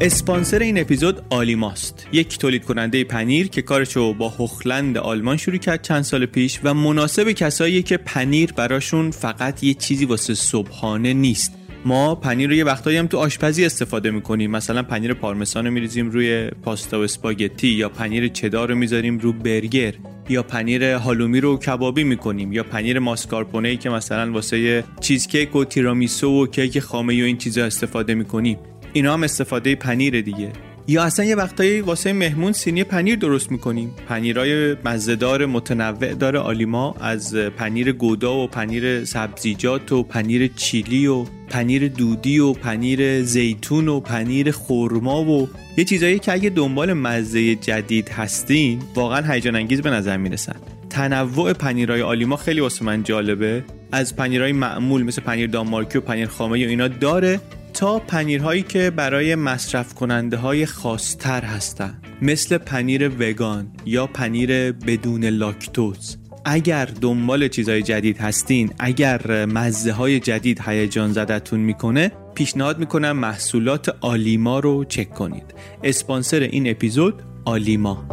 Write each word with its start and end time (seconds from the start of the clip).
اسپانسر 0.00 0.58
این 0.58 0.80
اپیزود 0.80 1.22
آلیماست 1.30 2.06
یک 2.12 2.38
تولید 2.38 2.64
کننده 2.64 3.04
پنیر 3.04 3.48
که 3.48 3.62
کارشو 3.62 4.14
با 4.14 4.28
هخلند 4.28 4.98
آلمان 4.98 5.36
شروع 5.36 5.56
کرد 5.56 5.82
چند 5.82 6.02
سال 6.02 6.26
پیش 6.26 6.60
و 6.64 6.74
مناسب 6.74 7.32
کسایی 7.32 7.82
که 7.82 7.96
پنیر 7.96 8.52
براشون 8.52 9.10
فقط 9.10 9.64
یه 9.64 9.74
چیزی 9.74 10.04
واسه 10.04 10.34
صبحانه 10.34 11.12
نیست. 11.12 11.52
ما 11.84 12.14
پنیر 12.14 12.48
رو 12.48 12.54
یه 12.54 12.64
وقتایی 12.64 12.96
هم 12.96 13.06
تو 13.06 13.18
آشپزی 13.18 13.64
استفاده 13.64 14.10
می‌کنیم. 14.10 14.50
مثلا 14.50 14.82
پنیر 14.82 15.14
پارمسان 15.14 15.66
رو 15.66 15.72
میریزیم 15.72 16.10
روی 16.10 16.50
پاستا 16.62 17.00
و 17.00 17.02
اسپاگتی 17.02 17.68
یا 17.68 17.88
پنیر 17.88 18.28
چدار 18.28 18.68
رو 18.68 18.74
می‌ذاریم 18.74 19.18
رو 19.18 19.32
برگر 19.32 19.92
یا 20.28 20.42
پنیر 20.42 20.84
هالومی 20.84 21.40
رو 21.40 21.58
کبابی 21.58 22.04
می‌کنیم 22.04 22.52
یا 22.52 22.62
پنیر 22.62 22.98
ماسکارپونه 22.98 23.76
که 23.76 23.90
مثلا 23.90 24.32
واسه 24.32 24.84
چیزکیک 25.00 25.56
و 25.56 25.64
تیرامیسو 25.64 26.42
و 26.42 26.46
کیک 26.46 26.80
خامه 26.80 27.22
و 27.22 27.24
این 27.24 27.36
چیزا 27.36 27.64
استفاده 27.64 28.14
می‌کنیم. 28.14 28.58
اینا 28.96 29.12
هم 29.12 29.22
استفاده 29.22 29.74
پنیر 29.74 30.20
دیگه. 30.20 30.52
یا 30.88 31.04
اصلا 31.04 31.24
یه 31.24 31.34
وقتایی 31.34 31.80
واسه 31.80 32.12
مهمون 32.12 32.52
سینی 32.52 32.84
پنیر 32.84 33.16
درست 33.16 33.52
می‌کنیم. 33.52 33.94
پنیرای 34.08 34.76
مزهدار 34.84 35.46
متنوع 35.46 36.14
داره 36.14 36.38
آلیما 36.38 36.94
از 37.00 37.34
پنیر 37.34 37.92
گودا 37.92 38.36
و 38.36 38.46
پنیر 38.46 39.04
سبزیجات 39.04 39.92
و 39.92 40.02
پنیر 40.02 40.46
چیلی 40.46 41.06
و 41.06 41.24
پنیر 41.48 41.88
دودی 41.88 42.38
و 42.38 42.52
پنیر 42.52 43.22
زیتون 43.22 43.88
و 43.88 44.00
پنیر 44.00 44.50
خرما 44.50 45.24
و 45.24 45.48
یه 45.76 45.84
چیزایی 45.84 46.18
که 46.18 46.32
اگه 46.32 46.50
دنبال 46.50 46.92
مزه 46.92 47.54
جدید 47.54 48.08
هستین 48.08 48.82
واقعا 48.94 49.32
هیجان 49.32 49.56
انگیز 49.56 49.80
به 49.80 49.90
نظر 49.90 50.16
می‌رسن. 50.16 50.56
تنوع 50.90 51.52
پنیرهای 51.52 52.02
آلیما 52.02 52.36
خیلی 52.36 52.60
واسه 52.60 52.84
من 52.84 53.02
جالبه. 53.02 53.64
از 53.92 54.16
پنیرهای 54.16 54.52
معمول 54.52 55.02
مثل 55.02 55.22
پنیر 55.22 55.50
دانمارکی 55.50 55.98
و 55.98 56.00
پنیر 56.00 56.26
خامه 56.26 56.66
و 56.66 56.68
اینا 56.68 56.88
داره. 56.88 57.40
تا 57.76 57.98
پنیرهایی 57.98 58.62
که 58.62 58.90
برای 58.90 59.34
مصرف 59.34 59.94
کننده 59.94 60.36
های 60.36 60.66
خاصتر 60.66 61.44
هستن 61.44 61.98
مثل 62.22 62.58
پنیر 62.58 63.08
وگان 63.08 63.72
یا 63.86 64.06
پنیر 64.06 64.72
بدون 64.72 65.24
لاکتوز. 65.24 66.16
اگر 66.44 66.88
دنبال 67.00 67.48
چیزهای 67.48 67.82
جدید 67.82 68.18
هستین 68.18 68.70
اگر 68.78 69.46
مزه 69.46 69.92
های 69.92 70.20
جدید 70.20 70.60
هیجان 70.66 71.12
زدتون 71.12 71.60
می‌کنه 71.60 72.12
پیشنهاد 72.34 72.78
می‌کنم 72.78 73.12
محصولات 73.12 73.96
آلیما 74.00 74.58
رو 74.58 74.84
چک 74.84 75.10
کنید. 75.10 75.54
اسپانسر 75.84 76.40
این 76.40 76.70
اپیزود 76.70 77.22
آلیما. 77.44 78.08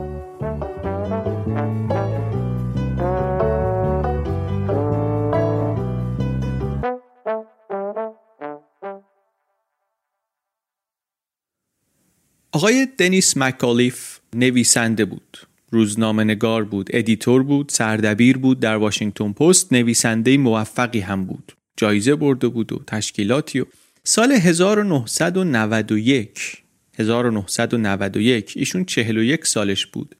آقای 12.55 12.87
دنیس 12.97 13.37
مک‌براید 13.37 14.19
نویسنده 14.35 15.05
بود. 15.05 15.37
روزنامه 15.71 16.23
نگار 16.23 16.63
بود 16.63 16.89
editor 16.93 17.43
بود 17.43 17.69
سردبیر 17.69 18.37
بود 18.37 18.59
در 18.59 18.75
واشنگتن 18.75 19.31
پست 19.31 19.73
نویسنده 19.73 20.37
موفقی 20.37 20.99
هم 20.99 21.25
بود. 21.25 21.51
جایزه 21.77 22.15
برده 22.15 22.47
بود 22.47 22.73
و 22.73 22.83
تشکیلاتی 22.87 23.59
و 23.59 23.65
سال 24.03 24.31
1991 24.31 26.63
1991 26.99 28.53
ایشون 28.55 28.85
41 28.85 29.45
سالش 29.45 29.85
بود. 29.85 30.15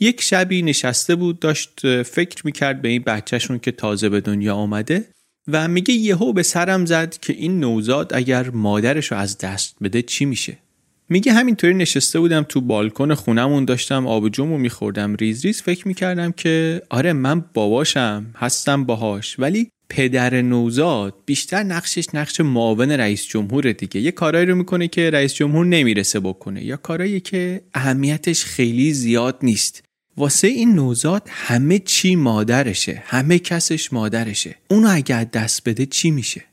یک 0.00 0.20
شبی 0.20 0.62
نشسته 0.62 1.14
بود 1.14 1.38
داشت 1.38 2.02
فکر 2.02 2.46
می‌کرد 2.46 2.82
به 2.82 2.88
این 2.88 3.02
بچهشون 3.02 3.58
که 3.58 3.72
تازه 3.72 4.08
به 4.08 4.20
دنیا 4.20 4.54
آمده 4.54 5.08
و 5.46 5.68
میگه 5.68 5.94
یهو 5.94 6.32
به 6.32 6.42
سرم 6.42 6.86
زد 6.86 7.16
که 7.20 7.32
این 7.32 7.60
نوزاد 7.60 8.14
اگر 8.14 8.50
مادرش 8.50 9.12
رو 9.12 9.18
از 9.18 9.38
دست 9.38 9.76
بده 9.82 10.02
چی 10.02 10.24
میشه؟ 10.24 10.58
میگه 11.08 11.32
همینطوری 11.32 11.74
نشسته 11.74 12.20
بودم 12.20 12.42
تو 12.42 12.60
بالکن 12.60 13.14
خونمون 13.14 13.64
داشتم 13.64 14.06
آب 14.06 14.28
جومو 14.28 14.58
میخوردم. 14.58 15.14
ریز 15.14 15.46
ریز 15.46 15.62
فکر 15.62 15.88
می‌کردم 15.88 16.32
که 16.32 16.82
آره 16.90 17.12
من 17.12 17.44
باباشم 17.54 18.26
هستم 18.36 18.84
باهاش. 18.84 19.38
ولی 19.38 19.70
پدر 19.88 20.42
نوزاد 20.42 21.14
بیشتر 21.26 21.62
نقشش 21.62 22.06
نقش 22.14 22.40
معاون 22.40 22.90
رئیس 22.90 23.26
جمهور 23.26 23.72
دیگه. 23.72 24.00
یه 24.00 24.10
کارایی 24.10 24.46
رو 24.46 24.54
می‌کنه 24.54 24.88
که 24.88 25.10
رئیس 25.10 25.34
جمهور 25.34 25.66
نمی‌رسه 25.66 26.20
بکنه. 26.20 26.64
یا 26.64 26.76
کارایی 26.76 27.20
که 27.20 27.62
اهمیتش 27.74 28.44
خیلی 28.44 28.92
زیاد 28.92 29.38
نیست. 29.42 29.82
واسه 30.16 30.48
این 30.48 30.74
نوزاد 30.74 31.22
همه 31.30 31.78
چی 31.78 32.16
مادرشه. 32.16 33.02
همه 33.06 33.38
کسش 33.38 33.92
مادرشه. 33.92 34.54
اونو 34.70 34.88
اگه 34.90 35.24
دست 35.24 35.68
بده 35.68 35.86
چی 35.86 36.10
میشه؟ 36.10 36.44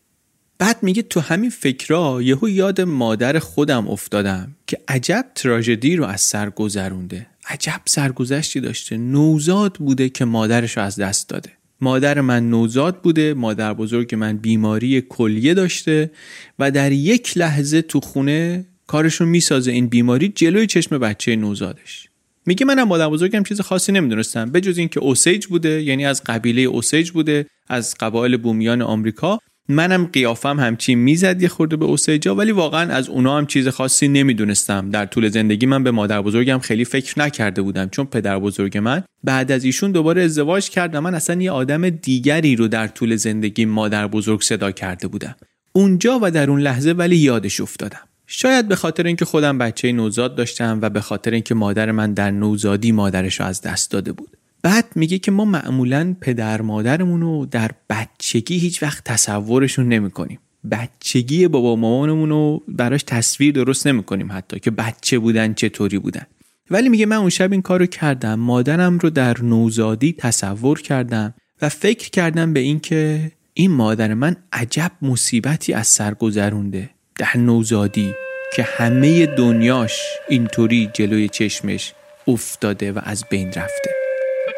بعد 0.57 0.83
میگه 0.83 1.01
تو 1.01 1.19
همین 1.19 1.49
فکرها 1.49 2.21
یهو 2.21 2.49
یاد 2.49 2.81
مادر 2.81 3.39
خودم 3.39 3.87
افتادم 3.87 4.55
که 4.67 4.77
عجب 4.87 5.25
تراژدی 5.35 5.95
رو 5.95 6.05
از 6.05 6.21
سر 6.21 6.49
گذرونده. 6.49 7.27
عجب 7.47 7.81
سرگذشتی 7.85 8.59
داشته. 8.59 8.97
نوزاد 8.97 9.73
بوده 9.73 10.09
که 10.09 10.25
مادرش 10.25 10.77
رو 10.77 10.83
از 10.83 10.95
دست 10.95 11.29
داده. 11.29 11.49
مادر 11.81 12.21
من 12.21 12.49
نوزاد 12.49 13.01
بوده 13.01 13.33
مادر 13.33 13.73
بزرگ 13.73 14.15
من 14.15 14.37
بیماری 14.37 15.01
کلیه 15.01 15.53
داشته 15.53 16.11
و 16.59 16.71
در 16.71 16.91
یک 16.91 17.37
لحظه 17.37 17.81
تو 17.81 17.99
خونه 17.99 18.65
کارشون 18.87 19.27
می‌سازه 19.27 19.71
این 19.71 19.87
بیماری 19.87 20.29
جلوی 20.29 20.67
چشم 20.67 20.97
بچه 20.97 21.35
نوزادش. 21.35 22.09
میگه 22.45 22.65
منم 22.65 22.87
مادر 22.87 23.09
بزرگم 23.09 23.43
چیز 23.43 23.61
خاصی 23.61 23.91
نمی‌دونستم. 23.91 24.51
به 24.51 24.61
جز 24.61 24.77
اینکه 24.77 24.99
اوسیج 24.99 25.45
بوده 25.45 25.83
یعنی 25.83 26.05
از 26.05 26.23
قبیله 26.23 26.61
اوسیج 26.61 27.11
بوده 27.11 27.45
از 27.67 27.95
قبایل 27.99 28.37
بومیان 28.37 28.81
آمریکا. 28.81 29.39
منم 29.69 30.05
قیافم 30.05 30.59
همچین 30.59 30.99
می‌زد 30.99 31.41
یه 31.41 31.47
خورده 31.47 31.75
به 31.75 31.85
اوسیجا 31.85 32.35
ولی 32.35 32.51
واقعا 32.51 32.93
از 32.93 33.09
اونا 33.09 33.37
هم 33.37 33.45
چیز 33.45 33.67
خاصی 33.67 34.07
نمی‌دونستم. 34.07 34.89
در 34.89 35.05
طول 35.05 35.29
زندگی 35.29 35.65
من 35.65 35.83
به 35.83 35.91
مادر 35.91 36.21
بزرگم 36.21 36.59
خیلی 36.59 36.85
فکر 36.85 37.19
نکرده 37.19 37.61
بودم 37.61 37.89
چون 37.89 38.05
پدر 38.05 38.39
بزرگ 38.39 38.77
من 38.77 39.03
بعد 39.23 39.51
از 39.51 39.63
ایشون 39.63 39.91
دوباره 39.91 40.23
ازدواج 40.23 40.69
کرد 40.69 40.95
و 40.95 41.01
من 41.01 41.15
اصلا 41.15 41.41
یه 41.41 41.51
آدم 41.51 41.89
دیگری 41.89 42.55
رو 42.55 42.67
در 42.67 42.87
طول 42.87 43.15
زندگی 43.15 43.65
مادر 43.65 44.07
بزرگ 44.07 44.41
صدا 44.41 44.71
کرده 44.71 45.07
بودم. 45.07 45.35
اونجا 45.73 46.19
و 46.21 46.31
در 46.31 46.49
اون 46.49 46.59
لحظه 46.59 46.91
ولی 46.91 47.17
یادش 47.17 47.61
افتادم. 47.61 47.99
شاید 48.27 48.67
به 48.67 48.75
خاطر 48.75 49.03
اینکه 49.07 49.25
خودم 49.25 49.57
بچه 49.57 49.91
نوزاد 49.91 50.35
داشتم 50.35 50.79
و 50.81 50.89
به 50.89 51.01
خاطر 51.01 51.31
اینکه 51.31 51.55
مادر 51.55 51.91
من 51.91 52.13
در 52.13 52.31
نوزادی 52.31 52.91
مادرش 52.91 53.39
رو 53.39 53.45
از 53.45 53.61
دست 53.61 53.91
داده 53.91 54.11
بود. 54.11 54.34
بعد 54.65 54.85
میگه 54.95 55.19
که 55.19 55.31
ما 55.31 55.45
معمولا 55.45 56.15
پدر 56.21 56.61
مادرمون 56.61 57.21
رو 57.21 57.45
در 57.45 57.71
بچگی 57.89 58.57
هیچ 58.57 58.83
وقت 58.83 59.03
تصورشون 59.03 59.89
نمی 59.89 60.11
کنیم. 60.11 60.39
بچگی 60.71 61.47
بابا 61.47 61.75
مامانمون 61.75 62.29
رو 62.29 62.63
براش 62.67 63.03
تصویر 63.03 63.53
درست 63.53 63.87
نمی 63.87 64.03
کنیم 64.03 64.31
حتی 64.31 64.59
که 64.59 64.71
بچه 64.71 65.19
بودن 65.19 65.53
چطوری 65.53 65.99
بودن. 65.99 66.25
ولی 66.69 66.89
میگه 66.89 67.05
من 67.05 67.15
اون 67.15 67.29
شب 67.29 67.51
این 67.51 67.61
کارو 67.61 67.85
کردم. 67.85 68.33
مادرم 68.39 68.97
رو 68.97 69.09
در 69.09 69.41
نوزادی 69.41 70.13
تصور 70.17 70.81
کردم 70.81 71.33
و 71.61 71.69
فکر 71.69 72.09
کردم 72.09 72.53
به 72.53 72.59
اینکه 72.59 73.31
این 73.53 73.71
مادر 73.71 74.13
من 74.13 74.35
عجب 74.53 74.91
مصیبتی 75.01 75.73
از 75.73 75.87
سر 75.87 76.13
گذرونده 76.13 76.89
در 77.15 77.37
نوزادی 77.37 78.13
که 78.55 78.63
همه 78.63 79.25
دنیاش 79.25 79.99
اینطوری 80.29 80.89
جلوی 80.93 81.29
چشمش 81.29 81.93
افتاده 82.27 82.91
و 82.91 82.99
از 83.03 83.23
بین 83.29 83.47
رفته. 83.47 84.04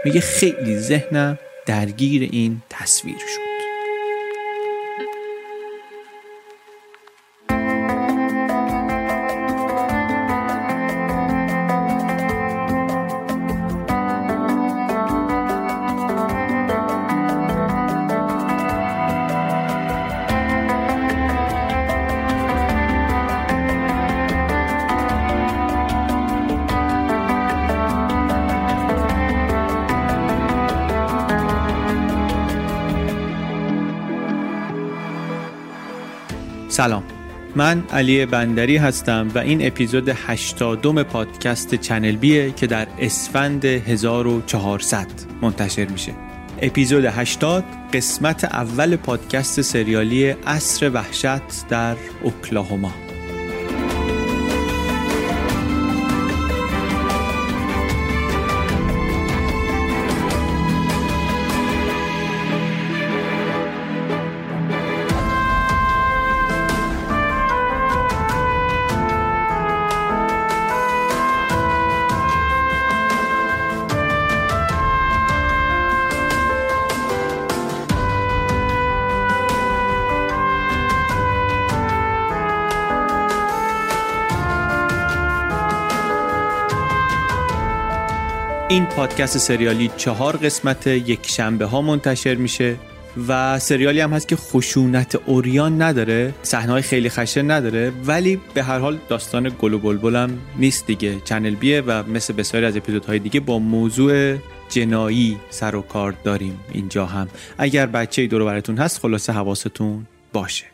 میگه 0.08 0.22
خیلی 0.22 0.80
ذهنم 0.80 1.40
درگیر 1.66 2.30
این 2.32 2.62
تصویر 2.70 3.18
شد. 3.18 3.47
من 37.58 37.84
علی 37.90 38.26
بندری 38.26 38.78
هستم 38.78 39.28
و 39.36 39.40
این 39.40 39.68
اپیزود 39.68 40.10
82 40.10 41.04
پادکست 41.04 41.76
چنل 41.76 42.16
بیه 42.16 42.52
که 42.52 42.68
در 42.68 42.88
اسفند 43.00 43.66
1400 43.66 45.08
منتشر 45.42 45.86
میشه. 45.86 46.14
اپیزود 46.62 47.06
80 47.06 47.64
قسمت 47.94 48.44
اول 48.44 48.96
پادکست 48.96 49.62
سریالی 49.62 50.30
اصر 50.30 50.90
وحشت 50.90 51.68
در 51.70 51.96
اوکلاهوما. 52.24 53.07
پادکست 88.98 89.38
سریالی 89.38 89.92
چهار 89.98 90.38
قسمت 90.38 90.88
یک 90.88 91.28
شنبه 91.28 91.66
ها 91.66 91.82
منتشر 91.82 92.36
میشه 92.36 92.76
و 93.28 93.60
سریالی 93.60 94.00
هم 94.00 94.14
هست 94.14 94.28
که 94.28 94.36
خشونت 94.36 95.16
اوریان 95.16 95.82
نداره 95.82 96.34
صحنه 96.44 96.82
خیلی 96.82 97.10
خشن 97.10 97.52
نداره 97.52 97.94
ولی 98.06 98.40
به 98.54 98.64
هر 98.64 98.80
حال 98.80 98.98
داستان 99.10 99.56
گل 99.60 99.74
و 99.74 99.80
بلبل 99.80 100.16
هم 100.16 100.40
نیست 100.56 100.88
دیگه. 100.88 101.20
چنل 101.26 101.56
بیه 101.56 101.82
و 101.82 102.04
مثل 102.10 102.34
بسیاری 102.34 102.66
از 102.66 102.78
اپیزودهای 102.78 103.20
دیگه 103.20 103.40
با 103.40 103.60
موضوع 103.60 104.38
جنایی 104.70 105.38
سر 105.50 105.76
و 105.76 105.82
کار 105.82 106.14
داریم. 106.24 106.60
اینجا 106.72 107.06
هم. 107.06 107.28
اگر 107.58 107.86
بچه 107.86 108.28
دور 108.28 108.46
براتون 108.46 108.78
هست 108.78 109.00
خلاصه 109.00 109.34
حواستون 109.34 110.08
باشه. 110.34 110.66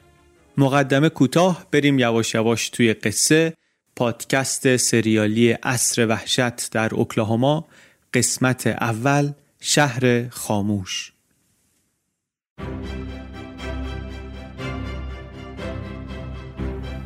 مقدمه 0.57 1.09
کوتاه 1.09 1.65
بریم 1.71 1.99
یواش 1.99 2.35
یواش 2.35 2.69
توی 2.69 2.93
قصه. 2.93 3.53
پادکست 3.95 4.77
سریالی 4.77 5.57
اصر 5.63 6.07
وحشت 6.07 6.71
در 6.71 6.95
اوکلاهوما 6.95 7.67
قسمت 8.13 8.67
اول 8.67 9.31
شهر 9.59 10.29
خاموش. 10.29 11.13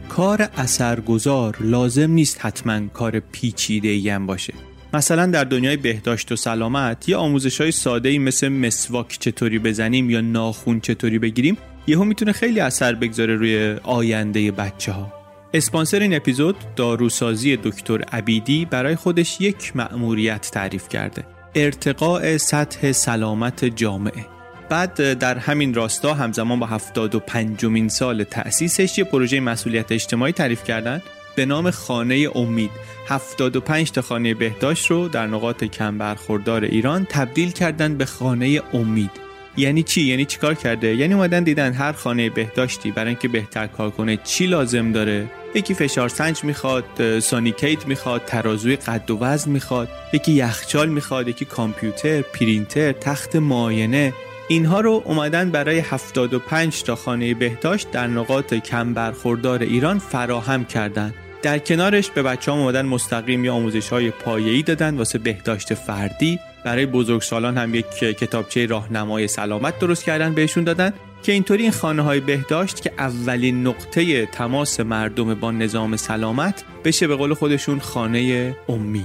کار 0.10 0.50
اثرگذار 0.58 1.58
لازم 1.60 2.12
نیست 2.12 2.46
حتما 2.46 2.88
کار 2.88 3.20
پیچیده 3.20 4.14
هم 4.14 4.26
باشه. 4.26 4.54
مثلا 4.94 5.26
در 5.26 5.44
دنیای 5.44 5.78
بهداشت 5.78 6.32
و 6.32 6.36
سلامت 6.36 7.10
یه 7.10 7.16
آموزش 7.16 7.62
های 7.62 7.72
ساده 7.72 8.10
ای 8.10 8.20
مثل 8.20 8.48
مسواک 8.48 9.18
چطوری 9.20 9.60
بزنیم 9.60 10.10
یا 10.10 10.22
ناخون 10.22 10.80
چطوری 10.80 11.20
بگیریم 11.20 11.58
یهو 11.88 12.04
می‌تونه 12.04 12.32
خیلی 12.32 12.60
اثر 12.60 12.96
بگذاره 12.96 13.36
روی 13.36 13.76
آینده 13.84 14.52
بچه 14.52 14.92
ها 14.92 15.17
اسپانسر 15.54 16.00
این 16.00 16.16
اپیزود 16.16 16.56
داروسازی 16.76 17.58
دکتر 17.58 18.02
عبیدی 18.02 18.66
برای 18.66 18.96
خودش 18.96 19.42
یک 19.42 19.76
مأموریت 19.76 20.52
تعریف 20.52 20.90
کرده. 20.90 21.24
ارتقاء 21.56 22.38
سطح 22.38 22.92
سلامت 22.92 23.66
جامعه. 23.66 24.26
بعد 24.70 25.14
در 25.14 25.38
همین 25.38 25.74
راستا 25.74 26.14
همزمان 26.14 26.60
با 26.60 26.66
75 26.66 27.66
مین 27.66 27.90
سال 27.90 28.24
تأسیسش 28.24 28.98
یه 28.98 29.04
پروژه 29.04 29.40
مسئولیت 29.40 29.92
اجتماعی 29.92 30.34
تعریف 30.34 30.64
کردن 30.64 31.02
به 31.36 31.46
نام 31.46 31.72
خانه 31.72 32.28
امید. 32.36 32.72
75 33.08 33.92
تا 33.92 34.02
خانه 34.02 34.34
بهداشت 34.34 34.86
رو 34.86 35.08
در 35.08 35.28
نقاط 35.28 35.64
کم 35.64 35.98
برخوردار 35.98 36.64
ایران 36.64 37.08
تبدیل 37.10 37.52
کردن 37.52 37.98
به 37.98 38.06
خانه 38.06 38.62
امید. 38.74 39.27
یعنی 39.58 39.84
چی؟ 39.84 40.02
یعنی 40.02 40.26
چیکار 40.26 40.54
کرده؟ 40.54 40.96
یعنی 40.96 41.14
اومدن 41.14 41.44
دیدن 41.44 41.74
هر 41.74 41.92
خانه 41.92 42.30
بهداشتی 42.30 42.92
برای 42.92 43.08
اینکه 43.08 43.28
بهتر 43.28 43.68
کار 43.68 43.90
کنه 43.90 44.18
چی 44.24 44.48
لازم 44.48 44.92
داره؟ 44.92 45.26
یکی 45.56 45.74
فشار 45.74 46.10
سنج 46.10 46.44
می‌خواد 46.44 47.20
سانیکیت 47.20 47.88
می‌خواد 47.88 48.26
ترازوی 48.26 48.76
قد 48.76 49.12
و 49.12 49.20
وزن 49.20 49.52
می‌خواد 49.52 49.90
یکی 50.14 50.32
یخچال 50.32 50.90
می‌خواد 50.90 51.28
یکی 51.28 51.46
کامپیوتر 51.46 52.22
پرینتر 52.22 52.92
تخت 52.92 53.36
معاینه. 53.36 54.14
اینها 54.48 54.80
رو 54.80 55.02
اومدن 55.06 55.52
برای 55.52 55.80
75 55.80 56.84
تا 56.84 56.96
خانه 56.96 57.34
بهداشت 57.34 57.92
در 57.92 58.08
نقاط 58.08 58.54
کم 58.54 58.94
برخوردار 58.94 59.62
ایران 59.62 60.00
فراهم 60.00 60.66
کردند. 60.66 61.14
در 61.42 61.60
کنارش 61.60 62.10
به 62.10 62.24
بچه 62.24 62.52
هم 62.52 62.58
اومدن 62.58 62.86
مستقیم 62.86 63.46
یا 63.46 63.54
آموزش 63.54 63.90
های 63.90 64.12
پایه‌ای 64.12 64.62
دادن 64.62 64.98
واسه 64.98 65.18
بهداشت 65.20 65.74
فردی. 65.74 66.40
برای 66.68 66.86
بزرگسالان 66.86 67.58
هم 67.58 67.76
یک 67.76 67.90
کتابچه 68.00 68.66
راهنمای 68.66 69.28
سلامت 69.28 69.80
درست 69.80 70.04
کردن 70.04 70.34
بهشون 70.34 70.64
دادن 70.64 70.94
که 71.24 71.32
اینطوری 71.32 71.64
این 71.64 71.72
خانه 71.72 72.02
های 72.02 72.20
بهداشت 72.20 72.82
که 72.82 72.92
اولین 72.98 73.68
نقطه 73.68 74.26
تماس 74.26 74.80
مردم 74.80 75.34
با 75.34 75.52
نظام 75.52 75.96
سلامت 75.96 76.64
بشه 76.86 77.08
به 77.08 77.16
قول 77.16 77.34
خودشون 77.34 77.80
خانه 77.80 78.56
امید. 78.70 79.04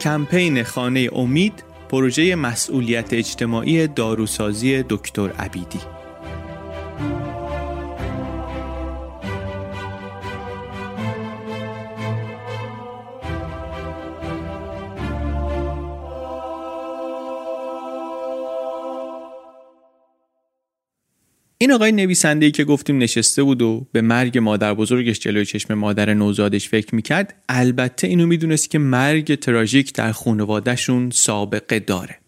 کمپین 0.00 0.62
خانه 0.62 1.08
امید 1.12 1.64
پروژه 1.88 2.34
مسئولیت 2.34 3.12
اجتماعی 3.12 3.86
داروسازی 3.86 4.84
دکتر 4.88 5.30
عبیدی. 5.38 5.95
این 21.66 21.72
آقای 21.72 21.92
نویسنده 21.92 22.46
ای 22.46 22.52
که 22.52 22.64
گفتیم 22.64 22.98
نشسته 22.98 23.42
بود 23.42 23.62
و 23.62 23.86
به 23.92 24.00
مرگ 24.00 24.38
مادر 24.38 24.74
بزرگش 24.74 25.18
جلوی 25.18 25.44
چشم 25.44 25.74
مادر 25.74 26.14
نوزادش 26.14 26.68
فکر 26.68 26.94
می‌کرد 26.94 27.34
البته 27.48 28.06
اینو 28.06 28.26
می‌دونست 28.26 28.70
که 28.70 28.78
مرگ 28.78 29.34
تراژیک 29.34 29.92
در 29.92 30.12
خانوادهشون 30.12 31.10
سابقه 31.10 31.78
داره. 31.78 32.18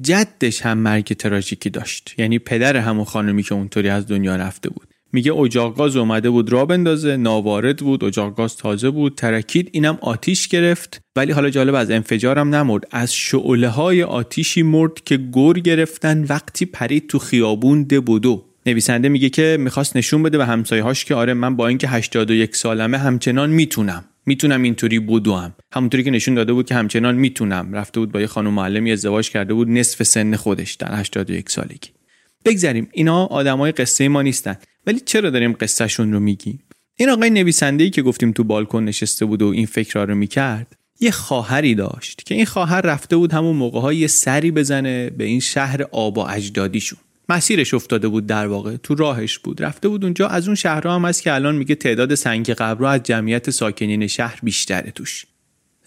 جدش 0.00 0.62
هم 0.62 0.78
مرگ 0.78 1.04
تراژیکی 1.04 1.70
داشت. 1.70 2.14
یعنی 2.18 2.38
پدر 2.38 2.76
همون 2.76 3.04
خانمی 3.04 3.42
که 3.42 3.54
اونطوری 3.54 3.88
از 3.88 4.06
دنیا 4.06 4.36
رفته 4.36 4.70
بود. 4.70 4.88
میگه 5.12 5.32
اجاق 5.32 5.76
گاز 5.76 5.96
اومده 5.96 6.30
بود 6.30 6.52
را 6.52 6.66
بندازه 6.66 7.16
ناوارد 7.16 7.76
بود 7.76 8.04
اجاق 8.04 8.36
گاز 8.36 8.56
تازه 8.56 8.90
بود 8.90 9.14
ترکید 9.14 9.70
اینم 9.72 9.98
آتیش 10.00 10.48
گرفت. 10.48 11.00
ولی 11.16 11.32
حالا 11.32 11.50
جالب 11.50 11.74
از 11.74 11.90
انفجارم 11.90 12.54
نمرد. 12.54 12.84
از 12.90 13.14
شعله 13.14 13.68
های 13.68 14.02
آتیشی 14.02 14.62
مرد 14.62 15.04
که 15.04 15.16
گور 15.16 15.58
گرفتن 15.58 16.24
وقتی 16.24 16.66
پرید 16.66 17.06
تو 17.06 17.18
خیابون 17.18 17.82
دبودو 17.82 18.47
نویسنده 18.68 19.08
میگه 19.08 19.28
که 19.28 19.56
می‌خواست 19.60 19.96
نشون 19.96 20.22
بده 20.22 20.38
به 20.38 20.46
همسایه‌هاش 20.46 21.04
که 21.04 21.14
آره 21.14 21.34
من 21.34 21.56
با 21.56 21.68
اینکه 21.68 21.88
81 21.88 22.56
سالمه 22.56 22.98
همچنان 22.98 23.50
می‌تونم. 23.50 24.04
می‌تونم 24.26 24.62
اینطوری 24.62 24.98
بدوم 24.98 25.54
همونطوری 25.72 26.04
که 26.04 26.10
نشون 26.10 26.34
داده 26.34 26.52
بود 26.52 26.66
که 26.66 26.74
همچنان 26.74 27.14
می‌تونم. 27.14 27.72
رفته 27.72 28.00
بود 28.00 28.12
با 28.12 28.20
یه 28.20 28.26
خانم 28.26 28.52
معلمی 28.52 28.92
ازدواج 28.92 29.30
کرده 29.30 29.54
بود 29.54 29.68
نصف 29.68 30.02
سن 30.02 30.36
خودش 30.36 30.74
در 30.74 30.94
81 31.00 31.50
سالگی. 31.50 31.88
بگذریم. 32.44 32.88
اینا 32.92 33.26
آدمای 33.26 33.72
قصه 33.72 34.08
ما 34.08 34.22
نیستن. 34.22 34.56
ولی 34.86 35.00
چرا 35.00 35.30
داریم 35.30 35.52
قصهشون 35.52 36.12
رو 36.12 36.20
میگیم؟ 36.20 36.62
این 36.96 37.10
آقای 37.10 37.30
نویسنده 37.30 37.90
که 37.90 38.02
گفتیم 38.02 38.32
تو 38.32 38.44
بالکن 38.44 38.84
نشسته 38.84 39.24
بود 39.24 39.42
و 39.42 39.46
این 39.46 39.66
فکر 39.66 40.04
رو 40.04 40.14
می‌کرد 40.14 40.76
یه 41.00 41.10
خواهری 41.10 41.74
داشت 41.74 42.26
که 42.26 42.34
این 42.34 42.44
خواهر 42.44 42.80
رفته 42.80 43.16
بود 43.16 43.32
همون 43.32 43.56
موقع 43.56 43.96
یه 43.96 44.06
سری 44.06 44.50
بزنه 44.50 45.10
به 45.10 45.24
این 45.24 45.40
شهر 45.40 45.82
آب 45.82 46.18
و 46.18 46.20
اجدادیشون. 46.20 46.98
مسیرش 47.28 47.74
افتاده 47.74 48.08
بود 48.08 48.26
در 48.26 48.46
واقع 48.46 48.76
تو 48.76 48.94
راهش 48.94 49.38
بود. 49.38 49.62
رفته 49.62 49.88
بود 49.88 50.04
اونجا 50.04 50.28
از 50.28 50.46
اون 50.46 50.54
شهرها 50.54 50.94
هم 50.94 51.04
هست 51.04 51.22
که 51.22 51.34
الان 51.34 51.56
میگه 51.56 51.74
تعداد 51.74 52.14
سنگ 52.14 52.50
قبر 52.50 52.84
از 52.84 53.02
جمعیت 53.02 53.50
ساکنین 53.50 54.06
شهر 54.06 54.38
بیشتره 54.42 54.90
توش. 54.90 55.26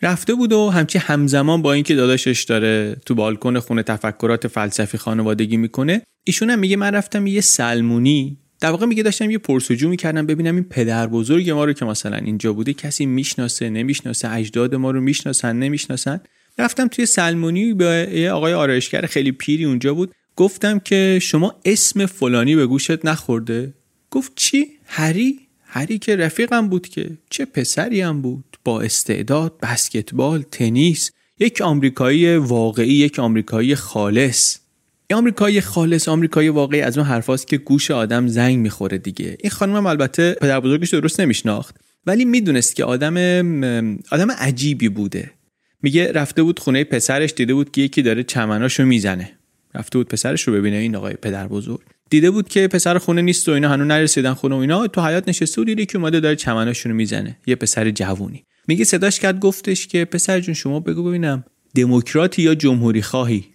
رفته 0.01 0.33
بود 0.33 0.53
و 0.53 0.69
همچی 0.69 0.99
همزمان 0.99 1.61
با 1.61 1.73
اینکه 1.73 1.95
داداشش 1.95 2.43
داره 2.43 2.95
تو 3.05 3.15
بالکن 3.15 3.59
خونه 3.59 3.83
تفکرات 3.83 4.47
فلسفی 4.47 4.97
خانوادگی 4.97 5.57
می‌کنه 5.57 6.01
ایشون 6.23 6.49
هم 6.49 6.59
میگه 6.59 6.75
من 6.75 6.91
رفتم 6.95 7.27
یه 7.27 7.41
سلمونی. 7.41 8.37
در 8.59 8.71
واقع 8.71 8.85
میگه 8.85 9.03
داشتم 9.03 9.31
یه 9.31 9.37
پرسجو 9.37 9.89
می‌کردم 9.89 10.25
ببینم 10.25 10.55
این 10.55 10.63
پدر 10.63 11.07
بزرگ 11.07 11.49
ما 11.49 11.65
رو 11.65 11.73
که 11.73 11.85
مثلا 11.85 12.17
اینجا 12.17 12.53
بوده 12.53 12.73
کسی 12.73 13.05
می‌شناسه 13.05 13.69
نمی‌شناسه 13.69 14.31
اجداد 14.31 14.75
ما 14.75 14.91
رو 14.91 15.01
می‌شناسن 15.01 15.55
نمی‌شناسن. 15.55 16.21
رفتم 16.57 16.87
توی 16.87 17.05
سلمونی 17.05 17.73
به 17.73 18.09
یه 18.13 18.31
آقای 18.31 18.53
آرایشگر 18.53 19.05
خیلی 19.05 19.31
پیری 19.31 19.65
اونجا 19.65 19.93
بود. 19.93 20.13
گفتم 20.35 20.79
که 20.79 21.19
شما 21.21 21.55
اسم 21.65 22.05
فلانی 22.05 22.55
به 22.55 22.67
گوشت 22.67 23.05
نخورده. 23.05 23.73
گفت 24.11 24.31
چی؟ 24.35 24.67
هری؟ 24.85 25.39
هری 25.65 25.99
که 25.99 26.15
رفیقم 26.15 26.67
بود 26.69 26.87
که. 26.87 27.09
چه 27.29 27.45
پسری 27.45 28.01
هم 28.01 28.21
بود. 28.21 28.57
با 28.63 28.81
استعداد 28.81 29.59
بسکتبال 29.61 30.41
تنیس. 30.51 31.11
یک 31.39 31.61
آمریکایی 31.61 32.35
واقعی 32.35 32.93
یک 32.93 33.19
آمریکایی 33.19 33.75
خالص. 33.75 34.57
آمریکایی 35.13 35.61
خالص 35.61 36.09
آمریکایی 36.09 36.49
واقعی 36.49 36.81
از 36.81 36.97
اون 36.97 37.07
حرفاست 37.07 37.47
که 37.47 37.57
گوش 37.57 37.91
آدم 37.91 38.27
زنگ 38.27 38.57
می‌خوره 38.57 38.97
دیگه. 38.97 39.37
این 39.39 39.49
خانم 39.49 39.85
البته 39.85 40.37
پدر 40.41 40.59
بزرگش 40.59 40.89
درست 40.89 41.19
نمیشناخت. 41.19 41.75
ولی 42.05 42.25
می‌دونست 42.25 42.75
که 42.75 42.83
آدم 42.83 43.17
آدم 44.11 44.31
عجیبی 44.31 44.89
بوده. 44.89 45.31
میگه 45.81 46.11
رفته 46.11 46.43
بود 46.43 46.59
خونه 46.59 46.83
پسرش 46.83 47.33
دیده 47.33 47.53
بود 47.53 47.71
که 47.71 47.81
یکی 47.81 48.01
داره 48.01 48.23
چمناشو 48.23 48.85
می‌زنه. 48.85 49.37
رفته 49.75 49.97
بود 49.97 50.07
پسرش 50.07 50.41
رو 50.41 50.53
ببینه 50.53 50.77
این 50.77 50.95
آقای 50.95 51.13
پدر 51.13 51.47
بزرگ. 51.47 51.79
دیده 52.09 52.31
بود 52.31 52.49
که 52.49 52.67
پسر 52.67 52.97
خونه 52.97 53.21
نیست 53.21 53.49
و 53.49 53.51
اینا 53.51 53.69
هنوز 53.69 53.87
نرسیدن 53.87 54.33
خونه 54.33 54.55
و 54.55 54.57
اینا. 54.57 54.87
تو 54.87 55.01
حیات 55.01 55.29
نشسته 55.29 55.63
دیده 55.63 55.85
که 55.85 55.97
اومده 55.97 56.19
داره 56.19 56.35
چمناشونو 56.35 56.95
می‌زنه. 56.95 57.37
یه 57.47 57.55
پسر 57.55 57.91
جوونی. 57.91 58.43
میگه 58.67 58.83
صداش 58.83 59.19
کرد 59.19 59.39
گفتش 59.39 59.87
که 59.87 60.05
پسر 60.05 60.39
جون 60.39 60.53
شما 60.53 60.79
بگو 60.79 61.03
ببینم 61.03 61.43
دموکراتی 61.75 62.41
یا 62.41 62.55
جمهوری 62.55 63.01
خواهی؟ 63.01 63.45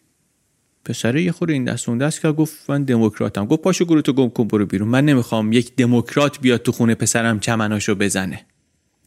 پسر 0.85 1.17
یه 1.17 1.33
خورده 1.33 1.53
این 1.53 1.65
دست 1.65 1.89
اون 1.89 1.99
دست 1.99 2.21
که 2.21 2.33
گفت 2.33 2.71
من 2.71 2.85
دموکراتم. 2.85 3.47
گفت 3.47 3.63
پاشو 3.63 3.85
گروه 3.85 4.03
تو 4.03 4.13
گم 4.13 4.29
کن 4.29 4.49
برو 4.49 4.67
بیرون. 4.67 4.89
من 4.89 5.05
نمی‌خوام 5.05 5.53
یک 5.53 5.77
دموکرات 5.77 6.41
بیاد 6.41 6.63
تو 6.63 6.73
خونه 6.73 6.95
پسرم 6.95 7.41
چمناشو 7.41 7.95
بزنه. 7.95 8.47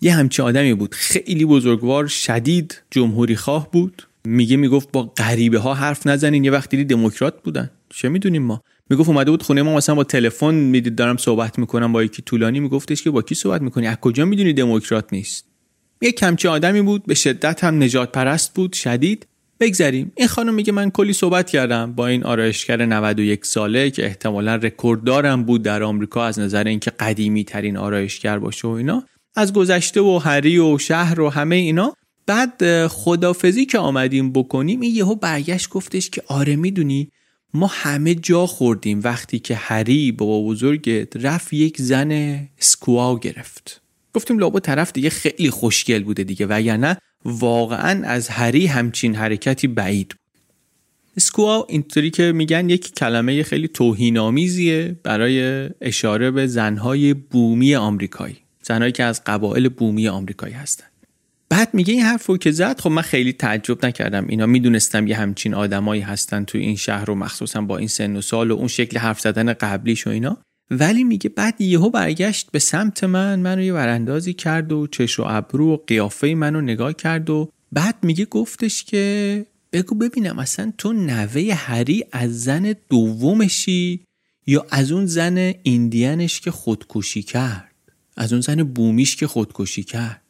یه 0.02 0.14
همچین 0.14 0.46
آدمی 0.46 0.74
بود. 0.74 0.96
خیلی 0.96 1.46
بزرگوار 1.46 2.08
شدید 2.08 2.82
جمهوری 2.92 3.36
خواه 3.36 3.72
بود. 3.72 4.08
میگه 4.26 4.58
می‌گفت 4.58 4.92
با 4.92 5.04
غریبه 5.04 5.60
ها 5.60 5.74
حرف 5.74 6.08
نزنین 6.08 6.44
یه 6.44 6.52
وقتی 6.52 6.84
دموکرات 6.84 7.44
بودن. 7.44 7.70
چه 7.90 8.10
می‌دونیم 8.10 8.44
ما؟ 8.44 8.62
می‌گفت 8.90 9.10
اومده 9.10 9.32
بود 9.32 9.44
خونه 9.44 9.62
ما 9.62 9.76
مثلا 9.76 9.96
با 9.96 10.04
تلفن 10.04 10.54
می‌دید 10.54 10.96
دارم 10.96 11.18
صحبت 11.18 11.60
می‌کنم 11.60 11.94
با 11.94 12.04
یکی 12.04 12.22
طولانی 12.22 12.60
میگفتش 12.60 13.04
که 13.04 13.12
با 13.12 13.22
کی 13.22 13.36
صحبت 13.36 13.62
می‌کنی؟ 13.62 13.88
از 13.88 13.98
کجا 13.98 14.26
می‌دونی 14.26 14.54
دموکرات 14.54 15.14
نیست؟ 15.14 15.46
یه 16.02 16.12
کمچه 16.12 16.50
آدمی 16.50 16.82
بود 16.82 17.04
به 17.06 17.14
شدت 17.14 17.64
هم 17.64 17.84
نجات 17.84 18.12
پرست 18.12 18.54
بود 18.54 18.74
شدید. 18.74 19.26
بگذریم. 19.60 20.12
این 20.16 20.28
خانم 20.28 20.54
میگه 20.54 20.72
من 20.74 20.92
کلی 20.92 21.14
صحبت 21.14 21.50
کردم 21.50 21.94
با 21.94 22.08
این 22.08 22.24
آرایشگر 22.24 22.86
91 22.86 23.46
ساله 23.46 23.92
که 23.92 24.06
احتمالا 24.06 24.56
رکورددارم 24.56 25.44
بود 25.44 25.64
در 25.64 25.84
آمریکا 25.84 26.26
از 26.26 26.40
نظر 26.40 26.64
اینکه 26.64 26.92
قدیمی 26.92 27.44
ترین 27.44 27.78
آرایشگر 27.78 28.40
باشه 28.40 28.68
و 28.68 28.72
اینا. 28.72 29.04
از 29.36 29.54
گذشته 29.54 30.02
و 30.02 30.18
هری 30.18 30.60
و 30.60 30.78
شهر 30.78 31.22
و 31.22 31.30
همه 31.30 31.56
اینا 31.56 31.94
بعد 32.26 32.88
خدافزی 32.88 33.66
که 33.66 33.80
آمدیم 33.80 34.32
بکنیم 34.32 34.82
این 34.82 34.96
یهو 34.96 35.16
برگشت 35.16 35.70
گفتش 35.70 36.10
که 36.10 36.24
آره 36.28 36.56
می‌دونی 36.56 37.12
ما 37.54 37.68
همه 37.68 38.16
جا 38.16 38.46
خوردیم 38.46 39.02
وقتی 39.04 39.40
که 39.40 39.56
هری 39.56 40.12
بابا 40.12 40.42
بزرگت 40.42 41.18
رفت 41.18 41.54
یک 41.54 41.82
زن 41.82 42.40
سکواو 42.60 43.20
گرفت. 43.20 43.82
گفتیم 44.14 44.40
لابا 44.40 44.60
طرف 44.60 44.92
دیگه 44.92 45.10
خیلی 45.10 45.50
خوشگل 45.50 46.04
بوده 46.04 46.24
دیگه 46.24 46.46
وگرنه 46.46 46.98
واقعا 47.26 48.08
از 48.08 48.30
هری 48.30 48.66
همچین 48.66 49.16
حرکتی 49.16 49.68
بعید 49.68 50.08
بود. 50.08 50.20
سکواو 51.20 51.66
اینطوری 51.70 52.12
که 52.12 52.32
میگن 52.32 52.70
یک 52.70 52.94
کلمه 52.94 53.44
خیلی 53.44 53.68
توهینآمیزیه 53.68 55.00
برای 55.04 55.70
اشاره 55.82 56.32
به 56.32 56.48
زنهای 56.48 57.14
بومی 57.14 57.76
آمریکایی 57.76 58.38
زنهایی 58.64 58.92
که 58.92 59.04
از 59.04 59.24
قبایل 59.24 59.70
بومی 59.70 60.08
آمریکایی 60.08 60.54
هستن. 60.54 60.86
بعد 61.50 61.74
میگه 61.74 61.94
این 61.94 62.04
حرف 62.04 62.26
رو 62.26 62.38
که 62.38 62.52
زد 62.52 62.80
خب 62.80 62.90
من 62.90 63.02
خیلی 63.02 63.34
تعجب 63.34 63.86
نکردم. 63.86 64.28
اینا 64.28 64.46
می‌دونستم 64.46 65.08
یه 65.08 65.18
همچین 65.18 65.54
آدمایی 65.54 66.02
هستن 66.02 66.44
تو 66.44 66.58
این 66.58 66.76
شهر 66.76 67.10
و 67.10 67.16
مخصوصا 67.16 67.62
با 67.62 67.78
این 67.78 67.88
سن 67.88 68.16
و 68.16 68.22
سال 68.22 68.52
و 68.52 68.56
اون 68.56 68.68
شکل 68.68 68.98
حرف 68.98 69.20
زدن 69.20 69.54
قبلیش 69.54 70.08
و 70.08 70.10
اینا. 70.10 70.38
ولی 70.72 71.04
میگه 71.04 71.30
بعد 71.30 71.62
یهو 71.62 71.90
برگشت 71.90 72.52
به 72.52 72.60
سمت 72.60 73.04
من 73.04 73.40
منو 73.40 73.62
یه 73.62 73.74
وراندازی 73.74 74.34
کرد 74.34 74.72
و 74.72 74.88
چش 74.88 75.20
و 75.20 75.24
ابرو 75.28 75.74
و 75.74 75.78
قیافه 75.88 76.28
منو 76.28 76.62
نگاه 76.62 76.94
کرد 76.94 77.30
و 77.30 77.50
بعد 77.72 77.96
میگه 78.04 78.26
گفتش 78.26 78.84
که 78.84 79.46
بگو 79.74 79.96
ببینم 79.96 80.40
اصلا 80.40 80.74
تو 80.78 80.94
نوه 80.94 81.54
هری 81.54 82.04
از 82.12 82.44
زن 82.44 82.76
دومشی 82.90 84.06
یا 84.48 84.66
از 84.72 84.92
اون 84.92 85.06
زن 85.06 85.54
ایندیانش 85.64 86.42
که 86.42 86.52
خودکشی 86.52 87.24
کرد؟ 87.24 87.72
از 88.18 88.34
اون 88.34 88.42
زن 88.42 88.64
بومیش 88.64 89.16
که 89.16 89.28
خودکشی 89.28 89.84
کرد؟ 89.84 90.22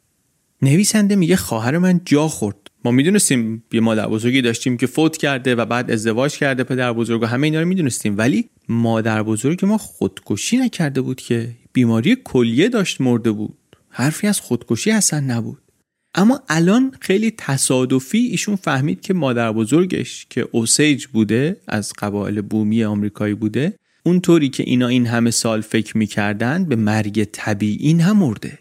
نویسنده 0.62 1.16
میگه 1.16 1.36
خواهر 1.36 1.78
من 1.78 2.00
جا 2.04 2.28
خورد. 2.28 2.56
ما 2.84 2.90
می‌دونستیم 2.90 3.64
یه 3.72 3.80
مادر 3.80 4.08
بزرگی 4.08 4.42
داشتیم 4.42 4.76
که 4.76 4.86
فوت 4.86 5.16
کرده 5.16 5.54
و 5.54 5.64
بعد 5.64 5.90
ازدواج 5.90 6.32
کرده 6.38 6.64
پدر 6.64 6.92
بزرگ 6.92 7.22
و 7.22 7.26
همه 7.26 7.46
اینا 7.46 7.60
رو 7.60 7.68
می‌دونستیم. 7.68 8.18
ولی 8.18 8.50
مادر 8.68 9.22
بزرگ 9.22 9.64
ما 9.64 9.78
خودکشی 9.78 10.56
نکرده 10.56 11.00
بود 11.00 11.20
که 11.20 11.50
بیماری 11.72 12.16
کلیه 12.24 12.68
داشت 12.68 13.00
مرده 13.00 13.30
بود. 13.30 13.58
حرفی 13.88 14.26
از 14.26 14.40
خودکشی 14.40 14.90
اصلا 14.90 15.20
نبود. 15.20 15.58
اما 16.14 16.40
الان 16.48 16.92
خیلی 17.00 17.30
تصادفی 17.38 18.18
ایشون 18.18 18.56
فهمید 18.56 19.00
که 19.00 19.14
مادر 19.14 19.52
بزرگش 19.52 20.26
که 20.30 20.48
اوسیج 20.52 21.06
بوده 21.06 21.56
از 21.68 21.92
قبایل 21.98 22.40
بومی 22.40 22.84
آمریکایی 22.84 23.34
بوده 23.34 23.74
اونطوری 24.02 24.48
که 24.48 24.62
اینا 24.62 24.88
این 24.88 25.06
همه 25.06 25.30
سال 25.30 25.60
فکر 25.60 25.98
می‌کردن 25.98 26.64
به 26.64 26.76
مرگ 26.76 27.24
طبیعی 27.24 27.94
نمرده. 27.94 28.58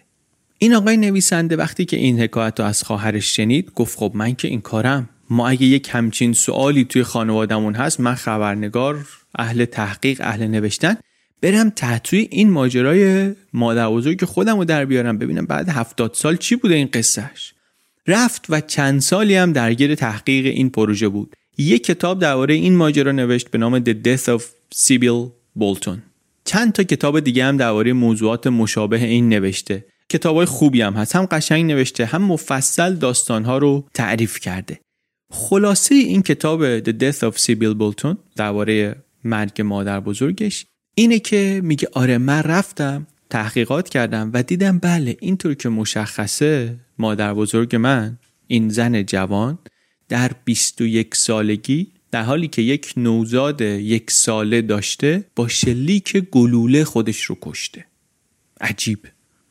این 0.62 0.74
آقای 0.74 0.98
نویسنده 0.98 1.56
وقتی 1.56 1.86
که 1.86 1.98
این 1.98 2.20
حکایت 2.20 2.60
رو 2.60 2.66
از 2.66 2.84
خواهرش 2.84 3.36
شنید 3.36 3.72
گفت 3.76 3.98
خب 3.98 4.12
من 4.16 4.36
که 4.36 4.48
این 4.48 4.62
کارم. 4.62 5.10
ما 5.30 5.48
اگه 5.48 5.64
یک 5.64 5.90
همچین 5.92 6.34
سوالی 6.34 6.86
توی 6.86 7.04
خانوادمون 7.04 7.76
هست 7.76 8.00
من 8.00 8.16
خبرنگار 8.16 9.06
اهل 9.36 9.66
تحقیق 9.66 10.22
اهل 10.22 10.48
نوشتن 10.48 10.98
برم 11.42 11.70
تحتوی 11.70 12.28
این 12.32 12.50
ماجرای 12.50 13.32
مادر 13.54 13.90
بزرگ 13.90 14.26
خودم 14.26 14.58
رو 14.58 14.66
در 14.66 14.86
بیارم 14.86 15.18
ببینم 15.18 15.46
بعد 15.46 15.70
هفتاد 15.70 16.14
سال 16.14 16.38
چی 16.38 16.56
بوده 16.56 16.76
این 16.76 16.90
قصهش 16.94 17.54
رفت 18.08 18.46
و 18.50 18.62
چند 18.62 19.02
سالی 19.02 19.36
هم 19.36 19.54
درگیر 19.54 19.96
تحقیق 19.96 20.46
این 20.46 20.70
پروژه 20.70 21.08
بود. 21.08 21.36
یک 21.58 21.84
کتاب 21.84 22.20
درباره 22.20 22.54
این 22.54 22.76
ماجرا 22.76 23.12
نوشت 23.12 23.52
به 23.52 23.58
نام 23.58 23.84
The 23.84 23.94
Death 24.06 24.40
of 24.40 24.44
Sibyl 24.76 25.30
Bolton. 25.60 25.98
چند 26.46 26.74
تا 26.74 26.84
کتاب 26.84 27.20
دیگه 27.20 27.46
هم 27.46 27.58
درباره 27.58 27.94
موضوعات 27.94 28.48
مشابه 28.48 29.06
این 29.06 29.30
نوشته. 29.30 29.86
کتابای 30.10 30.46
خوبی 30.46 30.82
هم 30.82 30.94
هست 30.94 31.16
هم 31.16 31.26
قشنگ 31.26 31.72
نوشته 31.72 32.06
هم 32.06 32.22
مفصل 32.22 32.96
داستانها 32.96 33.58
رو 33.58 33.88
تعریف 33.94 34.40
کرده. 34.40 34.80
خلاصه 35.32 35.96
این 35.96 36.22
کتاب 36.22 36.80
The 36.80 36.94
Death 36.94 37.32
of 37.32 37.38
Sibyl 37.38 37.76
Bolton 37.82 38.16
درباره 38.36 38.96
مرگ 39.24 39.62
مادر 39.62 40.00
بزرگش 40.00 40.66
اینه 40.96 41.20
که 41.20 41.62
میگه 41.64 41.88
آره 41.94 42.18
من 42.18 42.44
رفتم 42.44 43.08
تحقیقات 43.30 43.90
کردم 43.90 44.32
و 44.34 44.44
دیدم 44.44 44.78
بله 44.80 45.18
اینطور 45.20 45.54
که 45.54 45.70
مشخصه 45.70 46.76
مادر 46.98 47.34
بزرگ 47.34 47.76
من 47.76 48.18
این 48.48 48.70
زن 48.70 49.04
جوان 49.04 49.60
در 50.10 50.32
21 50.46 51.16
سالگی 51.16 51.92
در 52.12 52.24
حالی 52.24 52.48
که 52.48 52.62
یک 52.62 52.94
نوزاد 52.98 53.62
یک 53.62 54.12
ساله 54.12 54.62
داشته 54.62 55.26
با 55.36 55.48
شلیک 55.48 56.18
گلوله 56.18 56.84
خودش 56.84 57.22
رو 57.22 57.38
کشته. 57.42 57.86
عجیب. 58.62 59.00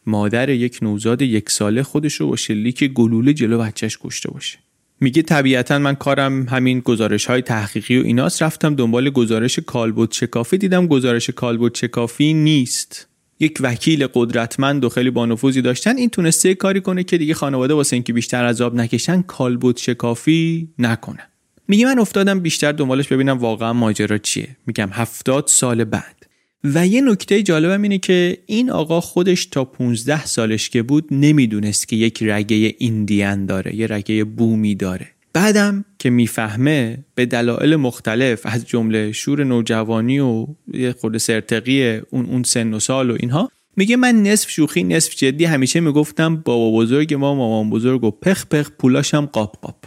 مادر 0.09 0.49
یک 0.49 0.79
نوزاد 0.83 1.23
یک 1.23 1.51
ساله 1.51 1.83
خودش 1.83 2.15
رو 2.15 2.29
با 2.29 2.37
شلیک 2.37 2.85
گلوله 2.85 3.33
جلو 3.33 3.59
بچهش 3.59 3.99
کشته 4.01 4.31
باشه. 4.31 4.59
میگه 5.01 5.23
طبیعتا 5.23 5.79
من 5.79 5.95
کارم 5.95 6.49
همین 6.49 6.81
گزارش 6.81 7.27
های 7.27 7.43
تحقیقی 7.43 7.99
و 7.99 8.05
ایناست. 8.05 8.43
رفتم 8.43 8.75
دنبال 8.75 9.11
گزارش 9.11 9.59
کالبوت 9.59 10.13
شکافی. 10.13 10.59
دیدم 10.59 10.87
گزارش 10.87 11.31
کالبوت 11.31 11.77
شکافی 11.77 12.35
نیست. 12.35 13.09
یک 13.41 13.59
وکیل 13.61 14.07
قدرتمند 14.07 14.85
و 14.85 14.89
خیلی 14.89 15.11
بانفوذی 15.11 15.63
داشتن. 15.63 15.97
این 15.97 16.11
تونسته 16.11 16.55
کاری 16.55 16.81
کنه 16.81 17.05
که 17.05 17.19
دیگه 17.19 17.35
خانواده 17.35 17.75
واسه 17.75 17.97
اینکه 17.97 18.13
بیشتر 18.13 18.45
عذاب 18.45 18.75
نکشن 18.75 19.23
کالبوت 19.23 19.79
شکافی 19.79 20.69
نکنه 20.79 21.23
میگه 21.69 21.87
من 21.87 21.99
افتادم 21.99 22.41
بیشتر 22.41 22.73
دنبالش 22.73 23.09
ببینم 23.09 23.39
واقعا 23.39 23.73
ماجرا 23.73 24.19
چیه. 24.19 24.57
میگم 24.67 24.89
هفتاد 24.93 25.45
سال 25.47 25.85
بعد. 25.85 26.18
و 26.65 26.87
یه 26.87 27.01
نکته 27.01 27.43
جالبم 27.43 27.83
اینه 27.83 27.99
که 27.99 28.39
این 28.47 28.71
آقا 28.71 29.01
خودش 29.01 29.47
تا 29.47 29.65
15 29.65 30.27
سالش 30.27 30.71
که 30.71 30.83
بود 30.83 31.09
نمی‌دونست 31.11 31.89
که 31.89 31.97
یک 31.97 32.23
رگه 32.23 32.75
ایندیان 32.79 33.47
داره 33.47 33.77
یه 33.77 33.87
رگه 33.87 34.25
بومی 34.25 34.75
داره. 34.75 35.07
بعدم 35.33 35.85
که 35.99 36.11
می‌فهمه 36.11 37.05
به 37.15 37.27
دلایل 37.27 37.77
مختلف 37.77 38.41
از 38.45 38.67
جمله 38.67 39.13
شور 39.13 39.45
نوجوانی 39.45 40.19
و 40.19 40.47
یه 40.75 40.93
خورده 40.93 41.19
سرتقی 41.19 42.01
اون 42.11 42.27
اون 42.27 42.43
سن 42.43 42.75
و 42.75 42.81
سال 42.81 43.11
و 43.11 43.17
اینها 43.21 43.51
میگه 43.77 43.97
من 43.97 44.23
نصف 44.23 44.51
شوخی 44.51 44.85
نصف 44.85 45.15
جدی 45.15 45.45
همیشه 45.45 45.81
می‌گفتم 45.81 46.37
بابا 46.37 46.79
بزرگ 46.79 47.15
ما 47.15 47.35
مامان 47.35 47.71
بزرگ 47.71 48.05
و 48.05 48.11
پخ 48.11 48.47
پخ 48.47 48.71
پولاشم 48.79 49.27
قاپ 49.27 49.61
قاپ. 49.61 49.85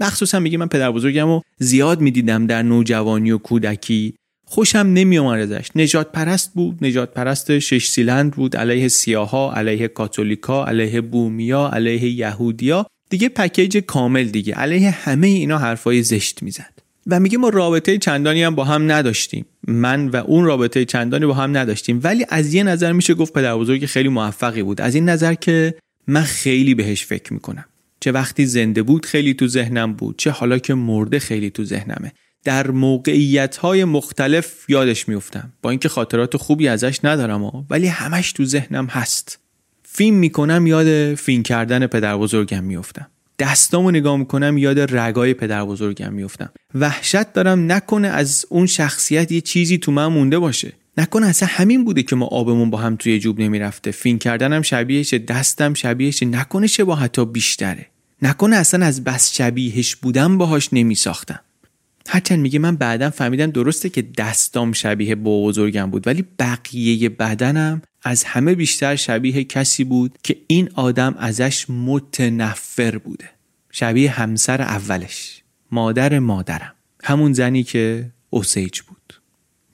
مخصوصا 0.00 0.40
میگه 0.40 0.58
من 0.58 0.68
پدر 0.68 0.90
بزرگم 0.90 1.26
رو 1.26 1.42
زیاد 1.58 2.00
می‌دیدم 2.00 2.46
در 2.46 2.62
نوجوانی 2.62 3.30
و 3.30 3.38
کودکی. 3.38 4.14
خوشم 4.48 4.78
نمی 4.78 5.18
ازش. 5.18 5.68
نجات 5.74 6.12
پرست 6.12 6.54
بود 6.54 6.78
نجات 6.80 7.14
پرست 7.14 7.58
شش 7.58 7.88
سیلند 7.88 8.32
بود 8.32 8.56
علیه 8.56 8.88
سیاها 8.88 9.52
علیه 9.52 9.88
کاتولیکا 9.88 10.64
علیه 10.64 11.00
بومیا 11.00 11.70
علیه 11.72 12.04
یهودیا. 12.10 12.86
دیگه 13.10 13.28
پکیج 13.28 13.78
کامل 13.78 14.24
دیگه. 14.24 14.54
علیه 14.54 14.90
همه 14.90 15.26
اینا 15.26 15.58
حرفای 15.58 16.02
زشت 16.02 16.42
می‌زد. 16.42 16.72
و 17.06 17.20
میگه 17.20 17.38
ما 17.38 17.48
رابطه 17.48 17.98
چندانی 17.98 18.42
هم 18.42 18.54
با 18.54 18.64
هم 18.64 18.92
نداشتیم. 18.92 19.46
من 19.68 20.08
و 20.08 20.16
اون 20.16 20.44
رابطه 20.44 20.84
چندانی 20.84 21.26
با 21.26 21.34
هم 21.34 21.56
نداشتیم. 21.56 22.00
ولی 22.02 22.26
از 22.28 22.54
یه 22.54 22.62
نظر 22.62 22.92
میشه 22.92 23.14
گفت 23.14 23.32
پدر 23.32 23.56
بزرگ 23.56 23.86
خیلی 23.86 24.08
موفقی 24.08 24.62
بود. 24.62 24.80
از 24.80 24.94
این 24.94 25.08
نظر 25.08 25.34
که 25.34 25.74
من 26.06 26.22
خیلی 26.22 26.74
بهش 26.74 27.04
فکر 27.04 27.32
می‌کنم. 27.32 27.64
چه 28.00 28.12
وقتی 28.12 28.46
زنده 28.46 28.82
بود 28.82 29.06
خیلی 29.06 29.34
تو 29.34 29.46
ذهنم 29.48 29.92
بود 29.92 30.14
چه 30.18 30.30
حالا 30.30 30.58
که 30.58 30.74
مرده 30.74 31.18
خیلی 31.18 31.50
تو 31.50 31.64
ذهنمه. 31.64 32.12
در 32.46 32.70
موقعیت 32.70 33.56
های 33.56 33.84
مختلف 33.84 34.54
یادش 34.68 35.08
میفتم 35.08 35.52
با 35.62 35.70
اینکه 35.70 35.88
خاطرات 35.88 36.36
خوبی 36.36 36.68
ازش 36.68 37.00
ندارم 37.04 37.66
ولی 37.70 37.86
همش 37.86 38.32
تو 38.32 38.44
ذهنم 38.44 38.86
هست. 38.86 39.38
فیلم 39.84 40.16
می‌کنم 40.16 40.66
یاد 40.66 41.14
فیلم 41.14 41.42
کردن 41.42 41.86
پدر 41.86 42.16
بزرگم 42.16 42.64
میفتم 42.64 43.06
دستامو 43.38 43.90
نگاه 43.90 44.16
می‌کنم 44.16 44.58
یاد 44.58 44.96
رگای 44.96 45.34
پدر 45.34 45.64
بزرگم 45.64 46.12
میفتم 46.12 46.50
وحشت 46.74 47.32
دارم 47.32 47.72
نکنه 47.72 48.08
از 48.08 48.46
اون 48.48 48.66
شخصیت 48.66 49.32
یه 49.32 49.40
چیزی 49.40 49.78
تو 49.78 49.92
من 49.92 50.06
مونده 50.06 50.38
باشه. 50.38 50.72
نکنه 50.98 51.26
اصلا 51.26 51.48
همین 51.52 51.84
بوده 51.84 52.02
که 52.02 52.16
ما 52.16 52.26
آبمون 52.26 52.70
با 52.70 52.78
هم 52.78 52.96
توی 52.96 53.18
جوب 53.18 53.40
نمی‌رفته. 53.40 53.90
فین 53.90 54.18
کردنم 54.18 54.62
شبیهشه 54.62 55.18
دستم 55.18 55.74
شبیهشه 55.74 56.26
نکنه 56.26 56.66
حتی 56.98 57.24
بیشتره. 57.24 57.86
نکنه 58.22 58.56
اصلا 58.56 58.86
از 58.86 59.04
بس 59.04 59.34
شبیهش 59.34 59.96
بودم 59.96 60.38
باهاش 60.38 60.68
نمیساختم. 60.72 61.40
هرچند 62.08 62.38
میگه 62.38 62.58
من 62.58 62.76
بعدا 62.76 63.10
فهمیدم 63.10 63.50
درسته 63.50 63.88
که 63.88 64.02
دستام 64.02 64.72
شبیه 64.72 65.14
با 65.14 65.44
بزرگم 65.44 65.90
بود 65.90 66.06
ولی 66.06 66.24
بقیه 66.38 67.08
بدنم 67.08 67.82
از 68.02 68.24
همه 68.24 68.54
بیشتر 68.54 68.96
شبیه 68.96 69.44
کسی 69.44 69.84
بود 69.84 70.18
که 70.22 70.36
این 70.46 70.68
آدم 70.74 71.14
ازش 71.18 71.70
متنفر 71.70 72.98
بوده. 72.98 73.30
شبیه 73.70 74.10
همسر 74.10 74.62
اولش 74.62 75.42
مادر 75.72 76.18
مادرم. 76.18 76.74
همون 77.04 77.32
زنی 77.32 77.62
که 77.62 78.10
اوسیج 78.30 78.80
بود. 78.80 78.95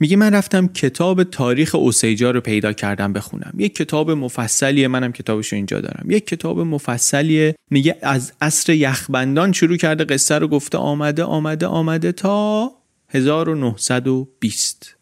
میگه 0.02 0.16
من 0.16 0.34
رفتم 0.34 0.66
کتاب 0.66 1.24
تاریخ 1.24 1.74
اوسیجا 1.74 2.30
رو 2.30 2.40
پیدا 2.40 2.72
کردم 2.72 3.12
بخونم. 3.12 3.52
یک 3.58 3.74
کتاب 3.74 4.10
مفصلیه 4.10 4.88
منم 4.88 5.12
کتابش 5.12 5.48
رو 5.48 5.56
اینجا 5.56 5.80
دارم. 5.80 6.10
یک 6.10 6.26
کتاب 6.26 6.60
مفصلیه 6.60 7.54
میگه 7.70 7.96
از 8.02 8.32
عصر 8.40 8.72
یخبندان 8.72 9.52
شروع 9.52 9.76
کرده 9.76 10.04
قصه 10.04 10.38
رو 10.38 10.48
گفته 10.48 10.78
آمده 10.78 11.24
آمده 11.24 11.66
آمده 11.66 12.12
تا 12.12 12.72
1920 13.08 14.96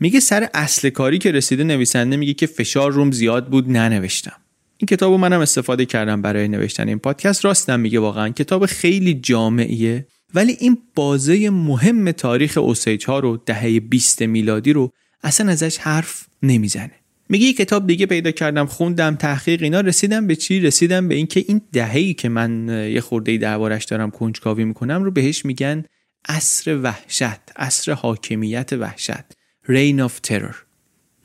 میگه 0.00 0.20
سر 0.20 0.48
اصل 0.54 0.90
کاری 0.90 1.18
که 1.18 1.32
رسیده 1.32 1.64
نویسنده 1.64 2.16
میگه 2.16 2.34
که 2.34 2.46
فشار 2.46 2.92
روم 2.92 3.10
زیاد 3.10 3.48
بود 3.48 3.70
ننوشتم. 3.70 4.36
این 4.78 4.86
کتابو 4.86 5.18
منم 5.18 5.40
استفاده 5.40 5.86
کردم 5.86 6.22
برای 6.22 6.48
نوشتن 6.48 6.88
این 6.88 6.98
پادکست. 6.98 7.44
راستم 7.44 7.80
میگه 7.80 8.00
واقعا. 8.00 8.28
کتاب 8.28 8.66
خیلی 8.66 9.14
جامعیه. 9.14 10.06
ولی 10.34 10.56
این 10.60 10.78
بازه 10.94 11.50
مهم 11.50 12.12
تاریخ 12.12 12.58
اوسیج 12.58 13.06
ها 13.06 13.18
رو 13.18 13.42
دهه 13.46 13.80
20 13.80 14.22
میلادی 14.22 14.72
رو 14.72 14.92
اصلا 15.22 15.52
ازش 15.52 15.78
حرف 15.78 16.26
نمی‌زنه. 16.42 16.92
میگه 17.28 17.46
یه 17.46 17.52
کتاب 17.52 17.86
دیگه 17.86 18.06
پیدا 18.06 18.30
کردم 18.30 18.66
خوندم 18.66 19.14
تحقیق 19.14 19.62
اینا 19.62 19.80
رسیدم 19.80 20.26
به 20.26 20.36
چی؟ 20.36 20.60
رسیدم 20.60 21.08
به 21.08 21.14
اینکه 21.14 21.44
این 21.48 21.60
دهه‌ای 21.72 22.14
که 22.14 22.28
من 22.28 22.68
یه 22.92 23.00
خورده 23.00 23.36
دربارش 23.36 23.84
دارم 23.84 24.10
کنجکاوی 24.10 24.64
می‌کنم 24.64 25.04
رو 25.04 25.10
بهش 25.10 25.44
میگن 25.44 25.84
عصر 26.28 26.76
وحشت 26.76 27.40
عصر 27.56 27.92
حاکمیت 27.92 28.72
وحشت 28.72 29.24
Reign 29.66 30.08
of 30.08 30.28
Terror. 30.28 30.71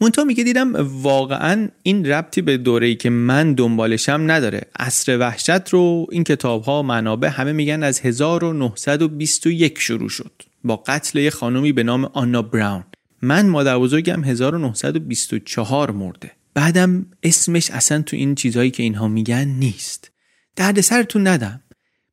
مونتا 0.01 0.23
میگه 0.23 0.43
دیدم 0.43 0.73
واقعا 1.01 1.69
این 1.83 2.05
ربطی 2.05 2.41
به 2.41 2.57
دوره‌ای 2.57 2.95
که 2.95 3.09
من 3.09 3.53
دنبالشم 3.53 4.23
نداره. 4.27 4.61
عصر 4.79 5.17
وحشت 5.17 5.69
رو 5.69 6.07
این 6.11 6.23
کتاب 6.23 6.63
ها 6.63 6.81
منابع 6.81 7.27
همه 7.27 7.51
میگن 7.51 7.83
از 7.83 7.99
1921 8.01 9.79
شروع 9.79 10.09
شد. 10.09 10.31
با 10.63 10.75
قتل 10.75 11.19
یه 11.19 11.29
خانومی 11.29 11.71
به 11.71 11.83
نام 11.83 12.05
آنا 12.05 12.41
براون. 12.41 12.83
من 13.21 13.49
مادر 13.49 13.79
بزرگم 13.79 14.23
1924 14.23 15.91
مرده. 15.91 16.31
بعدم 16.53 17.05
اسمش 17.23 17.71
اصلا 17.71 18.01
تو 18.01 18.15
این 18.15 18.35
چیزهایی 18.35 18.71
که 18.71 18.83
اینها 18.83 19.07
میگن 19.07 19.47
نیست. 19.47 20.11
درد 20.55 20.81
سرتون 20.81 21.27
ندم. 21.27 21.61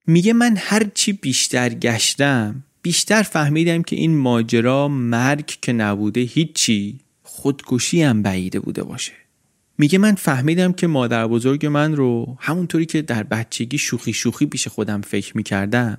میگه 0.06 0.32
من 0.32 0.56
هرچی 0.58 1.12
بیشتر 1.12 1.68
گشتم 1.68 2.64
بیشتر 2.82 3.22
فهمیدم 3.22 3.82
که 3.82 3.96
این 3.96 4.16
ماجرا 4.16 4.88
مرگ 4.88 5.46
که 5.46 5.72
نبوده 5.72 6.20
هیچی. 6.20 7.00
خودکشی 7.44 8.02
هم 8.02 8.22
بعیده 8.22 8.60
بوده 8.60 8.82
باشه. 8.82 9.12
میگه 9.78 9.98
من 9.98 10.14
فهمیدم 10.14 10.72
که 10.72 10.86
مادر 10.86 11.26
بزرگ 11.26 11.66
من 11.66 11.96
رو 11.96 12.36
همونطوری 12.40 12.86
که 12.86 13.02
در 13.02 13.22
بچگی 13.22 13.78
شوخی 13.78 14.12
شوخی 14.12 14.46
پیش 14.46 14.68
خودم 14.68 15.00
فکر 15.00 15.36
می‌کردم 15.36 15.98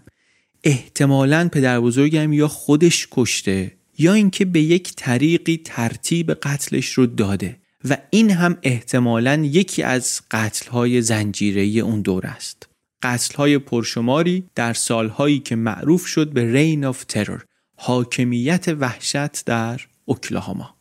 احتمالا 0.64 1.50
پدر 1.52 1.80
بزرگم 1.80 2.34
یا 2.34 2.48
خودش 2.48 3.08
کشته 3.12 3.72
یا 3.98 4.14
اینکه 4.14 4.46
به 4.46 4.62
یک 4.62 4.94
طریقی 4.96 5.62
ترتیب 5.66 6.34
قتلش 6.34 6.94
رو 6.94 7.06
داده 7.06 7.58
و 7.90 7.98
این 8.10 8.32
هم 8.32 8.58
احتمالا 8.64 9.44
یکی 9.44 9.84
از 9.84 10.22
قتلهای 10.32 11.02
زنجیره 11.02 11.64
اون 11.64 12.02
دور 12.02 12.26
است. 12.26 12.70
قتلهای 13.04 13.58
پرشماری 13.58 14.44
در 14.56 14.74
سالهایی 14.74 15.40
که 15.40 15.56
معروف 15.56 16.06
شد 16.06 16.34
به 16.34 16.52
رین 16.52 16.86
آف 16.86 17.04
ترور 17.04 17.46
حاکمیت 17.78 18.68
وحشت 18.68 19.46
در 19.46 19.82
اوکلاهاما. 20.06 20.75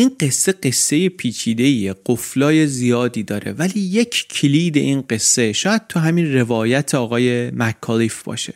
این 0.00 0.10
قصه 0.20 0.52
قصه 0.52 1.08
پیچیده 1.08 1.94
قفلای 2.06 2.66
زیادی 2.66 3.22
داره 3.22 3.52
ولی 3.52 3.80
یک 3.80 4.28
کلید 4.28 4.76
این 4.76 5.04
قصه 5.10 5.52
شاید 5.52 5.86
تو 5.88 6.00
همین 6.00 6.34
روایت 6.34 6.94
آقای 6.94 7.50
مکالیف 7.50 8.22
باشه. 8.22 8.54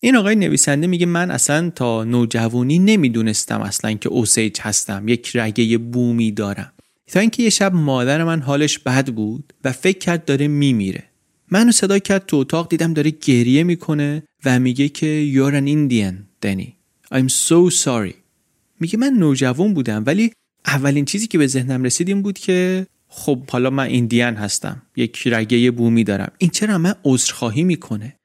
این 0.00 0.16
آقای 0.16 0.36
نویسنده 0.36 0.86
میگه 0.86 1.06
من 1.06 1.30
اصلا 1.30 1.70
تا 1.70 2.04
نوجوانی 2.04 2.78
نمی‌دونستم 2.78 3.60
اصلا 3.60 3.92
که 3.92 4.08
اوسیج 4.08 4.60
هستم 4.60 5.08
یک 5.08 5.30
رگه 5.34 5.78
بومی 5.78 6.32
دارم. 6.32 6.72
تا 7.06 7.20
اینکه 7.20 7.42
یه 7.42 7.50
شب 7.50 7.74
مادر 7.74 8.24
من 8.24 8.40
حالش 8.40 8.78
بد 8.78 9.08
بود 9.08 9.52
و 9.64 9.72
فکر 9.72 9.98
کرد 9.98 10.24
داره 10.24 10.48
میمیره. 10.48 11.04
منو 11.50 11.72
صدا 11.72 11.98
کرد 11.98 12.26
تو 12.26 12.36
اتاق 12.36 12.68
دیدم 12.68 12.94
داره 12.94 13.10
گریه 13.10 13.64
می‌کنه 13.64 14.22
و 14.44 14.58
میگه 14.58 14.88
که 14.88 15.32
you're 15.34 15.54
an 15.54 15.68
Indian 15.68 16.14
دنی 16.40 16.76
I'm 17.14 17.28
so 17.28 17.74
sorry. 17.84 18.14
میگه 18.80 18.98
من 18.98 19.12
نوجوان 19.12 19.74
بودم 19.74 20.02
ولی 20.06 20.32
اولین 20.66 21.04
چیزی 21.04 21.26
که 21.26 21.38
به 21.38 21.46
ذهنم 21.46 21.82
رسید 21.84 22.08
این 22.08 22.22
بود 22.22 22.38
که 22.38 22.86
خب 23.08 23.50
حالا 23.50 23.70
من 23.70 23.86
ایندیان 23.86 24.34
هستم 24.34 24.82
یک 24.96 25.22
رگه 25.26 25.70
بومی 25.70 26.04
دارم. 26.04 26.32
این 26.38 26.50
چرا 26.50 26.78
من 26.78 26.94
عذرخواهی 27.04 27.64
می‌کنه؟ 27.64 28.16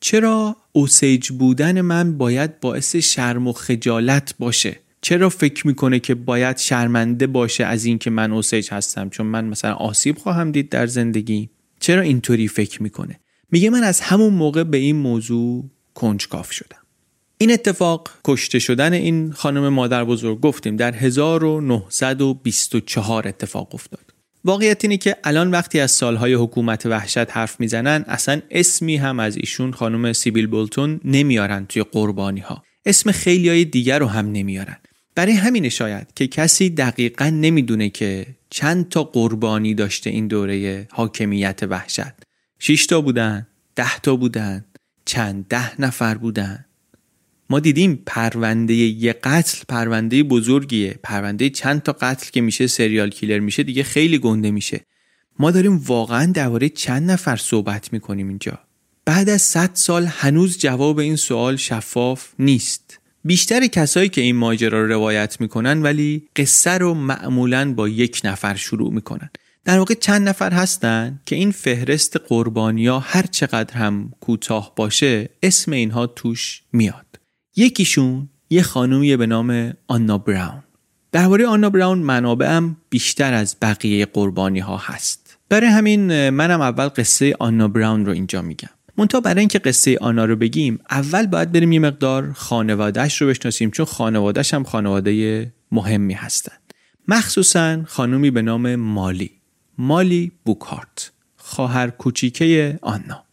چرا 0.00 0.56
اوسیج 0.72 1.30
بودن 1.30 1.80
من 1.80 2.18
باید 2.18 2.60
باعث 2.60 2.96
شرم 2.96 3.48
و 3.48 3.52
خجالت 3.52 4.34
باشه؟ 4.38 4.80
چرا 5.00 5.28
فکر 5.28 5.66
می‌کنه 5.66 6.00
که 6.00 6.14
باید 6.14 6.58
شرمنده 6.58 7.26
باشه 7.26 7.64
از 7.64 7.84
اینکه 7.84 8.10
من 8.10 8.32
اوسیج 8.32 8.72
هستم؟ 8.72 9.08
چون 9.08 9.26
من 9.26 9.44
مثلا 9.44 9.74
آسیب 9.74 10.18
خواهم 10.18 10.52
دید 10.52 10.68
در 10.68 10.86
زندگی. 10.86 11.50
چرا 11.80 12.02
اینطوری 12.02 12.48
فکر 12.48 12.82
می‌کنه؟ 12.82 13.20
میگه 13.50 13.70
من 13.70 13.82
از 13.82 14.00
همون 14.00 14.34
موقع 14.34 14.64
به 14.64 14.76
این 14.76 14.96
موضوع 14.96 15.70
کنجکاف 15.94 16.52
شدم. 16.52 16.83
این 17.38 17.52
اتفاق 17.52 18.08
کشته 18.24 18.58
شدن 18.58 18.92
این 18.92 19.32
خانم 19.32 19.68
مادر 19.68 20.04
بزرگ 20.04 20.40
گفتیم 20.40 20.76
در 20.76 20.94
1924 20.94 23.28
اتفاق 23.28 23.74
افتاد. 23.74 24.14
واقعیت 24.44 24.84
اینه 24.84 24.96
که 24.96 25.16
الان 25.24 25.50
وقتی 25.50 25.80
از 25.80 25.90
سالهای 25.90 26.34
حکومت 26.34 26.86
وحشت 26.86 27.36
حرف 27.36 27.60
می‌زنن 27.60 28.04
اصلا 28.08 28.40
اسمی 28.50 28.96
هم 28.96 29.20
از 29.20 29.36
ایشون 29.36 29.72
خانم 29.72 30.12
سیبیل 30.12 30.46
بولتون 30.46 31.00
نمیارن 31.04 31.66
توی 31.66 31.82
قربانی 31.82 32.40
ها 32.40 32.62
اسم 32.86 33.12
خیلی 33.12 33.48
های 33.48 33.64
دیگر 33.64 33.98
رو 33.98 34.06
هم 34.06 34.32
نمیارن. 34.32 34.76
برای 35.14 35.32
همین 35.32 35.68
شاید 35.68 36.06
که 36.14 36.26
کسی 36.26 36.70
دقیقا 36.70 37.24
نمی‌دونه 37.24 37.90
که 37.90 38.26
چند 38.50 38.88
تا 38.88 39.04
قربانی 39.04 39.74
داشته 39.74 40.10
این 40.10 40.28
دوره 40.28 40.88
حاکمیت 40.90 41.62
وحشت. 41.62 42.12
6 42.58 42.86
تا 42.86 43.00
بودن 43.00 43.46
10 43.76 43.98
تا 43.98 44.16
بودن 44.16 44.64
چند 45.04 45.46
ده 45.48 45.80
نفر 45.80 46.14
بودن. 46.14 46.64
ما 47.50 47.60
دیدیم 47.60 48.02
پرونده 48.06 48.74
یه 48.74 49.12
قتل 49.12 49.58
پرونده 49.68 50.22
بزرگیه. 50.22 50.98
پرونده 51.02 51.50
چند 51.50 51.82
تا 51.82 51.92
قتل 51.92 52.30
که 52.30 52.40
میشه 52.40 52.66
سریال 52.66 53.10
کیلر 53.10 53.38
میشه 53.38 53.62
دیگه 53.62 53.82
خیلی 53.82 54.18
گنده 54.18 54.50
میشه. 54.50 54.80
ما 55.38 55.50
داریم 55.50 55.76
واقعا 55.76 56.32
درباره 56.32 56.68
چند 56.68 57.10
نفر 57.10 57.36
صحبت 57.36 57.92
می‌کنیم 57.92 58.28
اینجا. 58.28 58.58
بعد 59.04 59.28
از 59.28 59.42
100 59.42 59.70
سال 59.74 60.06
هنوز 60.06 60.58
جواب 60.58 60.98
این 60.98 61.16
سوال 61.16 61.56
شفاف 61.56 62.28
نیست. 62.38 62.98
بیشتر 63.24 63.66
کسایی 63.66 64.08
که 64.08 64.20
این 64.20 64.36
ماجرا 64.36 64.80
رو 64.80 64.88
روایت 64.88 65.40
می‌کنن 65.40 65.82
ولی 65.82 66.28
قصه 66.36 66.70
رو 66.70 66.94
معمولا 66.94 67.74
با 67.74 67.88
یک 67.88 68.20
نفر 68.24 68.54
شروع 68.54 68.92
می‌کنن. 68.92 69.30
در 69.64 69.78
واقع 69.78 69.94
چند 69.94 70.28
نفر 70.28 70.52
هستن 70.52 71.20
که 71.26 71.36
این 71.36 71.50
فهرست 71.50 72.16
قربانیا 72.16 72.98
هر 72.98 73.22
چقدر 73.22 73.74
هم 73.74 74.12
کوتاه 74.20 74.72
باشه 74.76 75.28
اسم 75.42 75.72
اینها 75.72 76.06
توش 76.06 76.62
میاد. 76.72 77.06
یکیشون 77.56 78.28
یه 78.50 78.62
خانومیه 78.62 79.16
به 79.16 79.26
نام 79.26 79.72
آنا 79.86 80.18
براون. 80.18 80.62
درباره 81.12 81.46
آنا 81.46 81.70
براون 81.70 81.98
منابعم 81.98 82.76
بیشتر 82.90 83.34
از 83.34 83.56
بقیه 83.62 84.06
قربانی 84.06 84.58
ها 84.58 84.76
هست. 84.76 85.38
برای 85.48 85.70
همین 85.70 86.30
منم 86.30 86.60
اول 86.60 86.88
قصه 86.88 87.34
آنا 87.40 87.68
براون 87.68 88.06
رو 88.06 88.12
اینجا 88.12 88.42
میگم. 88.42 88.68
منتها 88.96 89.20
برای 89.20 89.40
اینکه 89.40 89.58
قصه 89.58 89.98
آنا 90.00 90.24
رو 90.24 90.36
بگیم 90.36 90.78
اول 90.90 91.26
باید 91.26 91.52
بریم 91.52 91.72
یه 91.72 91.80
مقدار 91.80 92.32
خانوادهش 92.32 93.22
رو 93.22 93.28
بشناسیم 93.28 93.70
چون 93.70 93.86
خانوادهش 93.86 94.54
هم 94.54 94.64
خانواده 94.64 95.52
مهمی 95.72 96.14
هستن. 96.14 96.56
مخصوصا 97.08 97.82
خانومی 97.86 98.30
به 98.30 98.42
نام 98.42 98.76
مالی 98.76 99.30
مالی 99.78 100.32
بوکارت 100.44 101.12
خواهر 101.36 101.90
کوچیکه 101.90 102.78
آنا 102.82 103.23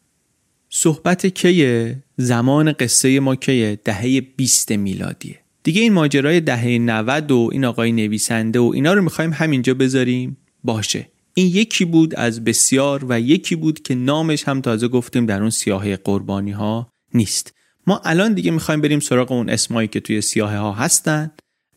صحبت 0.73 1.25
کیه؟ 1.25 2.03
زمان 2.17 2.71
قصه 2.71 3.19
ما 3.19 3.35
کیه؟ 3.35 3.79
دهه 3.85 4.21
20 4.21 4.71
میلادیه. 4.71 5.39
دیگه 5.63 5.81
این 5.81 5.93
ماجرای 5.93 6.39
دهه 6.39 6.67
90 6.67 7.31
و 7.31 7.49
این 7.51 7.65
آقای 7.65 7.91
نویسنده 7.91 8.59
و 8.59 8.71
اینا 8.75 8.93
رو 8.93 9.01
می‌خوایم 9.01 9.33
همینجا 9.33 9.73
بذاریم. 9.73 10.37
باشه. 10.63 11.07
این 11.33 11.47
یکی 11.47 11.85
بود 11.85 12.15
از 12.15 12.43
بسیار 12.43 13.05
و 13.09 13.19
یکی 13.19 13.55
بود 13.55 13.81
که 13.81 13.95
نامش 13.95 14.47
هم 14.47 14.61
تازه 14.61 14.87
گفتیم 14.87 15.25
در 15.25 15.41
اون 15.41 15.49
سیاهه 15.49 15.95
قربانی 15.95 16.51
ها 16.51 16.89
نیست. 17.13 17.53
ما 17.87 18.01
الان 18.05 18.33
دیگه 18.33 18.51
می‌خوایم 18.51 18.81
بریم 18.81 18.99
سراغ 18.99 19.31
اون 19.31 19.49
اسمایی 19.49 19.87
که 19.87 19.99
توی 19.99 20.21
سیاهه 20.21 20.57
ها 20.57 20.71
هستن. 20.71 21.31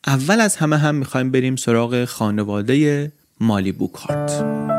اول 0.07 0.41
از 0.41 0.57
همه 0.57 0.77
هم 0.77 0.95
می‌خوایم 0.95 1.31
بریم 1.31 1.57
سراغ 1.57 2.05
خانواده 2.05 3.13
مالی 3.41 3.73
بوکارت 3.73 4.74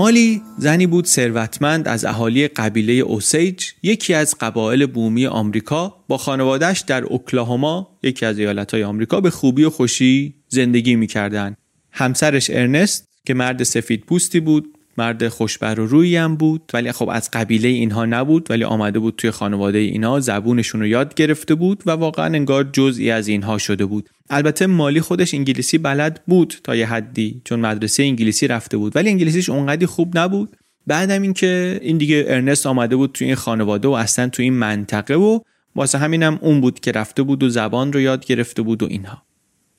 مالی 0.00 0.42
زنی 0.58 0.86
بود 0.86 1.06
ثروتمند 1.06 1.88
از 1.88 2.04
اهالی 2.04 2.48
قبیله 2.48 2.92
اوسیج 2.92 3.64
یکی 3.82 4.14
از 4.14 4.34
قبایل 4.40 4.86
بومی 4.86 5.26
آمریکا. 5.26 6.04
با 6.08 6.18
خانوادهش 6.18 6.80
در 6.80 7.04
اوکلاهوما 7.04 7.98
یکی 8.02 8.26
از 8.26 8.38
ایالتهای 8.38 8.84
آمریکا 8.84 9.20
به 9.20 9.30
خوبی 9.30 9.64
و 9.64 9.70
خوشی 9.70 10.34
زندگی 10.48 10.96
می‌کردند. 10.96 11.56
همسرش 11.92 12.50
ارنست 12.50 13.08
که 13.26 13.34
مرد 13.34 13.62
سفید 13.62 14.04
پوستی 14.04 14.40
بود 14.40 14.74
مرد 14.98 15.28
خوشبر 15.28 15.80
و 15.80 15.86
روی 15.86 16.16
هم 16.16 16.36
بود. 16.36 16.70
ولی 16.74 16.92
خب 16.92 17.08
از 17.12 17.30
قبیله 17.32 17.68
اینها 17.68 18.04
نبود 18.04 18.50
ولی 18.50 18.64
آمده 18.64 18.98
بود 18.98 19.14
توی 19.16 19.30
خانواده 19.30 19.78
اینها 19.78 20.20
زبونشون 20.20 20.80
رو 20.80 20.86
یاد 20.86 21.14
گرفته 21.14 21.54
بود 21.54 21.82
و 21.86 21.90
واقعا 21.90 22.26
انگار 22.26 22.64
جزئی 22.72 23.10
از 23.10 23.28
اینها 23.28 23.58
شده 23.58 23.86
بود. 23.86 24.08
البته 24.30 24.66
مالی 24.66 25.00
خودش 25.00 25.34
انگلیسی 25.34 25.78
بلد 25.78 26.22
بود 26.26 26.54
تا 26.64 26.76
یه 26.76 26.86
حدی 26.86 27.40
چون 27.44 27.60
مدرسه 27.60 28.02
انگلیسی 28.02 28.48
رفته 28.48 28.76
بود. 28.76 28.96
ولی 28.96 29.08
انگلیسیش 29.08 29.48
اونقدی 29.48 29.86
خوب 29.86 30.18
نبود. 30.18 30.56
بعدم 30.86 31.22
اینکه 31.22 31.80
این 31.82 31.98
دیگه 31.98 32.24
ارنست 32.28 32.66
آمده 32.66 32.96
بود 32.96 33.12
توی 33.12 33.26
این 33.26 33.36
خانواده 33.36 33.88
و 33.88 33.90
اصلا 33.90 34.28
توی 34.28 34.44
این 34.44 34.54
منطقه 34.54 35.14
و 35.14 35.40
واسه 35.76 35.98
همینم 35.98 36.38
اون 36.42 36.60
بود 36.60 36.80
که 36.80 36.92
رفته 36.92 37.22
بود 37.22 37.42
و 37.42 37.48
زبان 37.48 37.92
رو 37.92 38.00
یاد 38.00 38.26
گرفته 38.26 38.62
بود 38.62 38.82
و 38.82 38.86
اینها. 38.86 39.22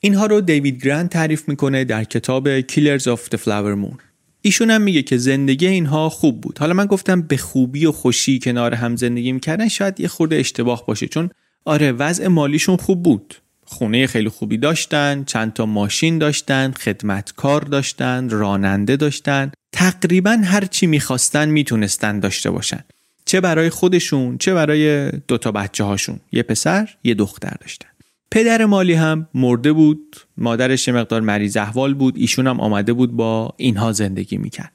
اینها 0.00 0.26
رو 0.26 0.40
دیوید 0.40 0.84
گرند 0.84 1.08
تعریف 1.08 1.48
می‌کنه 1.48 1.84
در 1.84 2.04
کتاب 2.04 2.60
Killers 2.60 3.02
of 3.02 3.34
the 3.34 3.38
Flower 3.38 3.84
Moon. 3.84 3.96
ایشون 4.42 4.70
هم 4.70 4.82
میگه 4.82 5.02
که 5.02 5.16
زندگی 5.16 5.66
اینها 5.66 6.08
خوب 6.08 6.40
بود. 6.40 6.58
حالا 6.58 6.74
من 6.74 6.86
گفتم 6.86 7.22
به 7.22 7.36
خوبی 7.36 7.86
و 7.86 7.92
خوشی 7.92 8.38
کنار 8.38 8.74
هم 8.74 8.96
زندگی 8.96 9.32
می‌کردن 9.32 9.68
شاید 9.68 10.00
یه 10.00 10.08
خورده 10.08 10.36
اشتباه 10.36 10.86
باشه 10.86 11.06
چون 11.08 11.30
آره 11.64 11.92
وضع 11.92 12.28
مالیشون 12.28 12.76
خوب 12.76 13.02
بود. 13.02 13.34
خونه 13.72 14.06
خیلی 14.06 14.28
خوبی 14.28 14.56
داشتن 14.56 15.24
چند 15.24 15.52
تا 15.52 15.66
ماشین 15.66 16.18
داشتن 16.18 16.72
خدمتکار 16.72 17.60
داشتن 17.60 18.30
راننده 18.30 18.96
داشتن. 18.96 19.52
تقریبا 19.72 20.38
هر 20.44 20.64
چی 20.64 20.86
می‌خواستن 20.86 21.48
می‌تونستن 21.48 22.20
داشته 22.20 22.50
باشن. 22.50 22.84
چه 23.24 23.40
برای 23.40 23.70
خودشون 23.70 24.38
چه 24.38 24.54
برای 24.54 25.10
دوتا 25.10 25.52
بچه 25.52 25.84
هاشون 25.84 26.20
یه 26.32 26.42
پسر 26.42 26.88
یه 27.04 27.14
دختر 27.14 27.56
داشتن. 27.60 27.88
پدر 28.30 28.64
مالی 28.64 28.94
هم 28.94 29.28
مرده 29.34 29.72
بود 29.72 30.16
مادرش 30.36 30.88
یه 30.88 30.94
مقدار 30.94 31.20
مریض 31.20 31.56
احوال 31.56 31.94
بود 31.94 32.16
ایشون 32.16 32.46
هم 32.46 32.60
آمده 32.60 32.92
بود 32.92 33.12
با 33.16 33.54
اینها 33.56 33.92
زندگی 33.92 34.36
می‌کرد. 34.36 34.72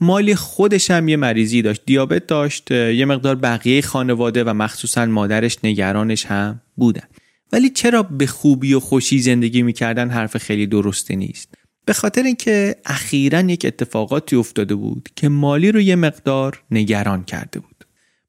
مالی 0.00 0.34
خودش 0.34 0.90
هم 0.90 1.08
یه 1.08 1.16
مریضی 1.16 1.62
داشت 1.62 1.82
دیابت 1.86 2.26
داشت 2.26 2.70
یه 2.70 3.04
مقدار 3.04 3.34
بقیه 3.34 3.82
خانواده 3.82 4.44
و 4.44 4.52
مخصوصا 4.54 5.06
مادرش 5.06 5.58
نگرانش 5.64 6.26
هم 6.26 6.60
بودن. 6.76 7.08
ولی 7.52 7.70
چرا 7.70 8.02
به 8.02 8.26
خوبی 8.26 8.74
و 8.74 8.80
خوشی 8.80 9.18
زندگی 9.18 9.62
می‌کردن 9.62 10.10
حرف 10.10 10.36
خیلی 10.36 10.66
درسته 10.66 11.16
نیست؟ 11.16 11.54
به 11.84 11.92
خاطر 11.92 12.22
اینکه 12.22 12.76
اخیرا 12.84 13.40
یک 13.40 13.64
اتفاقاتی 13.64 14.36
افتاده 14.36 14.74
بود 14.74 15.08
که 15.16 15.28
مالی 15.28 15.72
رو 15.72 15.80
یه 15.80 15.96
مقدار 15.96 16.62
نگران 16.70 17.24
کرده 17.24 17.60
بود. 17.60 17.84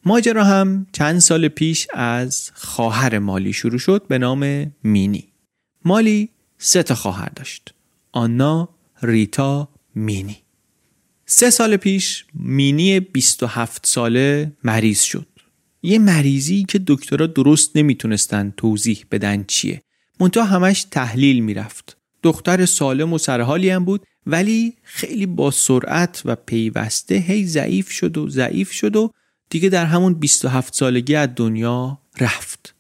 ماجرا 0.05 0.43
هم 0.43 0.88
چند 0.91 1.19
سال 1.19 1.47
پیش 1.47 1.88
از 1.93 2.51
خواهر 2.53 3.19
مالی 3.19 3.53
شروع 3.53 3.79
شد 3.79 4.05
به 4.08 4.17
نام 4.17 4.73
مینی. 4.84 5.27
مالی 5.86 6.29
سه 6.58 6.84
تا 6.84 6.95
خواهر 6.95 7.29
داشت. 7.36 7.73
آنا، 8.12 8.69
ریتا، 9.01 9.69
مینی. 9.95 10.38
سه 11.25 11.49
سال 11.49 11.77
پیش 11.77 12.25
مینی 12.34 12.99
27 12.99 13.86
ساله 13.86 14.51
مریض 14.63 15.01
شد. 15.01 15.27
یه 15.81 15.99
مریضی 15.99 16.65
که 16.67 16.81
دکترها 16.87 17.27
درست 17.27 17.77
نمی‌تونستن 17.77 18.53
توضیح 18.57 19.05
بدن 19.11 19.45
چیه. 19.47 19.81
منتها 20.19 20.43
همش 20.43 20.83
تحلیل 20.83 21.39
می‌رفت. 21.39 21.97
دختر 22.23 22.65
سالم 22.65 23.13
و 23.13 23.17
سرحالی 23.17 23.69
هم 23.69 23.85
بود 23.85 24.05
ولی 24.25 24.73
خیلی 24.83 25.25
با 25.25 25.51
سرعت 25.51 26.21
و 26.25 26.35
پیوسته 26.35 27.15
هی 27.15 27.45
ضعیف 27.45 27.91
شد 27.91 28.17
و 28.17 28.29
ضعیف 28.29 28.71
شد 28.71 28.95
و 28.95 29.11
دیگه 29.49 29.69
در 29.69 29.85
همون 29.85 30.13
27 30.13 30.73
سالگی 30.75 31.15
از 31.15 31.29
دنیا 31.35 31.99
رفت. 32.19 32.75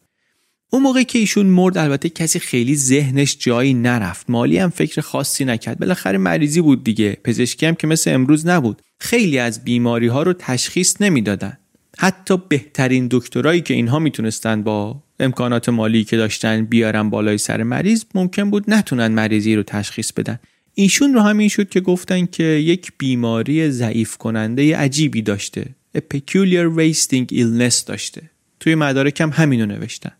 اون 0.71 0.81
موقع 0.81 1.03
که 1.03 1.19
ایشون 1.19 1.45
مرد 1.45 1.77
البته 1.77 2.09
کسی 2.09 2.39
خیلی 2.39 2.75
ذهنش 2.75 3.37
جایی 3.39 3.73
نرفت. 3.73 4.29
مالی 4.29 4.57
هم 4.57 4.69
فکر 4.69 5.01
خاصی 5.01 5.45
نکرد. 5.45 5.79
بالاخره 5.79 6.17
مریضی 6.17 6.61
بود 6.61 6.83
دیگه. 6.83 7.17
پزشکی 7.23 7.65
هم 7.65 7.75
که 7.75 7.87
مثل 7.87 8.13
امروز 8.13 8.47
نبود. 8.47 8.81
خیلی 8.99 9.39
از 9.39 9.63
بیماری 9.63 10.07
ها 10.07 10.23
رو 10.23 10.33
تشخیص 10.33 11.01
نمی‌دادن. 11.01 11.57
حتی 12.01 12.37
بهترین 12.49 13.07
دکترایی 13.11 13.61
که 13.61 13.73
اینها 13.73 13.99
می‌تونستن 13.99 14.63
با 14.63 15.03
امکانات 15.19 15.69
مالی 15.69 16.03
که 16.03 16.17
داشتن 16.17 16.65
بیارن 16.65 17.09
بالای 17.09 17.37
سر 17.37 17.63
مریض 17.63 18.03
ممکن 18.15 18.49
بود 18.49 18.63
نتونن 18.67 19.07
مریضی 19.07 19.55
رو 19.55 19.63
تشخیص 19.63 20.11
بدن. 20.11 20.39
ایشون 20.73 21.13
رو 21.13 21.19
همین 21.19 21.49
شد 21.49 21.69
که 21.69 21.79
گفتن 21.79 22.25
که 22.25 22.43
یک 22.43 22.91
بیماری 22.97 23.71
ضعیف 23.71 24.17
کننده 24.17 24.77
عجیبی 24.77 25.21
داشته. 25.21 25.65
A 25.97 25.99
peculiar 25.99 26.77
wasting 26.77 27.33
illness 27.33 27.83
داشته. 27.85 28.21
توی 28.59 28.75
مدارکم 28.75 29.29
همینو 29.29 29.65
نوشتن. 29.65 30.11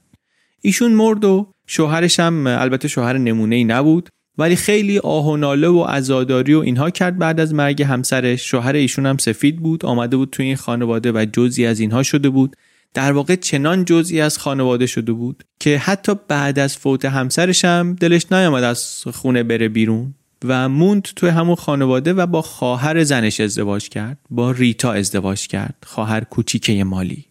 ایشون 0.61 0.91
مرد 0.91 1.25
و 1.25 1.51
شوهرش 1.67 2.19
هم 2.19 2.47
البته 2.47 2.87
شوهر 2.87 3.17
نمونه 3.17 3.55
ای 3.55 3.63
نبود. 3.63 4.09
ولی 4.39 4.55
خیلی 4.55 4.99
آه 4.99 5.27
و 5.27 5.37
ناله 5.37 5.67
و 5.67 5.83
عزاداری 5.83 6.53
و 6.53 6.59
اینها 6.59 6.89
کرد 6.89 7.17
بعد 7.17 7.39
از 7.39 7.53
مرگ 7.53 7.83
همسرش 7.83 8.49
شوهر 8.49 8.73
ایشون 8.73 9.05
هم 9.05 9.17
سفید 9.17 9.59
بود 9.59 9.85
آمده 9.85 10.17
بود 10.17 10.29
توی 10.29 10.45
این 10.45 10.55
خانواده 10.55 11.11
و 11.11 11.25
جزی 11.33 11.65
از 11.65 11.79
اینها 11.79 12.03
شده 12.03 12.29
بود. 12.29 12.55
در 12.93 13.11
واقع 13.11 13.35
چنان 13.35 13.85
جزئی 13.85 14.21
از 14.21 14.37
خانواده 14.37 14.85
شده 14.85 15.11
بود 15.11 15.43
که 15.59 15.77
حتی 15.77 16.13
بعد 16.27 16.59
از 16.59 16.77
فوت 16.77 17.05
همسرش 17.05 17.65
هم 17.65 17.95
دلش 17.95 18.31
نیامد 18.31 18.63
از 18.63 19.03
خونه 19.13 19.43
بره 19.43 19.69
بیرون 19.69 20.13
و 20.45 20.69
موند 20.69 21.03
توی 21.15 21.29
همون 21.29 21.55
خانواده 21.55 22.13
و 22.13 22.25
با 22.25 22.41
خواهر 22.41 23.03
زنش 23.03 23.39
ازدواج 23.39 23.89
کرد 23.89 24.17
با 24.29 24.51
ریتا 24.51 24.91
ازدواج 24.93 25.47
کرد 25.47 25.75
خواهر 25.85 26.23
کوچیکه 26.23 26.83
مالی. 26.83 27.25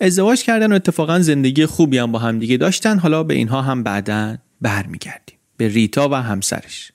ازدواج 0.00 0.42
کردن 0.42 0.72
و 0.72 0.74
اتفاقا 0.74 1.20
زندگی 1.20 1.66
خوبی 1.66 1.98
هم 1.98 2.12
با 2.12 2.18
همدیگه 2.18 2.56
داشتن 2.56 2.98
حالا 2.98 3.22
به 3.22 3.34
اینها 3.34 3.62
هم 3.62 3.82
بعدا 3.82 4.36
برمیگردیم. 4.60 5.37
به 5.58 5.68
ریتا 5.68 6.08
و 6.08 6.14
همسرش. 6.14 6.92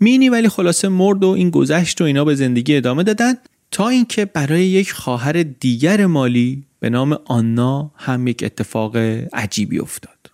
مینی 0.00 0.28
ولی 0.28 0.48
خلاصه 0.48 0.88
مرد 0.88 1.24
و 1.24 1.28
این 1.28 1.50
گذشت 1.50 2.00
و 2.00 2.04
اینا 2.04 2.24
به 2.24 2.34
زندگی 2.34 2.76
ادامه 2.76 3.02
دادن 3.02 3.34
تا 3.70 3.88
اینکه 3.88 4.24
برای 4.24 4.66
یک 4.66 4.92
خواهر 4.92 5.42
دیگر 5.42 6.06
مالی 6.06 6.64
به 6.80 6.90
نام 6.90 7.18
آنا 7.24 7.90
هم 7.96 8.26
یک 8.26 8.42
اتفاق 8.42 8.96
عجیبی 9.32 9.78
افتاد. 9.78 10.30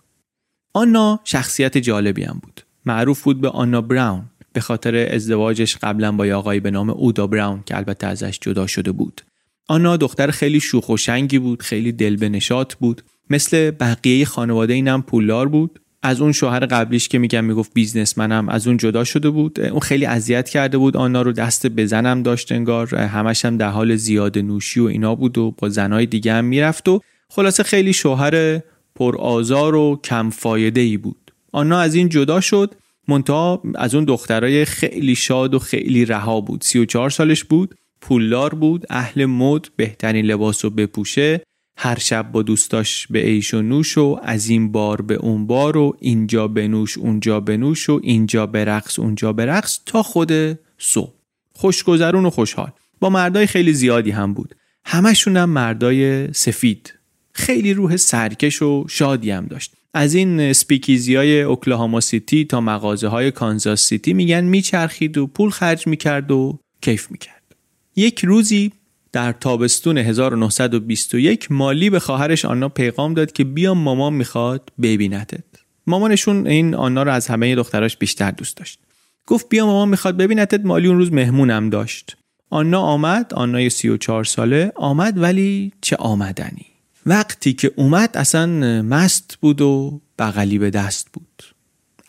آنا 0.73 1.19
شخصیت 1.23 1.77
جالبی 1.77 2.23
هم 2.23 2.39
بود. 2.43 2.61
معروف 2.85 3.23
بود 3.23 3.41
به 3.41 3.49
آنا 3.49 3.81
براون. 3.81 4.25
به 4.53 4.61
خاطر 4.61 4.95
ازدواجش 5.13 5.77
قبلا 5.77 6.11
با 6.11 6.25
آقایی 6.35 6.59
به 6.59 6.71
نام 6.71 6.89
اودا 6.89 7.27
براون 7.27 7.63
که 7.65 7.77
البته 7.77 8.07
ازش 8.07 8.39
جدا 8.41 8.67
شده 8.67 8.91
بود. 8.91 9.21
آنا 9.67 9.97
دختر 9.97 10.31
خیلی 10.31 10.59
شوخ 10.59 10.89
و 10.89 10.97
شنگی 10.97 11.39
بود 11.39 11.61
خیلی 11.61 11.91
دل 11.91 12.15
به 12.15 12.39
بود. 12.79 13.01
مثل 13.29 13.71
بقیه 13.71 14.25
خانواده 14.25 14.73
اینم 14.73 15.01
پولدار 15.01 15.47
بود. 15.47 15.79
از 16.05 16.21
اون 16.21 16.31
شوهر 16.31 16.65
قبلیش 16.65 17.07
که 17.07 17.19
میگم 17.19 17.45
می‌گفت 17.45 17.71
بیزنسمنم 17.73 18.49
از 18.49 18.67
اون 18.67 18.77
جدا 18.77 19.03
شده 19.03 19.29
بود. 19.29 19.59
اون 19.59 19.79
خیلی 19.79 20.05
اذیت 20.05 20.49
کرده 20.49 20.77
بود 20.77 20.97
آنا 20.97 21.21
رو 21.21 21.31
دست 21.31 21.67
بزنم 21.67 22.23
داشت 22.23 22.51
انگار. 22.51 22.95
همش 22.95 23.45
هم 23.45 23.57
در 23.57 23.69
حال 23.69 23.95
زیاد 23.95 24.37
نوشی 24.37 24.79
و 24.79 24.85
اینا 24.85 25.15
بود 25.15 25.37
و 25.37 25.51
با 25.57 25.69
زنای 25.69 26.05
دیگه 26.05 26.33
هم 26.33 26.45
می‌رفت 26.45 26.89
و 26.89 27.01
خلاصه 27.29 27.63
خیلی 27.63 27.93
شوهر 27.93 28.59
پر 28.95 29.17
آزار 29.17 29.75
و 29.75 29.99
کم 30.03 30.29
فایده 30.29 30.81
ای 30.81 30.97
بود. 30.97 31.31
آنا 31.51 31.79
از 31.79 31.95
این 31.95 32.09
جدا 32.09 32.41
شد. 32.41 32.75
منتها 33.07 33.61
از 33.75 33.95
اون 33.95 34.05
دخترای 34.05 34.65
خیلی 34.65 35.15
شاد 35.15 35.53
و 35.53 35.59
خیلی 35.59 36.05
رها 36.05 36.41
بود. 36.41 36.61
34 36.63 37.09
سالش 37.09 37.43
بود. 37.43 37.75
پولدار 38.01 38.53
بود. 38.53 38.85
اهل 38.89 39.25
مد 39.25 39.67
بهترین 39.75 40.25
لباس 40.25 40.65
رو 40.65 40.71
بپوشه. 40.71 41.41
هر 41.77 41.99
شب 41.99 42.31
با 42.31 42.41
دوستاش 42.41 43.07
به 43.07 43.29
عیش 43.29 43.53
و 43.53 43.61
نوش 43.61 43.97
و 43.97 44.19
از 44.23 44.49
این 44.49 44.71
بار 44.71 45.01
به 45.01 45.15
اون 45.15 45.47
بار 45.47 45.77
و 45.77 45.97
اینجا 45.99 46.47
بنوش 46.47 46.97
اونجا 46.97 47.39
بنوش 47.39 47.89
و 47.89 47.99
اینجا 48.03 48.45
برقص 48.45 48.99
اونجا 48.99 49.33
برقص 49.33 49.79
تا 49.85 50.03
خود 50.03 50.31
صبح. 50.77 51.13
خوشگذرون 51.53 52.25
و 52.25 52.29
خوشحال. 52.29 52.71
با 52.99 53.09
مردای 53.09 53.47
خیلی 53.47 53.73
زیادی 53.73 54.11
هم 54.11 54.33
بود. 54.33 54.55
همشون 54.85 55.37
هم 55.37 55.49
مردای 55.49 56.33
سفید. 56.33 56.93
خیلی 57.31 57.73
روح 57.73 57.97
سرکش 57.97 58.61
و 58.61 58.85
شادی 58.89 59.31
هم 59.31 59.45
داشت. 59.45 59.73
از 59.93 60.13
این 60.13 60.53
speakeasy 60.53 61.15
های 61.15 61.41
اوکلاهاما 61.41 61.99
سیتی 61.99 62.45
تا 62.45 62.61
مغازه 62.61 63.07
های 63.07 63.31
کانزاس 63.31 63.87
سیتی 63.87 64.13
میگن 64.13 64.43
میچرخید 64.43 65.17
و 65.17 65.27
پول 65.27 65.49
خرج 65.49 65.87
می‌کرد 65.87 66.31
و 66.31 66.59
کیف 66.81 67.11
می‌کرد. 67.11 67.55
یک 67.95 68.25
روزی 68.25 68.71
در 69.15 69.31
تابستون 69.31 69.97
1921 69.97 71.51
مالی 71.51 71.89
به 71.89 71.99
خواهرش 71.99 72.45
آنا 72.45 72.69
پیغام 72.69 73.13
داد 73.13 73.31
که 73.31 73.43
بیا 73.43 73.73
مامان 73.73 74.13
می‌خواد 74.13 74.71
ببینتت 74.81 75.43
مامانشون 75.87 76.47
این 76.47 76.75
آنا 76.75 77.03
رو 77.03 77.11
از 77.11 77.27
همه 77.27 77.55
دختراش 77.55 77.97
بیشتر 77.97 78.31
دوست 78.31 78.57
داشت. 78.57 78.79
گفت 79.27 79.49
بیا 79.49 79.65
مامان 79.65 79.89
می‌خواد 79.89 80.17
ببینتت 80.17 80.65
مالی 80.65 80.87
اون 80.87 80.97
روز 80.97 81.13
مهمونم 81.13 81.69
داشت. 81.69 82.17
آنا 82.49 82.81
آمد 82.81 83.33
آنای 83.33 83.69
34 83.69 84.23
ساله 84.23 84.71
آمد 84.75 85.21
ولی 85.21 85.71
چه 85.81 85.95
آمدنی؟ 85.95 86.65
وقتی 87.05 87.53
که 87.53 87.71
اومد 87.75 88.17
اصلا 88.17 88.47
مست 88.81 89.37
بود 89.41 89.61
و 89.61 90.01
بغلی 90.19 90.57
به 90.57 90.69
دست 90.69 91.07
بود. 91.13 91.43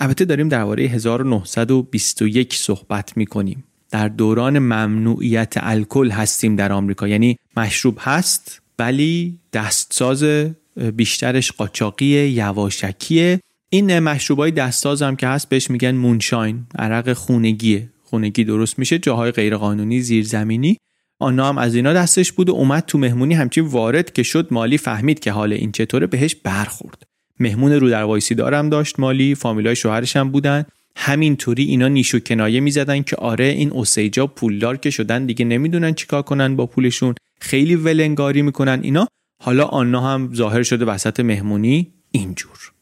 البته 0.01 0.25
داریم 0.25 0.49
درباره 0.49 0.85
1921 0.85 2.55
صحبت 2.55 3.17
می‌کنیم. 3.17 3.65
در 3.91 4.09
دوران 4.09 4.59
ممنوعیت 4.59 5.55
الکل 5.57 6.11
هستیم 6.11 6.57
در 6.57 6.73
آمریکا. 6.73 7.09
یعنی 7.09 7.37
مشروب 7.57 7.99
هست 8.01 8.63
ولی 8.79 9.39
دستساز 9.53 10.25
بیشترش 10.97 11.53
قاچاقی 11.53 12.07
یواشکیه. 12.07 13.41
این 13.71 13.99
مشروبای 13.99 14.51
دستساز 14.51 15.03
هم 15.03 15.17
که 15.17 15.27
هست 15.27 15.49
بهش 15.49 15.71
میگن 15.71 15.95
مونشاین 15.95 16.67
عرق 16.79 17.13
خونگیه. 17.13 17.91
خونگی 18.03 18.45
درست 18.45 18.79
میشه 18.79 18.99
جاهای 18.99 19.31
غیرقانونی 19.31 20.01
زیرزمینی. 20.01 20.77
آنا 21.19 21.49
هم 21.49 21.59
از 21.59 21.75
اینا 21.75 21.93
دستش 21.93 22.33
بود 22.33 22.51
و 22.51 22.53
اومد 22.53 22.85
تو 22.87 22.99
مهمونی 22.99 23.35
همچین 23.35 23.65
وارد 23.65 24.13
که 24.13 24.23
شد 24.23 24.49
مالی 24.51 24.79
فهمید 24.79 25.21
که 25.21 25.33
حال 25.33 25.53
این 25.53 25.73
چطوره 25.73 26.07
بهش 26.07 26.35
برخورد. 26.35 27.03
مهمون 27.41 27.73
رو 27.73 27.91
در 27.91 28.03
وایسی 28.03 28.35
دارم 28.35 28.69
داشت 28.69 29.01
مالی 29.01 29.35
فامیلای 29.35 29.77
شوهرش 29.77 30.17
هم 30.17 30.31
بودن. 30.31 30.65
همینطوری 30.97 31.65
اینا 31.65 31.89
نیش 31.89 32.15
کنایه 32.15 32.61
می‌زدن 32.61 33.03
که 33.03 33.17
آره 33.17 33.45
این 33.45 33.71
اوسیجا 33.71 34.27
پولدار 34.27 34.77
که 34.77 34.91
شدن 34.91 35.27
دیگه 35.27 35.45
نمی‌دونن 35.45 35.95
چیکار 35.95 36.23
کنن 36.23 36.57
با 36.57 36.67
پولشون. 36.67 37.15
خیلی 37.41 37.77
ولنگاری 37.77 38.43
می‌کنن 38.43 38.81
اینا. 38.83 39.09
حالا 39.43 39.65
آنا 39.65 40.01
هم 40.01 40.31
ظاهر 40.35 40.63
شده 40.63 40.85
وسط 40.85 41.21
مهمونی 41.21 41.93
اینجور. 42.11 42.73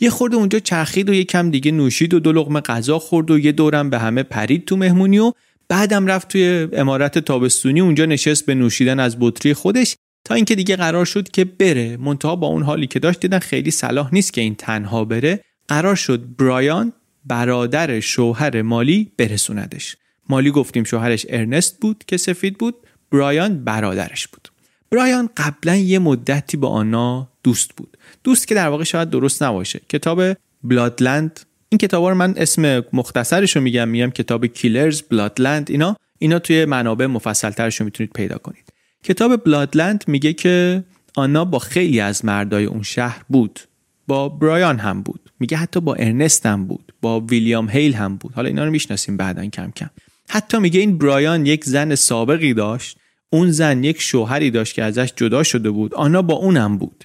یه 0.00 0.10
خورده 0.10 0.36
اونجا 0.36 0.58
چرخید 0.58 1.10
و 1.10 1.14
یه 1.14 1.24
کم 1.24 1.50
دیگه 1.50 1.70
نوشید 1.70 2.14
و 2.14 2.20
دو 2.20 2.32
لقمه 2.32 2.60
غذا 2.60 2.98
خورد 2.98 3.30
و 3.30 3.38
یه 3.38 3.52
دورم 3.52 3.90
به 3.90 3.98
همه 3.98 4.22
پرید 4.22 4.64
تو 4.64 4.76
مهمونی 4.76 5.18
و 5.18 5.32
بعدم 5.68 6.06
رفت 6.06 6.28
توی 6.28 6.68
امارت 6.72 7.18
تابستونی. 7.18 7.80
اونجا 7.80 8.04
نشست 8.04 8.46
به 8.46 8.54
نوشیدن 8.54 9.00
از 9.00 9.16
بطری 9.20 9.54
خودش 9.54 9.96
تا 10.24 10.34
اینکه 10.34 10.54
دیگه 10.54 10.76
قرار 10.76 11.04
شد 11.04 11.28
که 11.28 11.44
بره. 11.44 11.96
منتها 11.96 12.36
با 12.36 12.46
اون 12.46 12.62
حالی 12.62 12.86
که 12.86 12.98
داشت 12.98 13.20
دیدن 13.20 13.38
خیلی 13.38 13.70
صلاح 13.70 14.14
نیست 14.14 14.32
که 14.32 14.40
این 14.40 14.54
تنها 14.54 15.04
بره. 15.04 15.40
قرار 15.68 15.94
شد 15.94 16.36
برایان 16.36 16.92
برادر 17.28 18.00
شوهر 18.00 18.62
مالی 18.62 19.12
برسوندش. 19.16 19.96
مالی 20.28 20.50
گفتیم 20.50 20.84
شوهرش 20.84 21.26
ارنست 21.28 21.80
بود 21.80 22.04
که 22.06 22.16
سفید 22.16 22.58
بود 22.58 22.74
برایان 23.10 23.64
برادرش 23.64 24.28
بود. 24.28 24.48
برایان 24.90 25.30
قبلا 25.36 25.76
یه 25.76 25.98
مدتی 25.98 26.56
با 26.56 26.68
آنا 26.68 27.28
دوست 27.42 27.70
بود. 27.76 27.96
دوست 28.24 28.48
که 28.48 28.54
در 28.54 28.68
واقع 28.68 28.84
شاید 28.84 29.10
درست 29.10 29.42
نباشه. 29.42 29.80
کتاب 29.88 30.22
بلادلند 30.64 31.40
این 31.68 31.78
کتاب 31.78 32.08
رو 32.08 32.14
من 32.14 32.34
اسم 32.36 32.84
مختصرش 32.92 33.56
رو 33.56 33.62
میگم 33.62 33.88
میگم 33.88 34.10
کتاب 34.10 34.46
کیلرز 34.46 35.02
بلادلند 35.02 35.70
اینا. 35.70 35.96
اینا 36.18 36.38
توی 36.38 36.64
منابع 36.64 37.06
مفصلترش 37.06 37.76
رو 37.80 37.84
می‌تونید 37.84 38.12
پیدا 38.12 38.38
کنید. 38.38 38.72
کتاب 39.04 39.44
بلادلند 39.44 40.04
میگه 40.06 40.32
که 40.32 40.84
آنا 41.14 41.44
با 41.44 41.58
خیلی 41.58 42.00
از 42.00 42.24
مردای 42.24 42.64
اون 42.64 42.82
شهر 42.82 43.22
بود. 43.28 43.60
با 44.06 44.28
برایان 44.28 44.78
هم 44.78 45.02
بود. 45.02 45.27
میگه 45.40 45.56
حتی 45.56 45.80
با 45.80 45.94
ارنست 45.94 46.46
هم 46.46 46.66
بود 46.66 46.92
با 47.02 47.20
ویلیام 47.20 47.70
هیل 47.70 47.94
هم 47.94 48.16
بود. 48.16 48.32
حالا 48.32 48.48
اینا 48.48 48.64
رو 48.64 48.70
می‌شناسیم 48.70 49.16
بعدا 49.16 49.46
کم 49.46 49.70
کم. 49.70 49.90
حتی 50.28 50.58
میگه 50.58 50.80
این 50.80 50.98
برایان 50.98 51.46
یک 51.46 51.64
زن 51.64 51.94
سابقی 51.94 52.54
داشت 52.54 52.98
اون 53.30 53.50
زن 53.50 53.84
یک 53.84 54.00
شوهری 54.00 54.50
داشت 54.50 54.74
که 54.74 54.84
ازش 54.84 55.12
جدا 55.16 55.42
شده 55.42 55.70
بود 55.70 55.94
آنا 55.94 56.22
با 56.22 56.34
اونم 56.34 56.78
بود. 56.78 57.04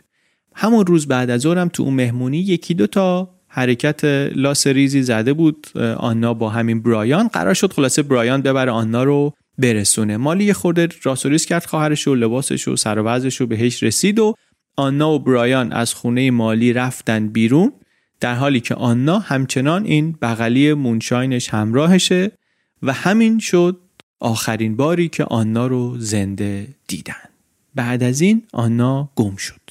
همون 0.55 0.85
روز 0.85 1.07
بعد 1.07 1.29
از 1.29 1.41
ظهرم 1.41 1.67
تو 1.67 1.83
اون 1.83 1.93
مهمونی 1.93 2.37
یکی 2.37 2.73
دو 2.73 2.87
تا 2.87 3.29
حرکت 3.47 4.05
لاس 4.35 4.67
ریزی 4.67 5.03
زده 5.03 5.33
بود 5.33 5.67
آنا 5.97 6.33
با 6.33 6.49
همین 6.49 6.81
برایان. 6.81 7.27
قرار 7.27 7.53
شد 7.53 7.73
خلاصه 7.73 8.03
برایان 8.03 8.41
ببره 8.41 8.71
آنا 8.71 9.03
رو 9.03 9.33
برسونه. 9.57 10.17
مالی 10.17 10.43
یه 10.43 10.53
خورده 10.53 10.87
راسوریس 11.03 11.45
کرد 11.45 11.65
خواهرش 11.65 12.07
و 12.07 12.15
لباسش 12.15 12.67
و 12.67 12.75
سر 12.75 13.21
و 13.41 13.45
بهش 13.45 13.83
رسید 13.83 14.19
و 14.19 14.35
آنا 14.75 15.11
و 15.11 15.19
برایان 15.19 15.71
از 15.71 15.93
خونه 15.93 16.31
مالی 16.31 16.73
رفتن 16.73 17.27
بیرون. 17.27 17.71
در 18.23 18.35
حالی 18.35 18.59
که 18.59 18.75
آنا 18.75 19.19
همچنان 19.19 19.85
این 19.85 20.15
بغلی 20.21 20.73
مونشاینش 20.73 21.49
همراهشه 21.49 22.31
و 22.83 22.93
همین 22.93 23.39
شد 23.39 23.79
آخرین 24.19 24.75
باری 24.75 25.09
که 25.09 25.23
آنا 25.23 25.67
رو 25.67 25.95
زنده 25.97 26.67
دیدن. 26.87 27.29
بعد 27.75 28.03
از 28.03 28.21
این 28.21 28.43
آنا 28.53 29.09
گم 29.15 29.35
شد. 29.35 29.61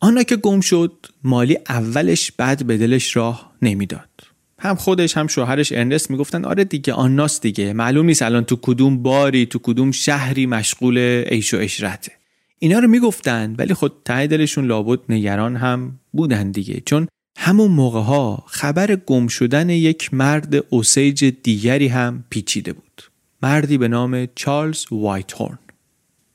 آنا 0.00 0.22
که 0.22 0.36
گم 0.36 0.60
شد 0.60 1.06
مالی 1.24 1.58
اولش 1.68 2.32
بد 2.32 2.64
به 2.64 2.78
دلش 2.78 3.16
راه 3.16 3.52
نمی‌داد. 3.62 4.10
هم 4.58 4.74
خودش 4.74 5.16
هم 5.16 5.26
شوهرش 5.26 5.72
ارنست 5.72 6.10
می‌گفتن 6.10 6.44
آره 6.44 6.64
دیگه 6.64 6.92
آناست 6.92 7.42
دیگه. 7.42 7.72
معلوم 7.72 8.06
نیست 8.06 8.22
الان 8.22 8.44
تو 8.44 8.58
کدوم 8.62 9.02
باری 9.02 9.46
تو 9.46 9.58
کدوم 9.62 9.90
شهری 9.90 10.46
مشغول 10.46 10.98
عیش 10.98 11.54
و 11.54 11.56
عشرته. 11.56 12.12
اینا 12.58 12.78
رو 12.78 12.88
می‌گفتن 12.88 13.54
ولی 13.58 13.74
خود 13.74 13.92
ته 14.04 14.26
دلشون 14.26 14.66
لابد 14.66 14.98
نگران 15.08 15.56
هم 15.56 16.00
بودن 16.12 16.50
دیگه. 16.50 16.82
چون 16.86 17.08
همون 17.36 17.70
موقع 17.70 18.00
ها 18.00 18.44
خبر 18.46 18.96
گم 18.96 19.26
شدن 19.26 19.70
یک 19.70 20.14
مرد 20.14 20.54
اوسیج 20.70 21.24
دیگری 21.24 21.88
هم 21.88 22.24
پیچیده 22.30 22.72
بود. 22.72 23.02
مردی 23.42 23.78
به 23.78 23.88
نام 23.88 24.26
چارلز 24.34 24.84
وایت 24.90 25.32
هورن 25.32 25.58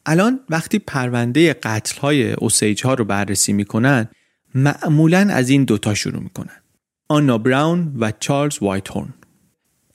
الان 0.06 0.40
وقتی 0.50 0.80
پرونده 0.80 1.54
قتل 1.54 2.00
های 2.02 2.32
اوسیج 2.34 2.84
ها 2.84 2.94
رو 2.94 3.06
بررسی 3.06 3.54
می‌کنن 3.54 4.10
معمولا 4.56 5.20
از 5.20 5.50
این 5.50 5.64
دوتا 5.64 5.94
شروع 5.94 6.24
می‌کنن. 6.24 6.62
آنا 7.08 7.38
براون 7.38 7.96
و 8.00 8.12
چارلز 8.20 8.58
وایت 8.62 8.92
هورن 8.92 9.14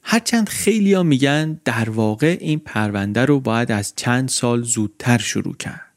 هرچند 0.03 0.49
خیلی 0.49 0.95
ها 0.95 1.03
میگن 1.03 1.61
در 1.65 1.91
واقع 1.91 2.37
این 2.41 2.59
پرونده 2.59 3.25
رو 3.25 3.41
باید 3.41 3.73
از 3.73 3.93
چند 3.97 4.29
سال 4.29 4.63
زودتر 4.63 5.19
شروع 5.19 5.57
کرد. 5.57 5.95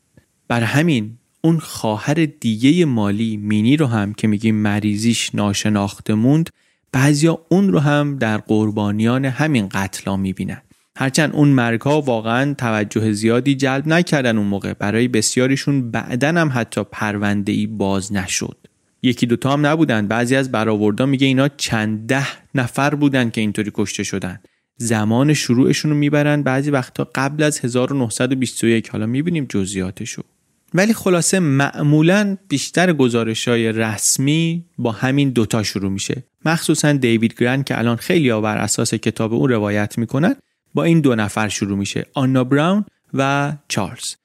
بر 0.48 0.64
همین 0.64 1.18
اون 1.48 1.60
خواهر 1.60 2.14
دیگه 2.40 2.86
مالی 2.86 3.38
مینی 3.38 3.78
رو 3.78 3.86
هم 3.86 4.14
که 4.14 4.28
میگیم 4.28 4.56
مریضیش 4.56 5.36
ناشناخته 5.36 6.14
موند 6.14 6.50
بعضیا 6.92 7.40
اون 7.50 7.72
رو 7.72 7.80
هم 7.80 8.18
در 8.18 8.38
قربانیان 8.38 9.26
همین 9.26 9.70
قتلا 9.70 10.18
می‌بینن. 10.18 10.62
هرچند 10.98 11.36
اون 11.36 11.48
مرگ 11.48 11.82
ها 11.82 12.02
واقعا 12.02 12.54
توجه 12.54 13.12
زیادی 13.12 13.56
جلب 13.56 13.88
نکردن 13.88 14.38
اون 14.38 14.48
موقع 14.48 14.74
برای 14.74 15.08
بسیاریشون 15.08 15.92
بعدن 15.92 16.38
هم 16.38 16.52
حتی 16.54 16.84
پرونده 16.92 17.52
ای 17.52 17.68
باز 17.68 18.14
نشد. 18.14 18.58
یکی 19.04 19.26
دوتا 19.26 19.54
هم 19.54 19.66
نبودن 19.66 20.08
بعضی 20.08 20.36
از 20.36 20.52
برآوردا 20.52 21.06
میگه 21.06 21.28
اینا 21.28 21.48
چند 21.48 22.08
ده 22.08 22.28
نفر 22.56 22.96
بودن 22.96 23.30
که 23.30 23.42
اینطوری 23.42 23.72
کشته 23.74 24.04
شدن. 24.04 24.40
زمان 24.78 25.34
شروعشون 25.34 25.92
رو 25.92 25.98
می‌برن 25.98 26.44
بعضی 26.44 26.72
وقتا 26.72 27.08
قبل 27.16 27.44
از 27.44 27.60
1921 27.60 28.90
حالا 28.90 29.06
می‌بینیم 29.06 29.46
جزئیاتشو. 29.50 30.24
ولی 30.74 30.94
خلاصه 30.94 31.40
معمولا 31.40 32.38
بیشتر 32.48 32.94
گزارش 32.94 33.48
های 33.48 33.72
رسمی 33.72 34.66
با 34.78 34.92
همین 34.92 35.30
دوتا 35.30 35.64
شروع 35.64 35.92
میشه. 35.92 36.24
مخصوصا 36.46 36.94
دیوید 36.94 37.40
گرند 37.40 37.64
که 37.64 37.80
الان 37.80 37.96
خیلی 37.96 38.30
ها 38.30 38.42
بر 38.42 38.58
اساس 38.58 38.94
کتاب 38.94 39.34
اون 39.34 39.50
روایت 39.50 39.98
می‌کنن 39.98 40.36
با 40.74 40.84
این 40.84 41.02
دو 41.02 41.16
نفر 41.16 41.48
شروع 41.48 41.78
میشه 41.78 42.06
آنا 42.14 42.44
براون 42.44 42.86
و 43.14 43.54
چارلز. 43.68 44.16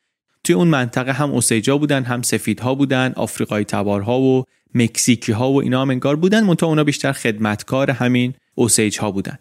توی 0.44 0.54
اون 0.54 0.68
منطقه 0.68 1.12
هم 1.12 1.30
اوسیجا 1.30 1.78
بودن 1.78 2.04
هم 2.04 2.22
سفیدها 2.22 2.74
بودن 2.74 3.12
آفریقای 3.16 3.64
تبارها 3.64 4.20
و 4.20 4.44
مکزیکی 4.74 5.32
ها 5.32 5.52
و 5.52 5.62
اینا 5.62 5.82
هم 5.82 5.90
انگار 5.90 6.16
بودن 6.16 6.44
منتها 6.44 6.68
اونا 6.68 6.84
بیشتر 6.84 7.12
خدمتکار 7.12 7.90
همین 7.90 8.34
اوسیج 8.54 8.98
ها 8.98 9.10
بودن. 9.10 9.38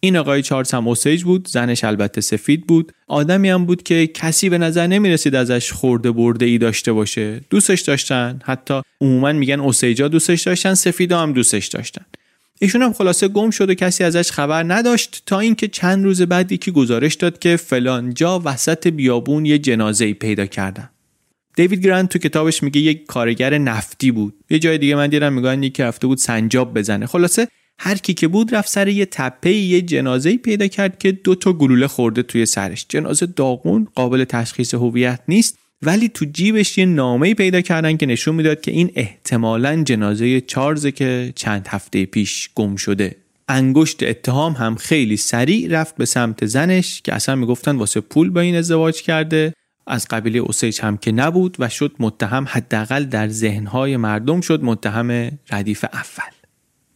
این 0.00 0.16
آقای 0.16 0.42
چارلز 0.42 0.70
هم 0.70 0.88
اوسیج 0.88 1.24
بود 1.24 1.48
زنش 1.48 1.84
البته 1.84 2.20
سفید 2.20 2.66
بود. 2.66 2.92
آدمی 3.06 3.48
هم 3.48 3.64
بود 3.64 3.82
که 3.82 4.06
کسی 4.06 4.48
به 4.48 4.58
نظر 4.58 4.86
نمی 4.86 5.10
رسید 5.10 5.34
ازش 5.34 5.72
خورده 5.72 6.10
برده 6.10 6.46
ای 6.46 6.58
داشته 6.58 6.92
باشه. 6.92 7.40
دوستش 7.50 7.80
داشتن. 7.80 8.40
حتی 8.44 8.80
عموما 9.00 9.32
میگن 9.32 9.60
اوسیجا 9.60 10.08
دوستش 10.08 10.42
داشتن 10.42 10.74
سفیدا 10.74 11.20
هم 11.20 11.32
دوستش 11.32 11.66
داشتن. 11.66 12.04
ایشون 12.60 12.82
هم 12.82 12.92
خلاصه 12.92 13.28
گم 13.28 13.50
شد 13.50 13.70
و 13.70 13.74
کسی 13.74 14.04
ازش 14.04 14.30
خبر 14.30 14.64
نداشت 14.68 15.22
تا 15.26 15.40
اینکه 15.40 15.68
چند 15.68 16.04
روز 16.04 16.22
بعد 16.22 16.52
یکی 16.52 16.70
گزارش 16.70 17.14
داد 17.14 17.38
که 17.38 17.56
فلان 17.56 18.14
جا 18.14 18.42
وسط 18.44 18.86
بیابون 18.86 19.46
یه 19.46 19.58
جنازه 19.58 20.04
ای 20.04 20.14
پیدا 20.14 20.46
کردن. 20.46 20.90
دیوید 21.56 21.86
گرند 21.86 22.08
تو 22.08 22.18
کتابش 22.18 22.62
میگه 22.62 22.80
یک 22.80 23.06
کارگر 23.06 23.58
نفتی 23.58 24.10
بود. 24.10 24.34
یه 24.50 24.58
جای 24.58 24.78
دیگه 24.78 24.94
من 24.94 25.08
دیدم 25.08 25.32
میگن 25.32 25.62
یکی 25.62 25.82
رفته 25.82 26.06
بود 26.06 26.18
سنجاب 26.18 26.78
بزنه. 26.78 27.06
خلاصه 27.06 27.48
هر 27.78 27.94
کی 27.94 28.14
که 28.14 28.28
بود 28.28 28.54
رفت 28.54 28.68
سر 28.68 28.88
یه 28.88 29.06
تپه 29.06 29.52
یه 29.52 29.82
جنازه 29.82 30.36
پیدا 30.36 30.66
کرد 30.66 30.98
که 30.98 31.12
دو 31.12 31.34
تا 31.34 31.52
گلوله 31.52 31.86
خورده 31.86 32.22
توی 32.22 32.46
سرش. 32.46 32.86
جنازه 32.88 33.26
داغون 33.26 33.88
قابل 33.94 34.24
تشخیص 34.24 34.74
هویت 34.74 35.20
نیست 35.28 35.58
ولی 35.82 36.08
تو 36.08 36.24
جیبش 36.24 36.78
یه 36.78 36.86
نامه 36.86 37.34
پیدا 37.34 37.60
کردن 37.60 37.96
که 37.96 38.06
نشون 38.06 38.34
می‌داد 38.34 38.60
که 38.60 38.70
این 38.70 38.90
احتمالا 38.94 39.82
جنازه 39.82 40.40
چارزه 40.40 40.92
که 40.92 41.32
چند 41.36 41.66
هفته 41.68 42.06
پیش 42.06 42.50
گم 42.54 42.76
شده. 42.76 43.16
انگشت 43.48 44.02
اتهام 44.02 44.52
هم 44.52 44.76
خیلی 44.76 45.16
سریع 45.16 45.68
رفت 45.70 45.96
به 45.96 46.04
سمت 46.04 46.46
زنش 46.46 47.02
که 47.02 47.14
اصلا 47.14 47.34
می‌گفتن 47.34 47.76
واسه 47.76 48.00
پول 48.00 48.30
با 48.30 48.40
این 48.40 48.56
ازدواج 48.56 49.02
کرده. 49.02 49.52
از 49.86 50.06
قبیله 50.10 50.38
اوسیج 50.38 50.80
هم 50.80 50.96
که 50.96 51.12
نبود 51.12 51.56
و 51.58 51.68
شد 51.68 51.92
متهم 51.98 52.46
حداقل 52.48 53.04
در 53.04 53.28
ذهنهای 53.28 53.96
مردم 53.96 54.40
شد 54.40 54.62
متهم 54.62 55.38
ردیف 55.50 55.84
اول. 55.92 56.37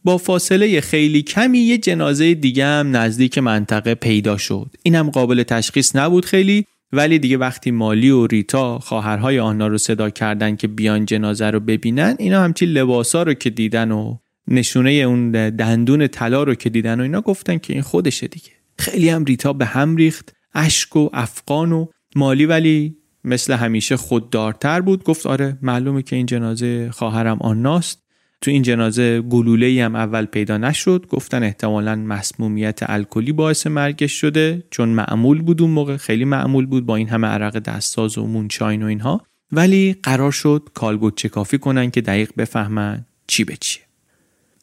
با 0.03 0.17
فاصله 0.17 0.81
خیلی 0.81 1.21
کمی 1.21 1.59
یه 1.59 1.77
جنازه 1.77 2.33
دیگه 2.33 2.65
هم 2.65 2.97
نزدیک 2.97 3.37
منطقه 3.37 3.95
پیدا 3.95 4.37
شد. 4.37 4.75
اینم 4.83 5.09
قابل 5.09 5.43
تشخیص 5.43 5.95
نبود 5.95 6.25
خیلی 6.25 6.65
ولی 6.91 7.19
دیگه 7.19 7.37
وقتی 7.37 7.71
مالی 7.71 8.09
و 8.09 8.27
ریتا 8.27 8.79
خواهرهای 8.79 9.39
آنها 9.39 9.67
رو 9.67 9.77
صدا 9.77 10.09
کردن 10.09 10.55
که 10.55 10.67
بیان 10.67 11.05
جنازه 11.05 11.49
رو 11.49 11.59
ببینن 11.59 12.15
اینا 12.19 12.43
همچی 12.43 12.65
لباسا 12.65 13.23
رو 13.23 13.33
که 13.33 13.49
دیدن 13.49 13.91
و 13.91 14.17
نشونه 14.47 14.91
اون 14.91 15.31
دندون 15.31 16.07
طلا 16.07 16.43
رو 16.43 16.55
که 16.55 16.69
دیدن 16.69 16.99
و 16.99 17.03
اینا 17.03 17.21
گفتن 17.21 17.57
که 17.57 17.73
این 17.73 17.81
خودشه 17.81 18.27
دیگه. 18.27 18.51
خیلی 18.79 19.09
هم 19.09 19.23
ریتا 19.25 19.53
به 19.53 19.65
هم 19.65 19.95
ریخت 19.95 20.33
اشک 20.53 20.95
و 20.95 21.09
افغان 21.13 21.71
و 21.71 21.85
مالی 22.15 22.45
ولی 22.45 22.97
مثل 23.23 23.53
همیشه 23.53 23.97
خوددارتر 23.97 24.81
بود. 24.81 25.03
گفت 25.03 25.25
آره 25.25 25.57
معلومه 25.61 26.01
که 26.01 26.15
این 26.15 26.25
جنازه 26.25 26.91
خواهرم 26.91 27.37
آناست 27.41 28.02
تو 28.43 28.51
این 28.51 28.61
جنازه 28.61 29.21
گلوله 29.21 29.85
هم 29.85 29.95
اول 29.95 30.25
پیدا 30.25 30.57
نشد. 30.57 31.05
گفتن 31.09 31.43
احتمالا 31.43 31.95
مسمومیت 31.95 32.79
الکلی 32.81 33.31
باعث 33.31 33.67
مرگش 33.67 34.11
شده 34.11 34.63
چون 34.71 34.89
معمول 34.89 35.41
بود 35.41 35.61
اون 35.61 35.71
موقع 35.71 35.97
خیلی 35.97 36.25
معمول 36.25 36.65
بود 36.65 36.85
با 36.85 36.95
این 36.95 37.09
همه 37.09 37.27
عرق 37.27 37.59
دستساز 37.59 38.17
و 38.17 38.27
مونچاین 38.27 38.83
و 38.83 38.85
اینها. 38.85 39.21
ولی 39.51 39.95
قرار 40.03 40.31
شد 40.31 40.69
کالبوت 40.73 41.15
چکافی 41.15 41.57
کنن 41.57 41.91
که 41.91 42.01
دقیق 42.01 42.31
بفهمن 42.37 43.05
چی 43.27 43.43
به 43.43 43.55
چیه. 43.59 43.83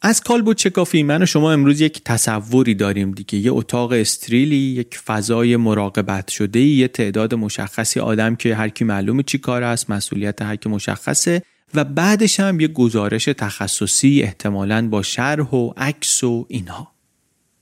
از 0.01 0.21
کالبوت 0.21 0.57
چکافی 0.57 1.03
من 1.03 1.23
و 1.23 1.25
شما 1.25 1.51
امروز 1.51 1.81
یک 1.81 2.01
تصوری 2.05 2.75
داریم 2.75 3.11
دیگه. 3.11 3.39
یه 3.39 3.51
اتاق 3.51 3.91
استریلی 3.91 4.55
یک 4.55 4.97
فضای 4.97 5.57
مراقبت 5.57 6.29
شده 6.29 6.59
یه 6.59 6.87
تعداد 6.87 7.35
مشخصی 7.35 7.99
آدم 7.99 8.35
که 8.35 8.55
هر 8.55 8.69
کی 8.69 8.83
معلومه 8.83 9.23
چی 9.23 9.37
کار 9.37 9.63
است 9.63 9.89
مسئولیت 9.89 10.41
هر 10.41 10.55
کی 10.55 10.69
مشخصه. 10.69 11.41
و 11.75 11.83
بعدش 11.83 12.39
هم 12.39 12.59
یه 12.59 12.67
گزارش 12.67 13.25
تخصصی 13.25 14.21
احتمالاً 14.23 14.87
با 14.87 15.01
شرح 15.01 15.49
و 15.49 15.73
عکس 15.77 16.23
و 16.23 16.45
اینها. 16.49 16.91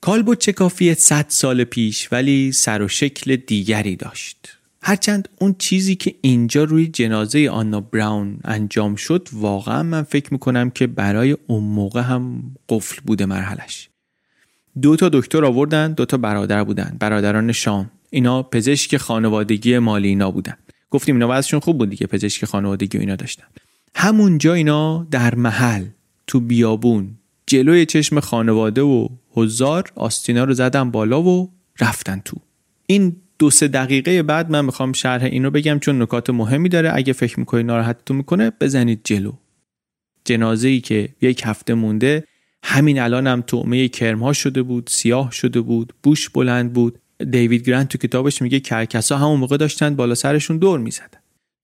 کالبوت 0.01 0.39
چکافی 0.39 0.93
100 0.93 1.25
سال 1.27 1.63
پیش 1.63 2.07
ولی 2.11 2.51
سر 2.51 2.81
و 2.81 2.87
شکل 2.87 3.35
دیگری 3.35 3.95
داشت. 3.95 4.57
هرچند 4.81 5.29
اون 5.39 5.55
چیزی 5.59 5.95
که 5.95 6.15
اینجا 6.21 6.63
روی 6.63 6.87
جنازه 6.87 7.49
آنا 7.49 7.81
براون 7.81 8.39
انجام 8.43 8.95
شد 8.95 9.27
واقعا 9.33 9.83
من 9.83 10.03
فکر 10.03 10.33
می‌کنم 10.33 10.69
که 10.69 10.87
برای 10.87 11.37
اون 11.47 11.63
موقع 11.63 12.01
هم 12.01 12.43
قفل 12.69 13.01
بوده 13.05 13.25
مرحلش 13.25 13.89
دو 14.81 14.95
تا 14.95 15.09
دکتر 15.09 15.45
آوردن 15.45 15.93
دو 15.93 16.05
تا 16.05 16.17
برادر 16.17 16.63
بودن 16.63 16.97
برادران 16.99 17.51
شام. 17.51 17.91
اینا 18.09 18.43
پزشک 18.43 18.97
خانوادگی 18.97 19.77
مالی 19.77 20.07
اینا 20.07 20.31
بودن. 20.31 20.57
گفتیم 20.89 21.15
اینا 21.15 21.27
وضعشون 21.31 21.59
خوب 21.59 21.77
بود 21.77 21.89
دیگه 21.89 22.07
پزشک 22.07 22.45
خانوادگی 22.45 22.97
اینا 22.97 23.15
داشتن. 23.15 23.43
همونجا 23.95 24.53
اینا 24.53 25.07
در 25.11 25.35
محل 25.35 25.85
تو 26.27 26.39
بیابون 26.39 27.09
جلوی 27.47 27.85
چشم 27.85 28.19
خانواده 28.19 28.81
و 28.81 29.07
هزار 29.37 29.91
آستینا 29.95 30.43
رو 30.43 30.53
زدن 30.53 30.91
بالا 30.91 31.21
و 31.21 31.51
رفتن 31.79 32.21
تو. 32.25 32.37
این 32.85 33.15
دو 33.39 33.49
سه 33.49 33.67
دقیقه 33.67 34.23
بعد 34.23 34.51
من 34.51 34.65
می‌خوام 34.65 34.93
شرح 34.93 35.23
این 35.23 35.43
رو 35.43 35.51
بگم 35.51 35.79
چون 35.79 36.01
نکات 36.01 36.29
مهمی 36.29 36.69
داره. 36.69 36.91
اگه 36.95 37.13
فکر 37.13 37.39
می‌کنی 37.39 37.63
ناراحتتون 37.63 38.17
می‌کنه 38.17 38.51
بزنید 38.61 39.01
جلو. 39.03 39.33
جنازه 40.25 40.67
ای 40.67 40.81
که 40.81 41.09
یک 41.21 41.41
هفته 41.45 41.73
مونده 41.73 42.23
همین 42.63 42.99
الان 42.99 43.27
هم 43.27 43.41
طعمه 43.41 43.87
کرمها 43.87 44.33
شده 44.33 44.63
بود 44.63 44.89
سیاه 44.91 45.31
شده 45.31 45.61
بود 45.61 45.93
بوش 46.03 46.29
بلند 46.29 46.73
بود. 46.73 46.99
دیوید 47.31 47.69
گرن 47.69 47.89
تو 47.89 47.97
کتابش 47.97 48.41
میگه 48.41 48.59
کرکسا 48.59 49.17
همون 49.17 49.39
موقع 49.39 49.57
داشتن 49.57 49.95
بالا 49.95 50.15
سرشون 50.15 50.57
دور 50.57 50.79
می‌زدن. 50.79 51.19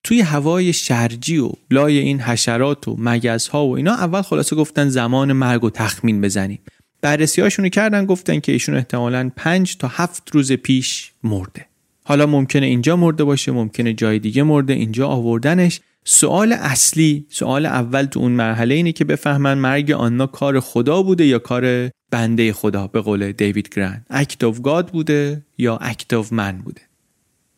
توی 0.05 0.21
هوای 0.21 0.73
شرجی 0.73 1.37
و 1.37 1.49
لای 1.71 1.97
این 1.97 2.21
حشرات 2.21 2.87
و 2.87 2.95
مگس‌ها 2.99 3.67
و 3.67 3.75
اینا 3.75 3.93
اول 3.93 4.21
خلاصه 4.21 4.55
گفتن 4.55 4.89
زمان 4.89 5.33
مرگ 5.33 5.63
و 5.63 5.69
تخمین 5.69 6.21
بزنیم. 6.21 6.59
بررسی 7.01 7.41
هاشونو 7.41 7.69
کردن 7.69 8.05
گفتن 8.05 8.39
که 8.39 8.51
ایشون 8.51 8.75
احتمالا 8.75 9.31
پنج 9.35 9.77
تا 9.77 9.87
هفت 9.87 10.29
روز 10.33 10.51
پیش 10.51 11.11
مرده. 11.23 11.65
حالا 12.03 12.25
ممکنه 12.25 12.65
اینجا 12.65 12.95
مرده 12.95 13.23
باشه 13.23 13.51
ممکنه 13.51 13.93
جای 13.93 14.19
دیگه 14.19 14.43
مرده 14.43 14.73
اینجا 14.73 15.07
آوردنش. 15.07 15.81
سوال 16.03 16.53
اصلی 16.53 17.25
سوال 17.29 17.65
اول 17.65 18.05
تو 18.05 18.19
اون 18.19 18.31
مرحله 18.31 18.75
اینه 18.75 18.91
که 18.91 19.05
بفهمن 19.05 19.57
مرگ 19.57 19.91
آنا 19.91 20.27
کار 20.27 20.59
خدا 20.59 21.03
بوده 21.03 21.25
یا 21.25 21.39
کار 21.39 21.89
بنده 22.11 22.53
خدا 22.53 22.87
به 22.87 23.01
قول 23.01 23.31
دیوید 23.31 23.75
گرن؟ 23.75 24.05
act 24.09 24.43
of 24.43 24.61
God 24.61 24.87
بوده 24.87 25.41
یا 25.57 25.77
act 25.77 26.13
of 26.13 26.33
man 26.33 26.57
بوده؟ 26.57 26.81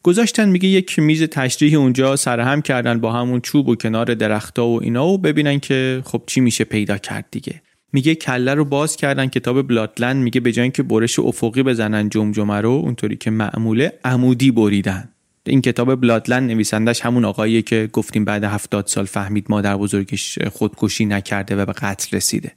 گذاشتن 0.07 0.49
میگه 0.49 0.69
یک 0.69 0.99
میز 0.99 1.23
تشریحی 1.23 1.75
اونجا 1.75 2.15
سرهم 2.15 2.61
کردن 2.61 2.99
با 2.99 3.11
همون 3.11 3.41
چوب 3.41 3.69
و 3.69 3.75
کنار 3.75 4.13
درختا 4.13 4.67
و 4.67 4.83
اینا 4.83 5.07
و 5.07 5.17
ببینن 5.17 5.59
که 5.59 6.01
خب 6.05 6.23
چی 6.27 6.41
میشه 6.41 6.63
پیدا 6.63 6.97
کرد 6.97 7.25
دیگه. 7.31 7.61
میگه 7.93 8.15
کله 8.15 8.53
رو 8.53 8.65
باز 8.65 8.95
کردن 8.95 9.27
کتاب 9.27 9.67
بلاتلند 9.67 10.23
میگه 10.23 10.39
به 10.39 10.51
جای 10.51 10.71
که 10.71 10.83
برش 10.83 11.19
افقی 11.19 11.63
بزنن 11.63 12.09
جمجمه 12.09 12.61
رو 12.61 12.69
اونطوری 12.69 13.15
که 13.15 13.31
معموله 13.31 13.93
عمودی 14.05 14.51
بریدن. 14.51 15.09
این 15.45 15.61
کتاب 15.61 15.95
بلادلند 15.95 16.51
نویسندش 16.51 17.01
همون 17.01 17.25
آقاییه 17.25 17.61
که 17.61 17.89
گفتیم 17.93 18.25
بعد 18.25 18.43
هفتاد 18.43 18.87
سال 18.87 19.05
فهمید 19.05 19.45
مادر 19.49 19.77
بزرگش 19.77 20.39
خودکشی 20.39 21.05
نکرده 21.05 21.55
و 21.55 21.65
به 21.65 21.73
قتل 21.73 22.17
رسیده. 22.17 22.51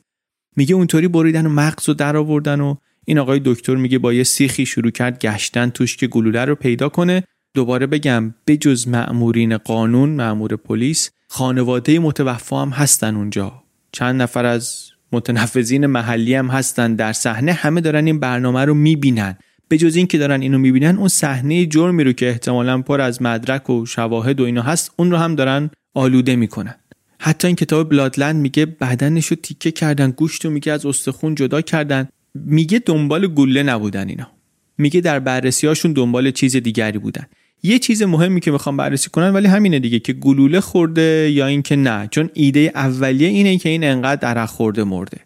میگه 0.57 0.75
اونطوری 0.75 1.09
بریدن 1.09 1.47
و 1.47 1.49
مغز 1.49 1.89
رو 1.89 1.95
در 1.95 2.17
آوردن 2.17 2.61
و 2.61 2.75
این 3.07 3.19
آقای 3.19 3.41
دکتر 3.45 3.75
میگه 3.75 3.99
با 3.99 4.13
یه 4.13 4.23
سیخی 4.23 4.67
شروع 4.67 4.91
کرد 4.91 5.19
گشتن 5.19 5.71
توش 5.71 5.97
که 5.97 6.07
گلوله 6.07 6.45
رو 6.45 6.55
پیدا 6.55 6.89
کنه. 6.89 7.23
دوباره 7.55 7.87
بگم 7.87 8.35
بجز 8.47 8.89
مأمورین 8.89 9.57
قانون 9.57 10.09
مأمور 10.09 10.57
پلیس 10.57 11.11
خانواده 11.29 11.99
متوفا 11.99 12.63
هم 12.63 12.69
هستن 12.69 13.17
اونجا. 13.17 13.63
چند 13.93 14.23
نفر 14.23 14.45
از 14.45 14.91
متنفذین 15.13 15.87
محلی 15.87 16.35
هم 16.35 16.47
هستن 16.47 16.95
در 16.95 17.13
صحنه. 17.13 17.53
همه 17.53 17.81
دارن 17.81 18.07
این 18.07 18.21
برنامه 18.21 18.65
رو 18.65 18.75
می‌بینن. 18.75 19.39
به 19.69 19.79
جز 19.79 19.97
این 19.97 20.07
که 20.07 20.19
دارن 20.19 20.41
اینو 20.41 20.59
می‌بینن 20.59 20.97
اون 20.97 21.09
صحنه 21.09 21.67
جرمی 21.67 22.05
رو 22.05 22.13
که 22.13 22.29
احتمالا 22.29 22.83
پر 22.83 23.01
از 23.01 23.23
مدرک 23.23 23.71
و 23.71 23.87
شواهد 23.87 24.41
و 24.41 24.45
اینا 24.45 24.63
هست 24.63 24.91
اون 24.97 25.11
رو 25.11 25.17
هم 25.17 25.35
دارن 25.35 25.71
آلوده 25.95 26.37
می‌کنن. 26.37 26.75
حتی 27.19 27.47
این 27.47 27.57
کتاب 27.57 27.89
بلادلند 27.89 28.37
میگه 28.37 28.67
بدنش 28.67 29.27
رو 29.27 29.37
تیکه 29.43 29.71
کردن 29.71 30.11
گوشت 30.11 30.45
رو 30.45 30.51
میگه 30.51 30.73
از 30.73 30.87
استخون 30.87 31.35
جدا 31.35 31.61
کردن. 31.61 32.09
میگه 32.35 32.79
دنبال 32.79 33.27
گله 33.27 33.63
نبودن 33.63 34.09
اینا. 34.09 34.31
میگه 34.79 35.01
در 35.01 35.19
بررسی 35.19 35.67
هاشون 35.67 35.93
دنبال 35.93 36.31
چیز 36.31 36.57
دیگری 36.57 36.99
بودن. 36.99 37.27
یه 37.63 37.79
چیز 37.79 38.03
مهمی 38.03 38.41
که 38.41 38.51
می‌خوام 38.51 38.77
بررسی 38.77 39.11
کنن 39.11 39.31
ولی 39.31 39.49
همینه 39.49 39.79
دیگه 39.79 39.99
که 39.99 40.13
گلوله 40.13 40.61
خورده 40.61 41.31
یا 41.33 41.47
اینکه 41.47 41.77
نه؟ 41.77 42.09
چون 42.11 42.31
ایده 42.35 42.73
اولیه 42.75 43.29
اینه 43.29 43.59
که 43.59 43.69
این 43.69 43.85
انقدر 43.85 44.29
عرق 44.29 44.49
خورده 44.49 44.85
مرده. 44.85 45.19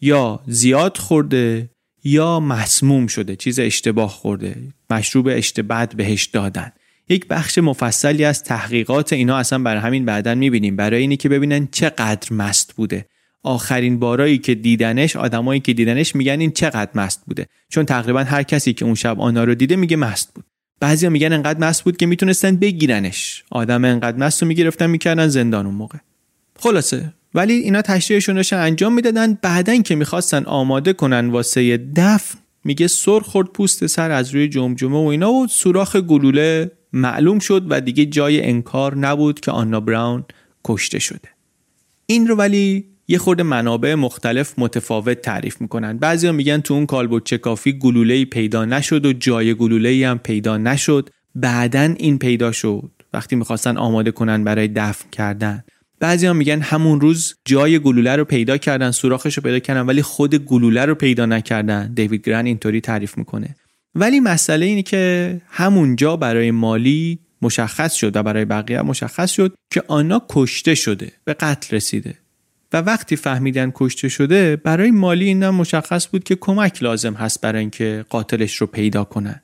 یا 0.00 0.40
زیاد 0.46 0.96
خورده 0.96 1.70
یا 2.04 2.40
مسموم 2.40 3.06
شده 3.06 3.36
چیز 3.36 3.58
اشتباه 3.58 4.10
خورده 4.10 4.56
مشروب 4.90 5.28
اشتباه 5.30 5.86
بهش 5.86 6.24
دادن. 6.24 6.72
یک 7.08 7.28
بخش 7.28 7.58
مفصلی 7.58 8.24
از 8.24 8.42
تحقیقات 8.42 9.12
اینا 9.12 9.36
اصلا 9.36 9.58
برای 9.58 9.80
همین 9.82 10.04
بعدا 10.04 10.34
می‌بینیم. 10.34 10.76
برای 10.76 11.00
اینی 11.00 11.16
که 11.16 11.28
ببینن 11.28 11.68
چقدر 11.72 12.32
مست 12.32 12.74
بوده. 12.76 13.06
آخرین 13.42 13.98
بارایی 13.98 14.38
که 14.38 14.54
دیدنش 14.54 15.16
آدمایی 15.16 15.60
که 15.60 15.72
دیدنش 15.72 16.14
میگن 16.14 16.40
این 16.40 16.50
چقدر 16.50 16.90
مست 16.94 17.22
بوده. 17.26 17.46
چون 17.68 17.84
تقریبا 17.84 18.24
هر 18.24 18.42
کسی 18.42 18.72
که 18.72 18.84
اون 18.84 18.94
شب 18.94 19.20
آنها 19.20 19.44
رو 19.44 19.54
دیده 19.54 19.76
میگه 19.76 19.96
مست 19.96 20.34
بود. 20.34 20.44
بعضیا 20.80 21.10
میگن 21.10 21.32
انقدر 21.32 21.68
مست 21.68 21.84
بود 21.84 21.96
که 21.96 22.06
می‌تونستن 22.06 22.56
بگیرنش. 22.56 23.44
آدم 23.50 23.84
انقدر 23.84 24.16
مست 24.16 24.42
رو 24.42 24.48
می‌گرفتن 24.48 24.86
می‌کردن 24.86 25.28
زندان 25.28 25.66
اون 25.66 25.74
موقع. 25.74 25.98
خلاصه. 26.58 27.14
ولی 27.34 27.52
اینا 27.52 27.82
تشریحشون 27.82 28.34
داشتن 28.34 28.58
انجام 28.58 28.94
می‌دادن. 28.94 29.38
بعدن 29.42 29.82
که 29.82 29.94
می‌خواستن 29.94 30.44
آماده 30.44 30.92
کنن 30.92 31.30
واسه 31.30 31.76
دفن 31.76 32.38
میگه 32.64 32.86
سر 32.86 33.20
خورد 33.20 33.48
پوست 33.48 33.86
سر 33.86 34.10
از 34.10 34.30
روی 34.30 34.48
جمجمه 34.48 35.04
و 35.04 35.06
اینا 35.06 35.32
و 35.32 35.46
سوراخ 35.46 35.96
گلوله 35.96 36.70
معلوم 36.92 37.38
شد 37.38 37.66
و 37.68 37.80
دیگه 37.80 38.06
جای 38.06 38.44
انکار 38.44 38.96
نبود 38.96 39.40
که 39.40 39.50
آنا 39.50 39.80
براون 39.80 40.24
کشته 40.64 40.98
شده. 40.98 41.28
این 42.06 42.26
رو 42.26 42.36
ولی 42.36 42.84
یه 43.08 43.18
خورده 43.18 43.42
منابع 43.42 43.94
مختلف 43.94 44.54
متفاوت 44.58 45.20
تعریف 45.20 45.60
می‌کنن. 45.60 45.98
بعضیا 45.98 46.32
میگن 46.32 46.60
تو 46.60 46.74
اون 46.74 46.86
کالبد 46.86 47.34
کافی 47.34 47.72
گلوله 47.72 48.24
پیدا 48.24 48.64
نشد 48.64 49.06
و 49.06 49.12
جای 49.12 49.54
گلوله 49.54 50.08
هم 50.08 50.18
پیدا 50.18 50.58
نشد. 50.58 51.10
بعدا 51.34 51.94
این 51.98 52.18
پیدا 52.18 52.52
شد. 52.52 52.90
وقتی 53.12 53.36
می‌خواستن 53.36 53.76
آماده 53.76 54.10
کنن 54.10 54.44
برای 54.44 54.68
دفن 54.68 55.10
کردن. 55.12 55.64
بعضی 56.00 56.32
میگن 56.32 56.60
همون 56.60 57.00
روز 57.00 57.34
جای 57.44 57.78
گلوله 57.78 58.16
رو 58.16 58.24
پیدا 58.24 58.56
کردن 58.56 58.90
سوراخش 58.90 59.36
رو 59.36 59.42
پیدا 59.42 59.58
کردن 59.58 59.80
ولی 59.80 60.02
خود 60.02 60.34
گلوله 60.34 60.84
رو 60.84 60.94
پیدا 60.94 61.26
نکردن. 61.26 61.94
دیوید 61.94 62.28
گرن 62.28 62.46
اینطوری 62.46 62.80
تعریف 62.80 63.18
می‌کنه. 63.18 63.56
ولی 63.94 64.20
مسئله 64.20 64.66
اینه 64.66 64.82
که 64.82 65.40
همونجا 65.48 66.16
برای 66.16 66.50
مالی 66.50 67.18
مشخص 67.42 67.94
شد 67.94 68.16
و 68.16 68.22
برای 68.22 68.44
بقیه 68.44 68.82
مشخص 68.82 69.30
شد 69.30 69.54
که 69.70 69.82
آنا 69.88 70.22
کشته 70.30 70.74
شده 70.74 71.12
به 71.24 71.34
قتل 71.34 71.76
رسیده. 71.76 72.14
و 72.74 72.76
وقتی 72.76 73.16
فهمیدن 73.16 73.72
کشته 73.74 74.08
شده 74.08 74.56
برای 74.56 74.90
مالی 74.90 75.24
این 75.24 75.50
مشخص 75.50 76.08
بود 76.08 76.24
که 76.24 76.36
کمک 76.36 76.82
لازم 76.82 77.14
هست 77.14 77.40
برای 77.40 77.60
اینکه 77.60 78.04
قاتلش 78.10 78.56
رو 78.56 78.66
پیدا 78.66 79.04
کنن. 79.04 79.42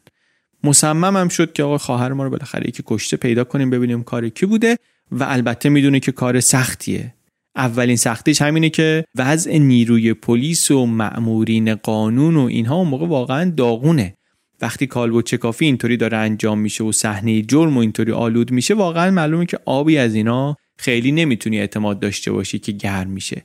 مصممم 0.64 1.28
شد 1.28 1.52
که 1.52 1.62
آقا 1.62 1.78
خواهر 1.78 2.12
ما 2.12 2.24
رو 2.24 2.30
بالاخره 2.30 2.68
یکی 2.68 2.82
کشته 2.86 3.16
پیدا 3.16 3.44
کنیم 3.44 3.70
ببینیم 3.70 4.02
کار 4.02 4.28
کی 4.28 4.46
بوده 4.46 4.76
و 5.12 5.24
البته 5.24 5.68
می‌دونه 5.68 6.00
که 6.00 6.12
کار 6.12 6.40
سختیه. 6.40 7.14
اولین 7.56 7.96
سختیش 7.96 8.42
همینه 8.42 8.70
که 8.70 9.04
وضع 9.16 9.58
نیروی 9.58 10.14
پلیس 10.14 10.70
و 10.70 10.86
مأمورین 10.86 11.74
قانون 11.74 12.36
و 12.36 12.44
اینها 12.44 12.76
اون 12.76 12.88
موقع 12.88 13.06
واقعا 13.06 13.52
داغونه. 13.56 14.14
وقتی 14.60 14.86
کالبد 14.86 15.24
چکافی 15.24 15.64
اینطوری 15.64 15.96
داره 15.96 16.16
انجام 16.16 16.58
میشه 16.58 16.84
و 16.84 16.92
صحنه 16.92 17.42
جرم 17.42 17.76
و 17.76 17.80
اینطوری 17.80 18.12
آلود 18.12 18.50
میشه 18.50 18.74
واقعا 18.74 19.10
معلومه 19.10 19.46
که 19.46 19.58
آبی 19.64 19.98
از 19.98 20.14
اینا 20.14 20.56
خیلی 20.80 21.12
نمی‌تونی 21.12 21.60
اعتماد 21.60 22.00
داشته 22.00 22.32
باشی 22.32 22.58
که 22.58 22.72
گرم 22.72 23.10
میشه. 23.10 23.42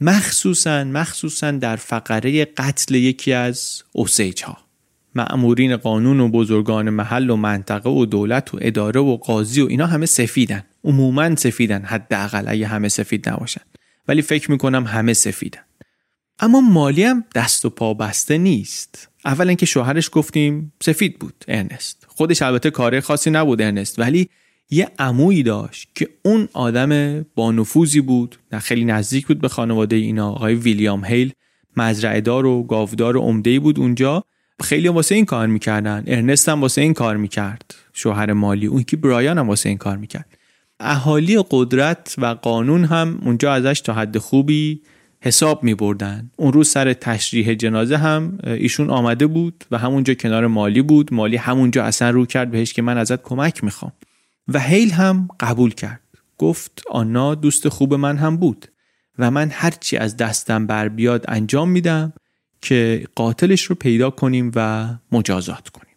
مخصوصا 0.00 0.84
مخصوصا 0.84 1.50
در 1.50 1.76
فقره 1.76 2.44
قتل 2.44 2.94
یکی 2.94 3.32
از 3.32 3.82
اوسیج 3.92 4.42
ها 4.42 4.58
معمورین 5.14 5.76
قانون 5.76 6.20
و 6.20 6.28
بزرگان 6.28 6.90
محل 6.90 7.30
و 7.30 7.36
منطقه 7.36 7.90
و 7.90 8.06
دولت 8.06 8.54
و 8.54 8.58
اداره 8.60 9.00
و 9.00 9.16
قاضی 9.16 9.60
و 9.60 9.66
اینا 9.66 9.86
همه 9.86 10.06
سفیدن. 10.06 10.64
عموما 10.84 11.36
سفیدن 11.36 11.82
حداقل 11.82 12.44
اگه 12.48 12.66
همه 12.66 12.88
سفید 12.88 13.28
نباشن. 13.28 13.62
ولی 14.08 14.22
فکر 14.22 14.50
می‌کنم 14.50 14.84
همه 14.84 15.12
سفیدن. 15.12 15.60
اما 16.38 16.60
مالی 16.60 17.04
هم 17.04 17.24
دست 17.34 17.64
و 17.64 17.70
پا 17.70 17.94
بسته 17.94 18.38
نیست. 18.38 19.08
اولا 19.24 19.54
که 19.54 19.66
شوهرش 19.66 20.10
گفتیم 20.12 20.72
سفید 20.82 21.18
بود 21.18 21.44
ارنست. 21.48 22.06
خودش 22.08 22.42
البته 22.42 22.70
کار 22.70 23.00
خاصی 23.00 23.30
نبود 23.30 23.62
ارنست. 23.62 23.98
ولی 23.98 24.28
یه 24.70 24.88
عمویی 24.98 25.42
داشت 25.42 25.88
که 25.94 26.08
اون 26.24 26.48
آدم 26.52 27.22
با 27.34 27.52
نفوذی 27.52 28.00
بود 28.00 28.36
نه 28.52 28.58
خیلی 28.58 28.84
نزدیک 28.84 29.26
بود 29.26 29.40
به 29.40 29.48
خانواده 29.48 29.96
اینا. 29.96 30.30
آقای 30.30 30.54
ویلیام 30.54 31.04
هیل 31.04 31.32
مزرعه 31.76 32.20
دار 32.20 32.46
و 32.46 32.62
گاودار 32.62 33.16
و 33.16 33.20
عمده 33.20 33.60
بود 33.60 33.78
اونجا. 33.78 34.24
خیلی 34.62 34.88
واسه 34.88 35.14
این 35.14 35.24
کار 35.24 35.46
می‌کردن. 35.46 36.04
ارنست 36.06 36.48
هم 36.48 36.60
واسه 36.60 36.80
این 36.80 36.94
کار 36.94 37.16
می‌کرد. 37.16 37.74
شوهر 37.92 38.32
مالی. 38.32 38.66
اون 38.66 38.82
که 38.82 38.96
برایان 38.96 39.38
هم 39.38 39.48
واسه 39.48 39.68
این 39.68 39.78
کار 39.78 39.96
می‌کرد. 39.96 40.38
اهالی 40.80 41.44
قدرت 41.50 42.14
و 42.18 42.26
قانون 42.26 42.84
هم 42.84 43.18
اونجا 43.24 43.52
ازش 43.52 43.80
تا 43.80 43.92
حد 43.92 44.18
خوبی 44.18 44.82
حساب 45.20 45.64
می 45.64 45.74
بردن. 45.74 46.30
اون 46.36 46.52
روز 46.52 46.68
سر 46.68 46.92
تشریح 46.92 47.54
جنازه 47.54 47.96
هم 47.96 48.38
ایشون 48.44 48.90
آمده 48.90 49.26
بود 49.26 49.64
و 49.70 49.78
همونجا 49.78 50.14
کنار 50.14 50.46
مالی 50.46 50.82
بود. 50.82 51.14
مالی 51.14 51.36
همونجا 51.36 51.84
اصلا 51.84 52.10
رو 52.10 52.26
کرد 52.26 52.50
بهش 52.50 52.72
که 52.72 52.82
من 52.82 52.98
ازت 52.98 53.22
کمک 53.22 53.64
می‌خوام. 53.64 53.92
و 54.48 54.60
هیل 54.60 54.90
هم 54.90 55.28
قبول 55.40 55.74
کرد. 55.74 56.00
گفت 56.38 56.82
آنا 56.90 57.34
دوست 57.34 57.68
خوب 57.68 57.94
من 57.94 58.16
هم 58.16 58.36
بود 58.36 58.66
و 59.18 59.30
من 59.30 59.50
هرچی 59.52 59.96
از 59.96 60.16
دستم 60.16 60.66
بر 60.66 60.88
بیاد 60.88 61.24
انجام 61.28 61.70
میدم 61.70 62.12
که 62.60 63.06
قاتلش 63.14 63.62
رو 63.62 63.74
پیدا 63.74 64.10
کنیم 64.10 64.52
و 64.54 64.88
مجازات 65.12 65.68
کنیم. 65.68 65.94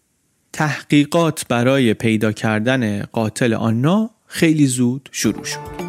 تحقیقات 0.54 1.46
برای 1.50 1.94
پیدا 1.94 2.32
کردن 2.32 3.02
قاتل 3.04 3.54
آنا 3.54 4.10
خیلی 4.28 4.68
زود 4.68 5.10
شروع 5.12 5.44
شد. 5.44 5.89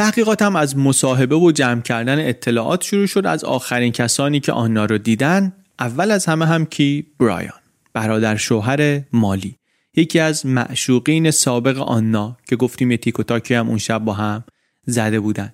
ACAST. 0.00 0.04
تحقیقاتم 0.04 0.56
از 0.56 0.76
مصاحبه 0.76 1.36
و 1.36 1.52
جمع 1.52 1.80
کردن 1.80 2.28
اطلاعات 2.28 2.82
شروع 2.82 3.06
شد 3.06 3.26
از 3.26 3.44
آخرین 3.44 3.92
کسانی 3.92 4.40
که 4.40 4.52
آنا 4.52 4.84
رو 4.84 4.98
دیدن 4.98 5.52
اول 5.78 6.10
از 6.10 6.26
همه 6.26 6.46
هم 6.46 6.66
کی؟ 6.66 7.06
برایان. 7.18 7.60
برادر 7.92 8.36
شوهر 8.36 9.00
مالی. 9.12 9.56
یکی 9.96 10.18
از 10.18 10.46
معشوقین 10.46 11.30
سابق 11.30 11.78
آنا 11.78 12.36
که 12.48 12.56
گفتیم 12.56 12.90
یه 12.90 12.96
تیک 12.96 13.20
و 13.20 13.22
تاکی 13.22 13.54
هم 13.54 13.68
اون 13.68 13.78
شب 13.78 13.98
با 13.98 14.12
هم 14.12 14.44
زده 14.86 15.20
بودن. 15.20 15.52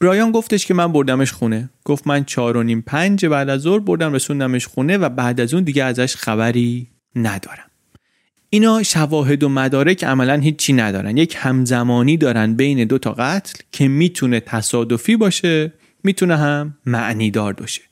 برایان 0.00 0.32
گفتش 0.32 0.66
که 0.66 0.74
من 0.74 0.92
بردمش 0.92 1.32
خونه. 1.32 1.70
گفت 1.84 2.06
من 2.06 2.24
چهار 2.24 2.56
و 2.56 2.62
نیم 2.62 2.80
پنج 2.80 3.26
بعد 3.26 3.48
از 3.48 3.60
ظهر 3.60 3.78
بردم 3.78 4.12
رسوندمش 4.12 4.66
خونه 4.66 4.98
و 4.98 5.08
بعد 5.08 5.40
از 5.40 5.54
اون 5.54 5.62
دیگه 5.62 5.84
ازش 5.84 6.16
خبری 6.16 6.88
ندارم. 7.16 7.70
اینا 8.50 8.82
شواهد 8.82 9.42
و 9.42 9.48
مدارک 9.48 10.04
عملا 10.04 10.34
هیچی 10.34 10.72
ندارن. 10.72 11.16
یک 11.16 11.36
همزمانی 11.38 12.16
دارن 12.16 12.54
بین 12.54 12.84
دو 12.84 12.98
تا 12.98 13.12
قتل 13.12 13.60
که 13.72 13.88
می‌تونه 13.88 14.40
تصادفی 14.40 15.16
باشه 15.16 15.72
می‌تونه 16.04 16.36
هم 16.36 16.76
معنیدار 16.86 17.52
باشه. 17.52 17.82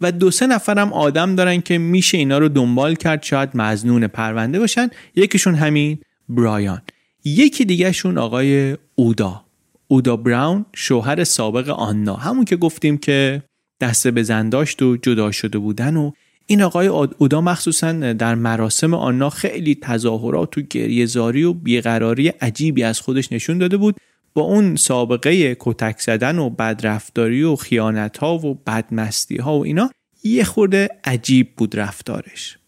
و 0.00 0.12
دو 0.12 0.30
سه 0.30 0.46
نفرم 0.46 0.92
آدم 0.92 1.34
دارن 1.34 1.60
که 1.60 1.78
میشه 1.78 2.18
اینا 2.18 2.38
رو 2.38 2.48
دنبال 2.48 2.94
کرد 2.94 3.22
شاید 3.22 3.50
مزنون 3.54 4.06
پرونده 4.06 4.58
باشن. 4.58 4.90
یکیشون 5.16 5.54
همین 5.54 5.98
برایان. 6.28 6.82
یکی 7.24 7.64
دیگهشون 7.64 8.18
آقای 8.18 8.76
اودا. 8.94 9.44
اودا 9.88 10.16
براون 10.16 10.66
شوهر 10.74 11.24
سابق 11.24 11.68
آنا 11.68 12.14
همون 12.16 12.44
که 12.44 12.56
گفتیم 12.56 12.98
که 12.98 13.42
دسته 13.80 14.10
به 14.10 14.22
داشت 14.22 14.82
و 14.82 14.96
جدا 14.96 15.30
شده 15.30 15.58
بودن 15.58 15.96
و 15.96 16.10
این 16.50 16.62
آقای 16.62 16.86
اودا 16.86 17.40
مخصوصا 17.40 17.92
در 17.92 18.34
مراسم 18.34 18.94
آنا 18.94 19.30
خیلی 19.30 19.74
تظاهرات 19.74 20.58
و 20.58 20.60
گریهزاری 20.60 21.44
و 21.44 21.52
بیقراری 21.52 22.28
عجیبی 22.28 22.82
از 22.82 23.00
خودش 23.00 23.32
نشون 23.32 23.58
داده 23.58 23.76
بود. 23.76 23.96
با 24.34 24.42
اون 24.42 24.76
سابقه 24.76 25.56
کتک 25.60 26.00
زدن 26.00 26.38
و 26.38 26.50
بدرفتاری 26.50 27.42
و 27.42 27.56
خیانت 27.56 28.18
ها 28.18 28.38
و 28.38 28.54
بدمستی 28.54 29.36
ها 29.36 29.58
و 29.58 29.64
اینا 29.64 29.90
یه 30.24 30.44
خورده 30.44 30.88
عجیب 31.04 31.56
بود 31.56 31.76
رفتارش. 31.76 32.58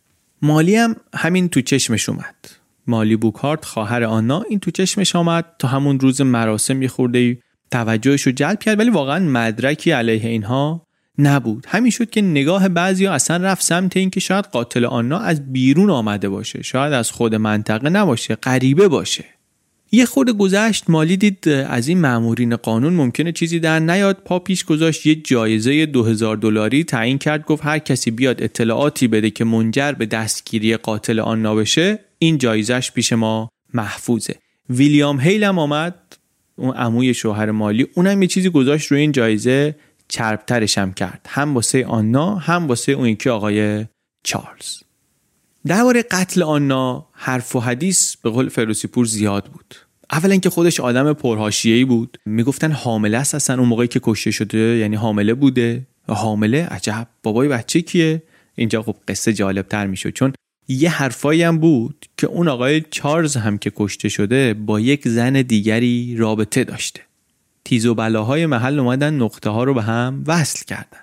مالی 0.43 0.77
هم 0.77 0.97
همین 1.15 1.49
تو 1.49 1.61
چشمش 1.61 2.09
اومد. 2.09 2.35
مالی 2.87 3.17
بوکارت 3.17 3.65
خواهر 3.65 4.05
آنا 4.05 4.43
این 4.49 4.59
تو 4.59 4.71
چشمش 4.71 5.17
آمد. 5.17 5.45
تا 5.59 5.69
همون 5.69 6.01
روز 6.01 6.21
مراسم 6.21 6.83
یه 6.83 6.89
خورده 6.89 7.39
توجهش 7.71 8.23
رو 8.23 8.33
جلب 8.33 8.59
کرد 8.59 8.79
ولی 8.79 8.91
واقعا 8.91 9.19
مدرکی 9.19 9.91
علیه 9.91 10.31
اینها 10.31 10.87
نبود. 11.21 11.67
همین 11.69 11.91
شد 11.91 12.11
که 12.11 12.23
نگاه 12.23 12.69
بعضی 12.69 13.05
ها 13.05 13.13
اصلا 13.13 13.37
رفت 13.37 13.63
سمت 13.63 13.97
این 13.97 14.11
که 14.11 14.21
شاید 14.21 14.45
قاتل 14.45 14.85
آنا 14.85 15.19
از 15.19 15.53
بیرون 15.53 15.91
آمده 15.91 16.29
باشه. 16.29 16.63
شاید 16.63 16.93
از 16.93 17.11
خود 17.11 17.35
منطقه 17.35 17.89
نباشه 17.89 18.35
غریبه 18.35 18.89
باشه. 18.89 19.25
یه 19.93 20.05
خورده 20.05 20.33
گذشت 20.33 20.85
مالی 20.91 21.17
دید 21.17 21.49
از 21.49 21.89
این 21.89 22.01
مامورین 22.01 22.57
قانون 22.57 22.93
ممکنه 22.93 23.33
چیزی 23.33 23.61
در 23.61 23.81
نیاد. 23.81 24.17
پا 24.25 24.39
پیش 24.39 24.65
گذاشت 24.65 25.07
یه 25.07 25.15
جایزه 25.15 25.87
2000 25.87 26.37
دلاری 26.37 26.85
تعیین 26.85 27.19
کرد 27.19 27.45
گفت 27.45 27.65
هر 27.65 27.79
کسی 27.79 28.11
بیاد 28.11 28.43
اطلاعاتی 28.43 29.09
بده 29.09 29.31
که 29.31 29.45
منجر 29.45 29.93
به 29.93 30.07
دستگیری 30.07 30.77
قاتل 30.77 31.21
آنا 31.21 31.55
بشه 31.55 31.99
این 32.19 32.39
جایزش 32.39 32.93
پیش 32.93 33.13
ما 33.13 33.49
محفوظه. 33.75 34.35
ویلیام 34.71 35.21
هیل 35.21 35.45
هم 35.45 35.59
آمد 35.59 35.95
اون 36.57 36.75
عموی 36.75 37.15
شوهر 37.15 37.51
مالی 37.51 37.87
اونم 37.95 38.23
یه 38.23 38.29
چیزی 38.29 38.51
گذاشت 38.51 38.87
روی 38.87 39.01
این 39.01 39.13
جایزه. 39.13 39.75
چربترش 40.11 40.79
هم 40.79 40.93
کرد. 40.93 41.27
هم 41.29 41.55
واسه 41.55 41.87
آنا 41.87 42.35
هم 42.35 42.69
واسه 42.69 42.93
اون 42.93 43.07
یکی 43.07 43.31
آقای 43.31 43.87
چارلز. 44.25 44.83
درباره 45.67 46.03
قتل 46.03 46.43
آنا 46.43 47.07
حرف 47.13 47.57
و 47.57 47.61
حدیث 47.61 48.17
به 48.17 48.31
قول 48.31 48.49
فروسی 48.49 48.89
پور 48.89 49.07
زیاد 49.07 49.45
بود. 49.45 49.75
اولا 50.13 50.37
که 50.37 50.51
خودش 50.51 50.81
آدم 50.81 51.13
پرهاشیه‌ای 51.13 51.85
بود. 51.85 52.19
می‌گفتن 52.27 52.73
حامله 52.73 53.19
است 53.19 53.35
اصلا 53.35 53.59
اون 53.59 53.69
موقعی 53.69 53.89
که 53.89 54.01
کشته 54.03 54.31
شده 54.31 54.59
یعنی 54.59 54.97
حامله 54.97 55.35
بوده. 55.35 55.87
حامله؟ 56.09 56.67
عجب. 56.67 57.07
بابای 57.23 57.49
بچه 57.49 57.81
کیه؟ 57.81 58.23
اینجا 58.55 58.83
خب 58.83 58.97
قصه 59.09 59.33
جالب 59.33 59.69
تر 59.69 59.87
می‌شد. 59.87 60.11
چون 60.11 60.33
یه 60.69 60.91
حرفایی 60.91 61.43
هم 61.43 61.59
بود 61.59 62.07
که 62.17 62.27
اون 62.27 62.49
آقای 62.49 62.81
چارلز 62.91 63.37
هم 63.37 63.59
که 63.59 63.73
کشته 63.77 64.09
شده 64.09 64.55
با 64.55 64.81
یک 64.81 65.09
زن 65.09 65.33
دیگری 65.33 66.17
رابطه 66.17 66.65
داشته. 66.65 67.01
تیز 67.65 67.87
و 67.87 67.95
بلاهای 67.95 68.47
محل 68.47 68.79
اومدن 68.79 69.15
نقطه 69.15 69.51
ها 69.51 69.65
رو 69.65 69.75
به 69.75 69.83
هم 69.83 70.25
وصل 70.27 70.65
کردن. 70.65 71.01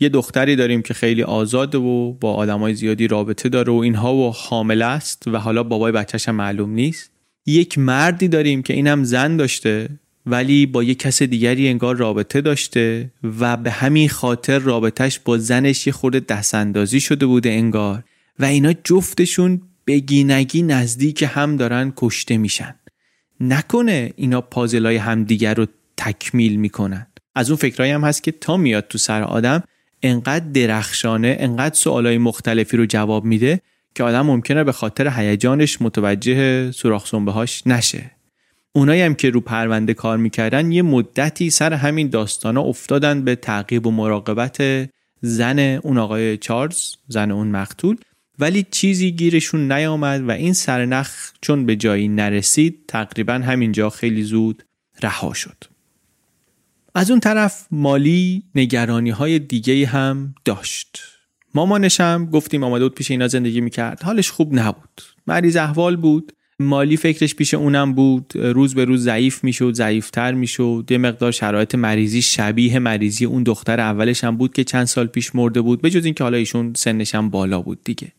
یه 0.00 0.08
دختری 0.08 0.56
داریم 0.56 0.82
که 0.82 0.94
خیلی 0.94 1.22
آزاده 1.22 1.78
و 1.78 2.12
با 2.12 2.34
آدمای 2.34 2.74
زیادی 2.74 3.08
رابطه 3.08 3.48
داره 3.48 3.72
و 3.72 3.76
اینها 3.76 4.14
و 4.14 4.32
حامله 4.32 4.84
است 4.84 5.22
و 5.26 5.38
حالا 5.38 5.62
بابای 5.62 5.92
بچهش 5.92 6.28
هم 6.28 6.34
معلوم 6.34 6.70
نیست. 6.70 7.10
یک 7.46 7.78
مردی 7.78 8.28
داریم 8.28 8.62
که 8.62 8.74
اینم 8.74 9.04
زن 9.04 9.36
داشته 9.36 9.88
ولی 10.26 10.66
با 10.66 10.82
یک 10.82 10.98
کس 10.98 11.22
دیگری 11.22 11.68
انگار 11.68 11.96
رابطه 11.96 12.40
داشته 12.40 13.10
و 13.40 13.56
به 13.56 13.70
همین 13.70 14.08
خاطر 14.08 14.58
رابطهش 14.58 15.18
با 15.18 15.38
زنش 15.38 15.86
یه 15.86 15.92
خورده 15.92 16.20
دستاندازی 16.20 17.00
شده 17.00 17.26
بوده 17.26 17.50
انگار 17.50 18.04
و 18.38 18.44
اینا 18.44 18.72
جفتشون 18.84 19.62
بگینگی 19.86 20.62
نزدیک 20.62 21.24
هم 21.28 21.56
دارن 21.56 21.92
کشته 21.96 22.36
میشن. 22.36 22.74
نکنه 23.40 24.12
اینا 24.16 24.40
پازلای 24.40 24.96
همدیگر 24.96 25.54
رو 25.54 25.66
تکمیل 25.98 26.56
می‌کنن. 26.56 27.06
از 27.34 27.50
اون 27.50 27.56
فکرهایی 27.56 27.92
هم 27.92 28.04
هست 28.04 28.22
که 28.22 28.32
تا 28.32 28.56
میاد 28.56 28.88
تو 28.88 28.98
سر 28.98 29.22
آدم 29.22 29.62
انقدر 30.02 30.44
درخشانه 30.44 31.36
انقدر 31.40 31.74
سوالای 31.74 32.18
مختلفی 32.18 32.76
رو 32.76 32.86
جواب 32.86 33.24
میده 33.24 33.60
که 33.94 34.04
آدم 34.04 34.26
ممکنه 34.26 34.64
به 34.64 34.72
خاطر 34.72 35.08
هیجانش 35.16 35.82
متوجه 35.82 36.70
سوراخ 36.72 37.14
هاش 37.14 37.66
نشه. 37.66 38.10
اونایی 38.72 39.02
هم 39.02 39.14
که 39.14 39.30
رو 39.30 39.40
پرونده 39.40 39.94
کار 39.94 40.16
می‌کردن 40.16 40.72
یه 40.72 40.82
مدتی 40.82 41.50
سر 41.50 41.72
همین 41.72 42.08
داستانا 42.08 42.60
افتادن 42.62 43.24
به 43.24 43.34
تعقیب 43.34 43.86
و 43.86 43.90
مراقبت 43.90 44.88
زن 45.20 45.58
اون 45.58 45.98
آقای 45.98 46.36
چارلز 46.36 46.96
زن 47.08 47.30
اون 47.30 47.48
مقتول. 47.48 47.96
ولی 48.38 48.66
چیزی 48.70 49.12
گیرشون 49.12 49.72
نیامد 49.72 50.28
و 50.28 50.30
این 50.30 50.52
سرنخ 50.52 51.32
چون 51.40 51.66
به 51.66 51.76
جایی 51.76 52.08
نرسید 52.08 52.84
تقریبا 52.88 53.34
همینجا 53.34 53.90
خیلی 53.90 54.22
زود 54.22 54.62
رها 55.02 55.34
شد. 55.34 55.64
از 56.94 57.10
اون 57.10 57.20
طرف 57.20 57.66
مالی 57.70 58.42
نگرانی 58.54 59.10
های 59.10 59.38
دیگه 59.38 59.86
هم 59.86 60.34
داشت. 60.44 60.98
مامانش 61.54 62.00
هم 62.00 62.26
گفتیم 62.26 62.64
آمده 62.64 62.84
بود 62.84 62.94
پیش 62.94 63.10
اینا 63.10 63.28
زندگی 63.28 63.60
می‌کرد. 63.60 64.02
حالش 64.02 64.30
خوب 64.30 64.54
نبود. 64.54 65.00
مریض 65.26 65.56
احوال 65.56 65.96
بود. 65.96 66.32
مالی 66.60 66.96
فکرش 66.96 67.34
پیش 67.34 67.54
اونم 67.54 67.94
بود. 67.94 68.32
روز 68.34 68.74
به 68.74 68.84
روز 68.84 69.02
ضعیف 69.02 69.44
می‌شد 69.44 69.72
ضعیفتر 69.74 70.32
می‌شد. 70.32 70.84
یه 70.90 70.98
مقدار 70.98 71.32
شرایط 71.32 71.74
مریضی 71.74 72.22
شبیه 72.22 72.78
مریضی 72.78 73.24
اون 73.24 73.42
دختر 73.42 73.80
اولش 73.80 74.24
هم 74.24 74.36
بود 74.36 74.52
که 74.52 74.64
چند 74.64 74.84
سال 74.84 75.06
پیش 75.06 75.34
مرده 75.34 75.60
بود 75.60 75.82
به 75.82 75.90
جز 75.90 76.04
اینکه 76.04 76.24
حالا 76.24 76.36
ایشون 76.36 76.72
سنش 76.76 77.14
هم 77.14 77.30
بالا 77.30 77.62
بود 77.62 77.84
دیگه. 77.84 78.12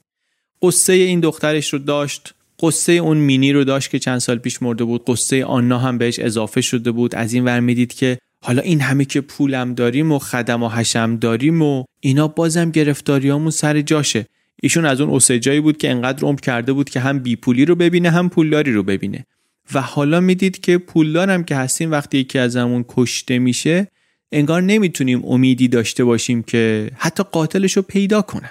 قصه 0.61 0.93
این 0.93 1.20
دخترش 1.20 1.74
رو 1.74 1.80
داشت. 1.80 2.34
قصه 2.61 2.91
اون 2.91 3.17
مینی 3.17 3.53
رو 3.53 3.63
داشت 3.63 3.89
که 3.89 3.99
چند 3.99 4.20
سال 4.20 4.38
پیش 4.38 4.61
مرده 4.61 4.84
بود. 4.84 5.03
قصه 5.07 5.45
آنا 5.45 5.80
هم 5.80 5.97
بهش 5.97 6.20
اضافه 6.20 6.61
شده 6.61 6.91
بود. 6.91 7.15
از 7.15 7.34
این 7.34 7.45
ور 7.45 7.59
می‌دید 7.59 7.93
که 7.93 8.17
حالا 8.41 8.61
این 8.61 8.81
همه 8.81 9.05
که 9.05 9.21
پولم 9.21 9.73
داریم 9.73 10.11
و 10.11 10.19
خدم 10.19 10.63
و 10.63 10.69
حشم 10.69 11.15
داریم 11.15 11.61
و 11.61 11.83
اینا 11.99 12.27
بازم 12.27 12.71
گرفتاریامون 12.71 13.51
سر 13.51 13.81
جاشه. 13.81 14.25
ایشون 14.61 14.85
از 14.85 15.01
اون 15.01 15.09
اوسجایی 15.09 15.59
بود 15.59 15.77
که 15.77 15.91
انقدر 15.91 16.23
عمر 16.23 16.39
کرده 16.39 16.73
بود 16.73 16.89
که 16.89 16.99
هم 16.99 17.19
بی 17.19 17.35
پولی 17.35 17.65
رو 17.65 17.75
ببینه 17.75 18.09
هم 18.09 18.29
پولداری 18.29 18.73
رو 18.73 18.83
ببینه. 18.83 19.25
و 19.73 19.81
حالا 19.81 20.19
می‌دید 20.19 20.59
که 20.59 20.77
پولدارم 20.77 21.43
که 21.43 21.55
هستیم 21.55 21.91
وقتی 21.91 22.17
یکی 22.17 22.39
از 22.39 22.55
همون 22.55 22.85
کشته 22.87 23.39
میشه 23.39 23.87
انگار 24.31 24.61
نمی‌تونیم 24.61 25.25
امیدی 25.25 25.67
داشته 25.67 26.03
باشیم 26.03 26.43
که 26.43 26.91
حتی 26.97 27.23
قاتلش 27.23 27.77
رو 27.77 27.81
پیدا 27.81 28.21
کنن. 28.21 28.49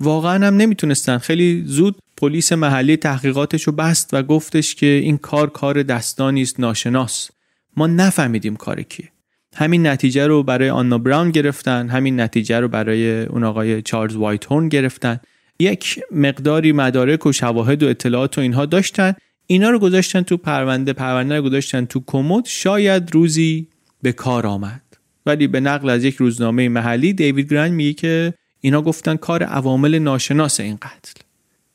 واقعا 0.00 0.46
هم 0.46 0.56
نمی‌تونستن. 0.56 1.18
خیلی 1.18 1.62
زود 1.66 1.98
پلیس 2.16 2.52
محلی 2.52 2.96
تحقیقاتش 2.96 3.62
رو 3.62 3.72
بست 3.72 4.10
و 4.12 4.22
گفتش 4.22 4.74
که 4.74 4.86
این 4.86 5.18
کار 5.18 5.50
کار 5.50 5.82
دستانی 5.82 6.42
است 6.42 6.60
ناشناس. 6.60 7.30
ما 7.76 7.86
نفهمیدیم 7.86 8.56
کار 8.56 8.82
کیه. 8.82 9.08
همین 9.54 9.86
نتیجه 9.86 10.26
رو 10.26 10.42
برای 10.42 10.70
آنا 10.70 10.98
براون 10.98 11.30
گرفتن 11.30 11.88
همین 11.88 12.20
نتیجه 12.20 12.60
رو 12.60 12.68
برای 12.68 13.22
اون 13.22 13.44
آقای 13.44 13.82
چارلز 13.82 14.16
وایت 14.16 14.44
هورن 14.44 14.68
گرفتن. 14.68 15.20
یک 15.58 16.00
مقداری 16.10 16.72
مدارک 16.72 17.26
و 17.26 17.32
شواهد 17.32 17.82
و 17.82 17.88
اطلاعات 17.88 18.38
و 18.38 18.40
اینها 18.40 18.66
داشتن. 18.66 19.14
اینا 19.46 19.70
رو 19.70 19.78
گذاشتن 19.78 20.22
تو 20.22 20.36
پرونده 20.36 20.92
پرونده 20.92 21.36
رو 21.36 21.42
گذاشتن 21.42 21.84
تو 21.84 22.02
کمد. 22.06 22.44
شاید 22.46 23.14
روزی 23.14 23.68
به 24.02 24.12
کار 24.12 24.46
آمد. 24.46 24.82
ولی 25.26 25.46
به 25.46 25.60
نقل 25.60 25.90
از 25.90 26.04
یک 26.04 26.16
روزنامه 26.16 26.68
محلی 26.68 27.12
دیوید 27.12 27.52
گرند 27.52 27.72
میگه 27.72 27.92
که 27.92 28.34
اینا 28.60 28.82
گفتن 28.82 29.16
کار 29.16 29.42
عوامل 29.42 29.98
ناشناس 29.98 30.60
این 30.60 30.76
قتل. 30.76 31.20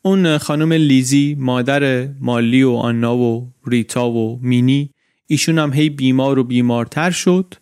اون 0.02 0.38
خانم 0.38 0.74
لیزی 0.74 1.36
مادر 1.40 2.08
مالی 2.20 2.64
و 2.64 2.72
آنا 2.72 3.18
و 3.18 3.52
ریتا 3.68 4.10
و 4.10 4.40
مینی 4.42 4.90
ایشون 5.32 5.60
هم 5.60 5.74
هی 5.74 5.90
بیمار 5.90 6.40
و 6.40 6.44
بیمارتر 6.44 7.12
شد. 7.12 7.54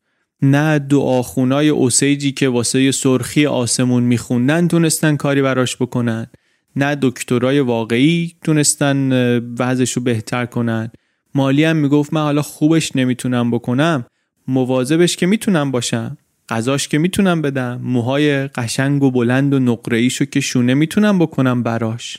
نه 0.42 0.80
دعاخونای 0.80 1.70
اوسیجی 1.70 2.32
که 2.32 2.50
واسه 2.50 2.92
سرخی 2.92 3.46
آسمون 3.46 4.04
میخوندن 4.04 4.68
تونستن 4.68 5.16
کاری 5.16 5.42
براش 5.42 5.76
بکنن. 5.76 6.28
نه 6.76 6.98
دکترای 7.02 7.60
واقعی 7.60 8.36
تونستن 8.44 9.12
وضعش 9.60 9.92
رو 9.92 10.02
بهتر 10.02 10.46
کنن. 10.46 10.92
مالی 11.36 11.64
هم 11.64 11.76
می‌گفت 11.76 12.14
من 12.14 12.22
حالا 12.22 12.42
خوبش 12.42 12.96
نمی‌تونم 12.96 13.52
بکنم. 13.52 14.06
مواظبش 14.48 15.16
که 15.16 15.26
می‌تونم 15.26 15.72
باشم. 15.72 16.18
غذاش 16.50 16.88
که 16.88 16.98
می‌تونم 16.98 17.42
بدم. 17.42 17.82
موهای 17.84 18.48
قشنگ 18.48 19.04
و 19.04 19.12
بلند 19.12 19.54
و 19.54 19.60
نقره 19.60 20.10
که 20.10 20.40
شونه 20.40 20.74
می‌تونم 20.74 21.20
بکنم 21.20 21.64
براش. 21.64 22.18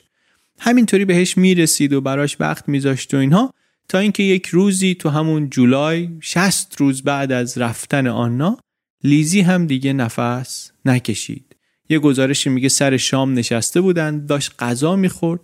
همینطوری 0.58 1.04
بهش 1.04 1.38
می‌رسید 1.38 1.92
و 1.92 2.00
براش 2.00 2.36
وقت 2.40 2.68
میذاشت 2.68 3.14
و 3.14 3.16
اینها. 3.16 3.54
تا 3.90 3.98
اینکه 3.98 4.22
یک 4.22 4.46
روزی 4.46 4.94
تو 4.94 5.08
همون 5.08 5.50
جولای 5.50 6.08
60 6.20 6.80
روز 6.80 7.02
بعد 7.02 7.32
از 7.32 7.58
رفتن 7.58 8.06
آنا 8.06 8.58
لیزی 9.04 9.40
هم 9.40 9.66
دیگه 9.66 9.92
نفس 9.92 10.72
نکشید. 10.84 11.56
یه 11.88 11.98
گزارشی 11.98 12.50
میگه 12.50 12.68
سر 12.68 12.96
شام 12.96 13.34
نشسته 13.34 13.80
بودن 13.80 14.26
داشت 14.26 14.54
غذا 14.58 14.96
می‌خورد 14.96 15.40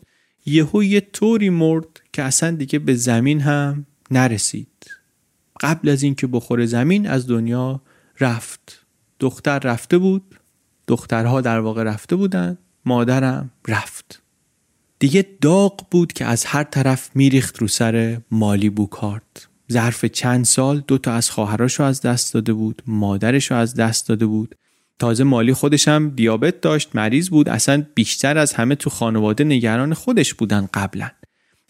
یهو 0.47 0.83
یه 0.83 1.01
طوری 1.01 1.51
مرد 1.51 1.87
که 2.13 2.23
اصلا 2.23 2.51
دیگه 2.51 2.79
به 2.79 2.95
زمین 2.95 3.41
هم 3.41 3.87
نرسید. 4.11 4.91
قبل 5.61 5.89
از 5.89 6.03
اینکه 6.03 6.27
بخوره 6.27 6.67
زمین 6.67 7.07
از 7.07 7.27
دنیا 7.27 7.83
رفت. 8.21 8.87
دختر 9.21 9.59
رفته 9.59 9.99
بود 9.99 10.41
دخترها 10.87 11.41
در 11.41 11.59
واقع 11.59 11.83
رفته 11.83 12.17
بودن 12.17 12.59
مادرم 12.85 13.51
رفت. 13.69 14.23
دیگه 14.99 15.27
داغ 15.41 15.87
بود 15.91 16.13
که 16.13 16.25
از 16.25 16.45
هر 16.45 16.63
طرف 16.63 17.11
میریخت 17.15 17.59
رو 17.59 17.69
سر 17.69 18.21
مالی 18.31 18.71
بوکارت. 18.71 19.49
ظرف 19.73 20.05
چند 20.05 20.45
سال 20.45 20.83
دو 20.89 20.99
تا 20.99 21.13
از 21.13 21.31
خواهراشو 21.31 21.83
از 21.83 22.01
دست 22.03 22.35
داده 22.35 22.53
بود 22.53 22.83
مادرشو 22.87 23.55
از 23.55 23.75
دست 23.75 24.09
داده 24.09 24.27
بود. 24.27 24.55
تازه 24.99 25.25
مالی 25.25 25.53
خودش 25.53 25.89
هم 25.89 26.11
دیابت 26.11 26.61
داشت 26.61 26.91
مریض 26.95 27.29
بود 27.31 27.49
اصلا 27.49 27.87
بیشتر 27.95 28.39
از 28.39 28.53
همه 28.53 28.75
تو 28.75 28.91
خانواده 28.91 29.45
نگران 29.45 29.95
خودش 29.95 30.35
بودن 30.35 30.69
قبلا 30.75 31.11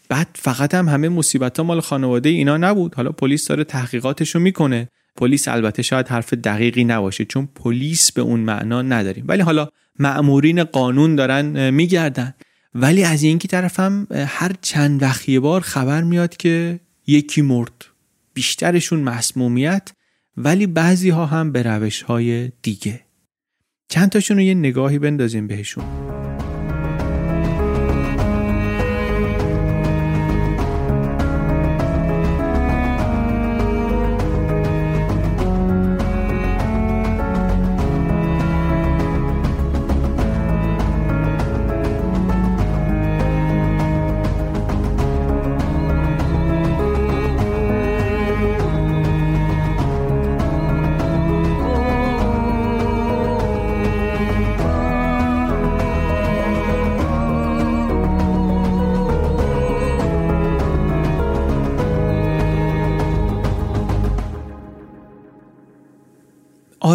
بعد 0.09 0.27
فقط 0.35 0.73
هم 0.73 0.89
همه 0.89 1.09
مصیبت 1.09 1.57
ها 1.57 1.63
مال 1.63 1.79
خانواده 1.79 2.29
اینا 2.29 2.57
نبود. 2.57 2.95
حالا 2.95 3.11
پلیس 3.11 3.47
داره 3.47 3.63
تحقیقاتشو 3.63 4.39
می‌کنه. 4.39 4.89
پلیس 5.15 5.47
البته 5.47 5.81
شاید 5.81 6.07
حرف 6.07 6.33
دقیقی 6.33 6.83
نباشه 6.83 7.25
چون 7.25 7.49
پلیس 7.55 8.11
به 8.11 8.21
اون 8.21 8.39
معنا 8.39 8.81
نداریم. 8.81 9.25
ولی 9.27 9.41
حالا 9.41 9.69
مأمورین 9.99 10.63
قانون 10.63 11.15
دارن 11.15 11.69
میگردن. 11.69 12.33
ولی 12.73 13.03
از 13.03 13.23
اینکه 13.23 13.47
طرف 13.47 13.79
هم 13.79 14.07
هر 14.11 14.51
چند 14.61 15.01
وقت 15.03 15.29
بار 15.29 15.61
خبر 15.61 16.03
میاد 16.03 16.37
که 16.37 16.79
یکی 17.07 17.41
مرد 17.41 17.85
بیشترشون 18.33 18.99
مسمومیت 18.99 19.91
ولی 20.37 20.67
بعضی 20.67 21.09
ها 21.09 21.25
هم 21.25 21.51
به 21.51 21.63
روش 21.63 22.01
های 22.01 22.51
دیگه. 22.61 23.01
چند 23.89 24.09
تاشون 24.09 24.37
رو 24.37 24.43
یه 24.43 24.53
نگاهی 24.53 24.99
بندازیم 24.99 25.47
بهشون. 25.47 26.06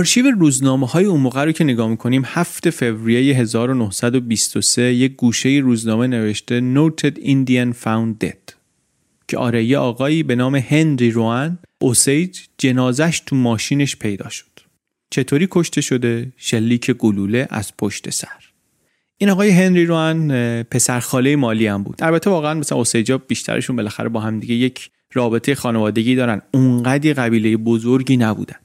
آرشیو 0.03 0.31
روزنامه 0.31 0.87
های 0.87 1.05
اون 1.05 1.21
موقع 1.21 1.45
رو 1.45 1.53
که 1.53 1.65
نگاه 1.65 1.89
می‌کنیم 1.89 2.23
7 2.27 2.71
فوریه 2.71 3.35
1923 3.35 4.83
یک 4.95 5.17
گوشه 5.17 5.49
روزنامه 5.49 6.07
نوشته 6.07 6.75
Noted 6.75 7.19
Indian 7.19 7.75
Found 7.85 8.27
Dead 8.27 8.55
که 9.29 9.39
آره 9.39 9.65
یه 9.65 9.79
آقایی 9.79 10.23
به 10.23 10.37
نام 10.37 10.55
هنری 10.55 11.11
روان 11.11 11.59
اوسیج 11.79 12.39
جنازش 12.59 13.23
تو 13.27 13.37
ماشینش 13.37 13.97
پیدا 13.97 14.29
شد. 14.29 14.51
چطوری 15.11 15.49
کشته 15.51 15.81
شده؟ 15.81 16.33
شلیک 16.37 16.91
گلوله 16.91 17.47
از 17.51 17.77
پشت 17.79 18.11
سر. 18.11 18.29
این 19.19 19.31
آقای 19.31 19.51
هنری 19.51 19.87
روان 19.87 20.33
پسرخاله 20.63 21.37
مالی 21.37 21.67
هم 21.67 21.83
بود. 21.83 21.97
البته 22.03 22.31
واقعا 22.31 22.55
مثلا 22.55 22.79
اوسیجا 22.79 23.19
بیشترشون 23.19 23.77
بالاخره 23.77 24.09
با 24.09 24.21
هم 24.21 24.41
دیگه 24.41 24.55
یک 24.55 24.91
رابطه 25.13 25.55
خانوادگی 25.55 26.15
دارن. 26.15 26.43
اونقدی 26.55 27.13
قبیله 27.13 27.57
بزرگی 27.57 28.17
نبودن. 28.17 28.57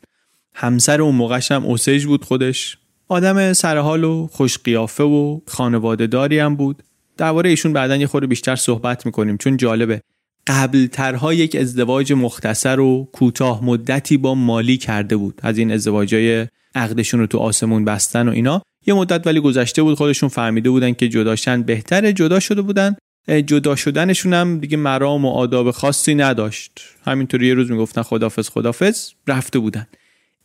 همسر 0.60 1.02
اون 1.02 1.16
موقعش 1.16 1.52
هم 1.52 1.66
اوسیج 1.66 2.06
بود 2.06 2.26
خودش. 2.26 2.78
آدم 3.08 3.54
سرحال 3.54 4.04
و 4.04 4.28
خوش 4.32 4.58
قیافه 4.58 5.04
و 5.04 5.40
خانواده 5.48 6.08
داری 6.08 6.40
هم 6.40 6.56
بود. 6.56 6.84
درباره 7.18 7.50
ایشون 7.50 7.74
بعدا 7.74 7.96
یه 7.96 8.08
خورده 8.08 8.28
بیشتر 8.28 8.56
صحبت 8.56 9.06
می‌کنیم 9.06 9.38
چون 9.38 9.58
جالبه. 9.58 10.02
قبل 10.48 10.88
ترها 10.88 11.34
یک 11.34 11.56
ازدواج 11.56 12.14
مختصر 12.14 12.80
و 12.80 13.10
کوتاه 13.14 13.66
مدتی 13.66 14.18
با 14.18 14.36
مالی 14.36 14.78
کرده 14.78 15.18
بود. 15.18 15.40
از 15.44 15.58
این 15.58 15.72
ازدواجای 15.72 16.48
عقدشون 16.76 17.20
رو 17.20 17.28
تو 17.28 17.38
آسمون 17.38 17.86
بستن 17.86 18.28
و 18.28 18.32
اینا. 18.32 18.62
یه 18.86 18.94
مدت 18.94 19.28
ولی 19.28 19.40
گذشته 19.40 19.84
بود 19.84 19.98
خودشون 19.98 20.30
فهمیده 20.30 20.70
بودن 20.70 20.94
که 20.94 21.10
جداشن 21.10 21.64
بهتره 21.64 22.14
جدا 22.14 22.40
شده 22.40 22.62
بودن. 22.62 22.96
جدا 23.46 23.76
شدنشون 23.76 24.34
هم 24.34 24.60
دیگه 24.60 24.78
مرام 24.78 25.26
و 25.26 25.30
آداب 25.30 25.72
خاصی 25.72 26.16
نداشت. 26.16 26.80
همینطوری 27.06 27.48
یه 27.48 27.54
روز 27.54 27.72
می‌گفتن 27.72 28.02
خدافز 28.02 28.50
خدافز 28.50 29.12
رفته 29.28 29.60
بودن. 29.60 29.88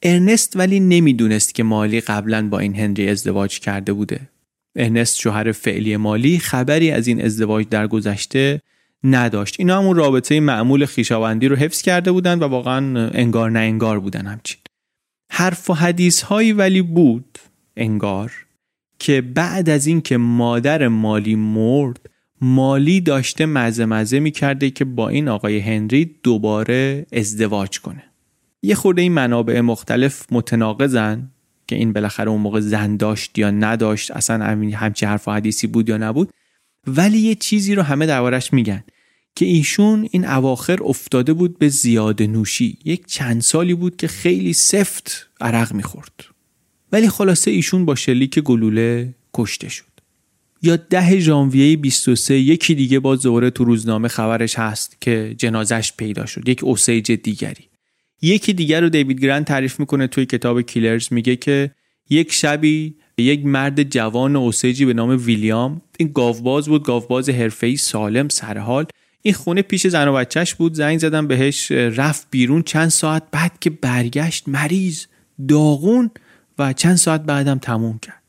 ارنست 0.02 0.56
ولی 0.56 0.80
نمی‌دونست 0.80 1.54
که 1.54 1.62
مالی 1.62 2.00
قبلا 2.00 2.48
با 2.48 2.58
این 2.58 2.76
هنری 2.76 3.08
ازدواج 3.08 3.58
کرده 3.58 3.92
بوده. 3.92 4.20
ارنست 4.76 5.18
شوهر 5.18 5.52
فعلی 5.52 5.96
مالی 5.96 6.38
خبری 6.38 6.90
از 6.90 7.06
این 7.06 7.24
ازدواج 7.24 7.68
در 7.68 7.86
گذشته 7.86 8.60
نداشت. 9.04 9.56
اینا 9.58 9.78
همون 9.78 9.96
رابطه 9.96 10.40
معمول 10.40 10.86
خیشاوندی 10.86 11.48
رو 11.48 11.56
حفظ 11.56 11.82
کرده 11.82 12.12
بودن 12.12 12.38
و 12.38 12.44
واقعا 12.44 13.08
انگار 13.08 13.50
نه 13.50 13.58
انگار 13.58 14.00
بودن 14.00 14.26
همچین. 14.26 14.58
حرف 15.30 15.70
و 15.70 15.74
حدیث 15.74 16.22
هایی 16.22 16.52
ولی 16.52 16.82
بود 16.82 17.38
انگار 17.76 18.32
که 18.98 19.20
بعد 19.20 19.68
از 19.68 19.86
اینکه 19.86 20.16
مادر 20.16 20.88
مالی 20.88 21.34
مرد 21.34 22.00
مالی 22.40 23.00
داشته 23.00 23.46
مزه 23.46 23.86
مزه 23.86 24.20
می 24.20 24.30
کرده 24.30 24.70
که 24.70 24.84
با 24.84 25.08
این 25.08 25.28
آقای 25.28 25.58
هنری 25.58 26.10
دوباره 26.22 27.06
ازدواج 27.12 27.80
کنه. 27.80 28.11
یه 28.62 28.74
خورده 28.74 29.02
این 29.02 29.12
منابع 29.12 29.60
مختلف 29.60 30.26
متناقضن 30.30 31.30
که 31.66 31.76
این 31.76 31.92
بالاخره 31.92 32.30
اون 32.30 32.40
موقع 32.40 32.60
زن 32.60 32.96
داشت 32.96 33.38
یا 33.38 33.50
نداشت 33.50 34.10
اصلا 34.10 34.44
همچی 34.74 35.06
حرف 35.06 35.28
و 35.28 35.30
حدیثی 35.30 35.66
بود 35.66 35.88
یا 35.88 35.96
نبود. 35.96 36.30
ولی 36.86 37.18
یه 37.18 37.34
چیزی 37.34 37.74
رو 37.74 37.82
همه 37.82 38.06
دربارش 38.06 38.52
میگن 38.52 38.84
که 39.36 39.44
ایشون 39.44 40.08
این 40.10 40.26
اواخر 40.26 40.78
افتاده 40.82 41.32
بود 41.32 41.58
به 41.58 41.68
زیاده 41.68 42.26
نوشی. 42.26 42.78
یک 42.84 43.06
چند 43.06 43.42
سالی 43.42 43.74
بود 43.74 43.96
که 43.96 44.08
خیلی 44.08 44.52
سفت 44.52 45.30
عرق 45.40 45.72
می‌خورد. 45.72 46.24
ولی 46.92 47.08
خلاصه 47.08 47.50
ایشون 47.50 47.84
با 47.84 47.94
شلیک 47.94 48.38
گلوله 48.38 49.14
کشته 49.34 49.68
شد. 49.68 49.92
یا 50.62 50.76
ده 50.76 51.18
ژانویه 51.18 51.76
23 51.76 52.38
یکی 52.38 52.74
دیگه 52.74 53.00
باز 53.00 53.22
دوباره 53.22 53.50
تو 53.50 53.64
روزنامه 53.64 54.08
خبرش 54.08 54.58
هست 54.58 54.96
که 55.00 55.34
جنازش 55.38 55.92
پیدا 55.96 56.26
شد. 56.26 56.48
یک 56.48 56.64
اوسیج 56.64 57.12
دیگری. 57.12 57.71
یکی 58.22 58.52
دیگر 58.52 58.80
رو 58.80 58.88
دیوید 58.88 59.20
گرند 59.20 59.44
تعریف 59.44 59.80
می‌کنه 59.80 60.06
توی 60.06 60.26
کتاب 60.26 60.60
کیلرز. 60.60 61.08
میگه 61.10 61.36
که 61.36 61.70
یک 62.10 62.32
شبی 62.32 62.94
یک 63.18 63.46
مرد 63.46 63.82
جوان 63.82 64.36
اوسیجی 64.36 64.84
به 64.84 64.94
نام 64.94 65.10
ویلیام 65.24 65.82
این 65.98 66.10
گاوباز 66.14 66.68
بود 66.68 66.84
گاوباز 66.84 67.28
حرفه‌ای 67.28 67.76
سالم 67.76 68.28
سرحال. 68.28 68.86
این 69.22 69.34
خونه 69.34 69.62
پیش 69.62 69.86
زن 69.86 70.08
و 70.08 70.12
بچهش 70.12 70.54
بود. 70.54 70.74
زنگ 70.74 70.98
زدن 70.98 71.26
بهش 71.26 71.70
رفت 71.72 72.26
بیرون. 72.30 72.62
چند 72.62 72.88
ساعت 72.88 73.22
بعد 73.30 73.58
که 73.60 73.70
برگشت 73.70 74.48
مریض 74.48 75.06
داغون 75.48 76.10
و 76.58 76.72
چند 76.72 76.96
ساعت 76.96 77.22
بعدم 77.22 77.58
تموم 77.58 77.98
کرد. 77.98 78.22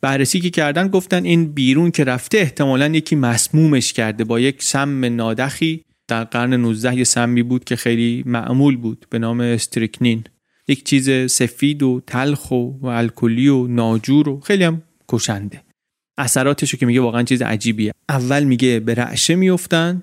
بررسی 0.00 0.40
که 0.40 0.50
کردن 0.50 0.88
گفتن 0.88 1.24
این 1.24 1.52
بیرون 1.52 1.90
که 1.90 2.04
رفته 2.04 2.38
احتمالا 2.38 2.86
یکی 2.86 3.16
مسمومش 3.16 3.92
کرده 3.92 4.24
با 4.24 4.40
یک 4.40 4.62
سم 4.62 5.04
نادخی. 5.04 5.84
در 6.10 6.24
قرن 6.24 6.54
19 6.54 6.96
یه 6.96 7.04
سمی 7.04 7.42
بود 7.42 7.64
که 7.64 7.76
خیلی 7.76 8.22
معمول 8.26 8.76
بود 8.76 9.06
به 9.10 9.18
نام 9.18 9.40
استریکنین. 9.40 10.24
یک 10.68 10.84
چیز 10.84 11.32
سفید 11.32 11.82
و 11.82 12.00
تلخ 12.06 12.50
و, 12.50 12.86
الکلی 12.86 13.48
و 13.48 13.66
ناجور 13.66 14.28
و 14.28 14.40
خیلی 14.40 14.64
هم 14.64 14.82
کشنده. 15.08 15.62
اثراتشو 16.18 16.76
که 16.76 16.86
میگه 16.86 17.00
واقعا 17.00 17.22
چیز 17.22 17.42
عجیبیه. 17.42 17.92
اول 18.08 18.44
میگه 18.44 18.80
به 18.80 18.94
رعشه 18.94 19.34
میفتن 19.34 20.02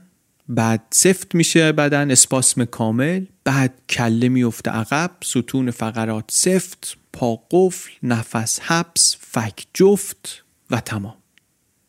بعد 0.50 0.82
سفت 0.92 1.36
میشه 1.36 1.72
بدن 1.72 2.12
اسپاسم 2.12 2.66
کامل 2.66 3.26
بعد 3.44 3.74
کله 3.90 4.30
میفته 4.30 4.72
عقب 4.72 5.12
ستون 5.24 5.72
فقرات 5.72 6.26
سفت 6.32 6.98
پا 7.14 7.40
قفل 7.52 7.92
نفس 8.04 8.60
حبس 8.60 9.16
فک 9.20 9.66
جفت 9.74 10.46
و 10.72 10.80
تمام. 10.80 11.18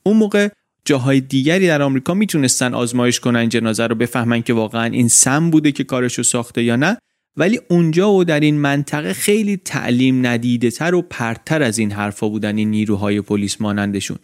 اون 0.03 0.17
موقع 0.17 0.49
جاهای 0.89 1.21
دیگری 1.21 1.67
در 1.67 1.83
آمریکا 1.83 2.15
می‌تونستن 2.15 2.75
آزمایش 2.75 3.21
کنن 3.21 3.49
جنازه 3.49 3.87
رو 3.87 3.95
بفهمن 3.95 4.43
که 4.43 4.53
واقعا 4.53 4.85
این 4.85 5.09
سم 5.09 5.51
بوده 5.51 5.73
که 5.73 5.85
کارشو 5.85 6.23
ساخته 6.23 6.63
یا 6.63 6.77
نه. 6.77 6.99
ولی 7.37 7.61
اونجا 7.69 8.13
و 8.13 8.25
در 8.25 8.41
این 8.41 8.61
منطقه 8.61 9.13
خیلی 9.13 9.57
تعلیم 9.57 10.27
ندیده 10.27 10.71
تر 10.71 10.95
و 10.95 11.03
پرتر 11.03 11.63
از 11.63 11.79
این 11.79 11.93
حرفا 11.93 12.29
بودن 12.29 12.57
این 12.57 12.71
نیروهای 12.71 13.21
پلیس 13.21 13.61
مانندشون. 13.61 14.19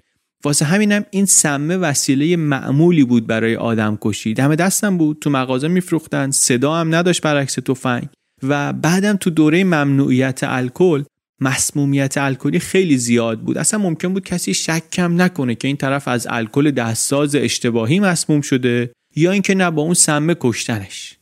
واسه 0.45 0.65
همینم 0.65 1.05
این 1.11 1.27
سمه 1.27 1.77
وسیله 1.77 2.37
معمولی 2.37 3.05
بود 3.05 3.27
برای 3.27 3.57
آدم 3.57 3.99
کشی 4.01 4.35
دم 4.35 4.55
دستم 4.55 4.99
بود 4.99 5.19
تو 5.21 5.31
مغازه 5.31 5.69
میفروختن 5.69 6.31
صدا 6.31 6.75
هم 6.75 6.95
نداشت 6.95 7.23
برعکس 7.23 7.55
تفنگ. 7.55 8.09
و 8.43 8.73
بعدم 8.73 9.17
تو 9.17 9.31
دوره 9.31 9.65
ممنوعیت 9.65 10.41
الکل 10.43 11.03
مسمومیت 11.41 12.19
الکلی 12.19 12.59
خیلی 12.59 12.97
زیاد 12.97 13.41
بود. 13.41 13.59
اصلا 13.59 13.81
ممکن 13.81 14.13
بود 14.13 14.25
کسی 14.25 14.55
شکم 14.55 15.23
نکنه 15.23 15.55
که 15.55 15.69
این 15.69 15.77
طرف 15.77 16.09
از 16.09 16.27
الکل 16.31 16.71
دستساز 16.71 17.35
اشتباهی 17.35 18.01
مسموم 18.01 18.41
شده 18.41 18.93
یا 19.17 19.33
اینکه 19.33 19.55
نه 19.55 19.71
با 19.71 19.83
اون 19.83 19.95
سمه 19.95 20.37
کشتنش. 20.41 21.17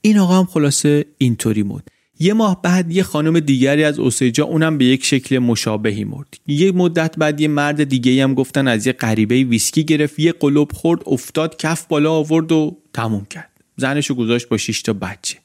این 0.00 0.18
آقا 0.18 0.38
هم 0.38 0.44
خلاصه 0.44 1.04
اینطوری 1.18 1.62
بود 1.62 1.90
یه 2.18 2.32
ماه 2.32 2.62
بعد 2.62 2.92
یه 2.92 3.02
خانم 3.02 3.40
دیگری 3.40 3.84
از 3.84 3.98
اوسیجا 3.98 4.44
اونم 4.44 4.78
به 4.78 4.84
یک 4.84 5.04
شکل 5.04 5.38
مشابهی 5.38 6.04
مرد. 6.04 6.34
یه 6.46 6.72
مدت 6.72 7.16
بعد 7.18 7.40
یه 7.40 7.48
مرد 7.48 7.84
دیگه 7.84 8.22
هم 8.22 8.34
گفتن 8.34 8.68
از 8.68 8.86
یه 8.86 8.92
غریبه 8.92 9.44
ویسکی 9.44 9.84
گرفت 9.84 10.18
یه 10.18 10.32
قلوب 10.32 10.72
خورد 10.72 11.02
افتاد 11.06 11.56
کف 11.56 11.86
بالا 11.86 12.12
آورد 12.12 12.52
و 12.52 12.76
تموم 12.92 13.24
کرد. 13.24 13.50
زنشو 13.76 14.14
گذاشت 14.14 14.48
با 14.48 14.56
6 14.56 14.82
تا 14.82 14.92
بچه. 14.92 15.38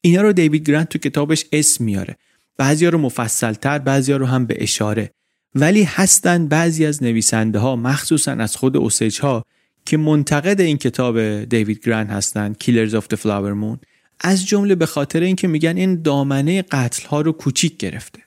اینا 0.00 0.22
رو 0.22 0.32
دیوید 0.32 0.68
گرن 0.68 0.88
تو 0.88 0.98
کتابش 0.98 1.44
اسم 1.52 1.84
میاره. 1.84 2.16
بعضیا 2.56 2.88
رو 2.88 2.98
مفصلتر 2.98 3.78
بعضیا 3.78 4.16
رو 4.16 4.26
هم 4.26 4.46
به 4.46 4.56
اشاره. 4.58 5.10
ولی 5.54 5.82
هستن 5.82 6.48
بعضی 6.48 6.86
از 6.86 7.02
نویسنده 7.02 7.58
ها 7.58 7.76
مخصوصا 7.76 8.32
از 8.32 8.56
خود 8.56 8.76
اوسیج 8.76 9.20
ها 9.20 9.44
که 9.86 9.96
منتقد 9.96 10.60
این 10.60 10.78
کتاب 10.78 11.44
دیوید 11.44 11.86
گرن 11.86 12.10
هستن 12.10 12.52
Killers 12.52 12.94
of 12.94 13.14
the 13.14 13.27
Flower 13.27 13.52
Moon 13.52 13.78
از 14.20 14.46
جمله 14.46 14.74
به 14.74 14.86
خاطر 14.86 15.20
اینکه 15.20 15.48
میگن 15.48 15.76
این 15.76 16.02
دامنه 16.02 16.62
قتل 16.62 17.06
ها 17.06 17.20
رو 17.20 17.32
کوچیک 17.32 17.76
گرفته. 17.76 18.20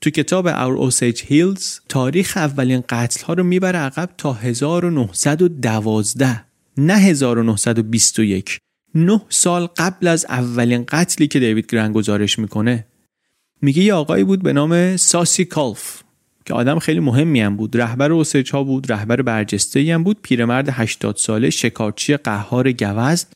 تو 0.00 0.10
کتاب 0.10 0.50
Our 0.50 0.90
Osage 0.90 1.18
Hills 1.18 1.62
تاریخ 1.88 2.36
اولین 2.36 2.84
قتل 2.88 3.24
ها 3.24 3.32
رو 3.32 3.44
می‌بره 3.44 3.78
عقب 3.78 4.10
تا 4.18 4.32
1912 4.32 6.44
نه 6.78 6.94
1921 6.94 8.58
نه 8.94 9.20
سال 9.28 9.66
قبل 9.66 10.06
از 10.06 10.26
اولین 10.28 10.84
قتلی 10.88 11.28
که 11.28 11.40
دیوید 11.40 11.66
گرن 11.66 11.92
گزارش 11.92 12.38
می‌کنه. 12.38 12.86
میگه 13.64 13.82
یه 13.82 13.94
آقایی 13.94 14.24
بود 14.24 14.42
به 14.42 14.52
نام 14.52 14.96
ساسی 14.96 15.44
کالف 15.44 16.02
که 16.46 16.54
آدم 16.54 16.78
خیلی 16.78 17.00
مهمی 17.00 17.40
هم 17.40 17.56
بود. 17.56 17.76
رهبر 17.76 18.12
اوسیج 18.12 18.52
ها 18.52 18.64
بود 18.64 18.92
رهبر 18.92 19.22
برجسته 19.22 19.94
هم 19.94 20.04
بود. 20.04 20.18
پیرمرد 20.22 20.68
80 20.68 21.16
ساله 21.16 21.50
شکارچی 21.50 22.16
قهار 22.16 22.72
گوزن. 22.72 23.28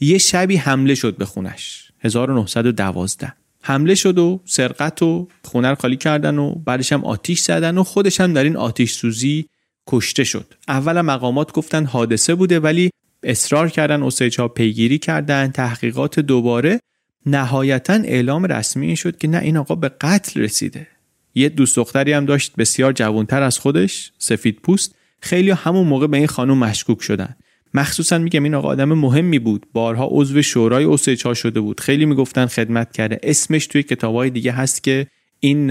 یه 0.00 0.18
شبی 0.18 0.56
حمله 0.56 0.94
شد 0.94 1.16
به 1.16 1.24
خونش 1.24 1.92
1912 2.00 3.32
حمله 3.62 3.94
شد 3.94 4.18
و 4.18 4.40
سرقت 4.44 5.02
و 5.02 5.28
خونه 5.44 5.68
رو 5.68 5.74
خالی 5.74 5.96
کردن 5.96 6.38
و 6.38 6.54
بعدش 6.54 6.92
هم 6.92 7.04
آتیش 7.04 7.40
زدن 7.40 7.78
و 7.78 7.84
خودش 7.84 8.20
هم 8.20 8.32
در 8.32 8.44
این 8.44 8.56
آتیش 8.56 8.92
سوزی 8.92 9.46
کشته 9.86 10.24
شد. 10.24 10.54
اول 10.68 11.00
مقامات 11.00 11.52
گفتن 11.52 11.84
حادثه 11.84 12.34
بوده 12.34 12.60
ولی 12.60 12.90
اصرار 13.22 13.68
کردن 13.68 14.02
اوسیج 14.02 14.40
ها 14.40 14.48
پیگیری 14.48 14.98
کردن 14.98 15.50
تحقیقات 15.50 16.20
دوباره. 16.20 16.80
نهایتا 17.26 17.92
اعلام 17.92 18.44
رسمی 18.44 18.86
این 18.86 18.94
شد 18.94 19.18
که 19.18 19.28
نه 19.28 19.38
این 19.38 19.56
آقا 19.56 19.74
به 19.74 19.88
قتل 19.88 20.40
رسیده. 20.40 20.86
یه 21.34 21.48
دوست 21.48 21.76
دختری 21.76 22.12
هم 22.12 22.24
داشت 22.24 22.52
بسیار 22.58 22.92
جوانتر 22.92 23.42
از 23.42 23.58
خودش 23.58 24.12
سفید 24.18 24.58
پوست. 24.62 24.94
خیلی 25.20 25.50
همون 25.50 25.86
موقع 25.86 26.06
به 26.06 26.16
این 26.16 26.26
خانم 26.26 26.58
مشکوک 26.58 27.02
شدن. 27.02 27.36
مخصوصا 27.74 28.18
میگم 28.18 28.44
این 28.44 28.54
آقا 28.54 28.68
آدم 28.68 28.92
مهمی 28.92 29.38
بود. 29.38 29.66
بارها 29.72 30.08
عضو 30.10 30.42
شورای 30.42 30.84
اوسیج 30.84 31.26
ها 31.26 31.34
شده 31.34 31.60
بود. 31.60 31.80
خیلی 31.80 32.06
می‌گفتن 32.06 32.46
خدمت 32.46 32.92
کرده. 32.92 33.20
اسمش 33.22 33.66
توی 33.66 33.82
کتابای 33.82 34.30
دیگه 34.30 34.52
هست 34.52 34.82
که 34.82 35.06
این 35.40 35.66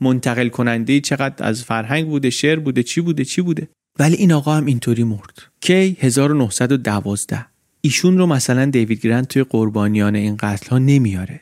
منتقل 0.00 0.48
کننده 0.48 1.00
چقدر 1.00 1.46
از 1.46 1.64
فرهنگ 1.64 2.08
بوده 2.08 2.30
شعر 2.30 2.58
بوده 2.58 2.82
چی 2.82 3.00
بوده 3.00 3.24
چی 3.24 3.42
بوده. 3.42 3.68
ولی 3.98 4.16
این 4.16 4.32
آقا 4.32 4.54
هم 4.54 4.66
اینطوری 4.66 5.04
مرد. 5.04 5.42
کی؟ 5.60 5.96
1912 6.00 7.51
ایشون 7.84 8.18
رو 8.18 8.26
مثلا 8.26 8.64
دیوید 8.64 9.06
گرند 9.06 9.26
توی 9.26 9.44
قربانیان 9.44 10.16
این 10.16 10.36
قتل 10.36 10.70
ها 10.70 10.78
نمیاره. 10.78 11.40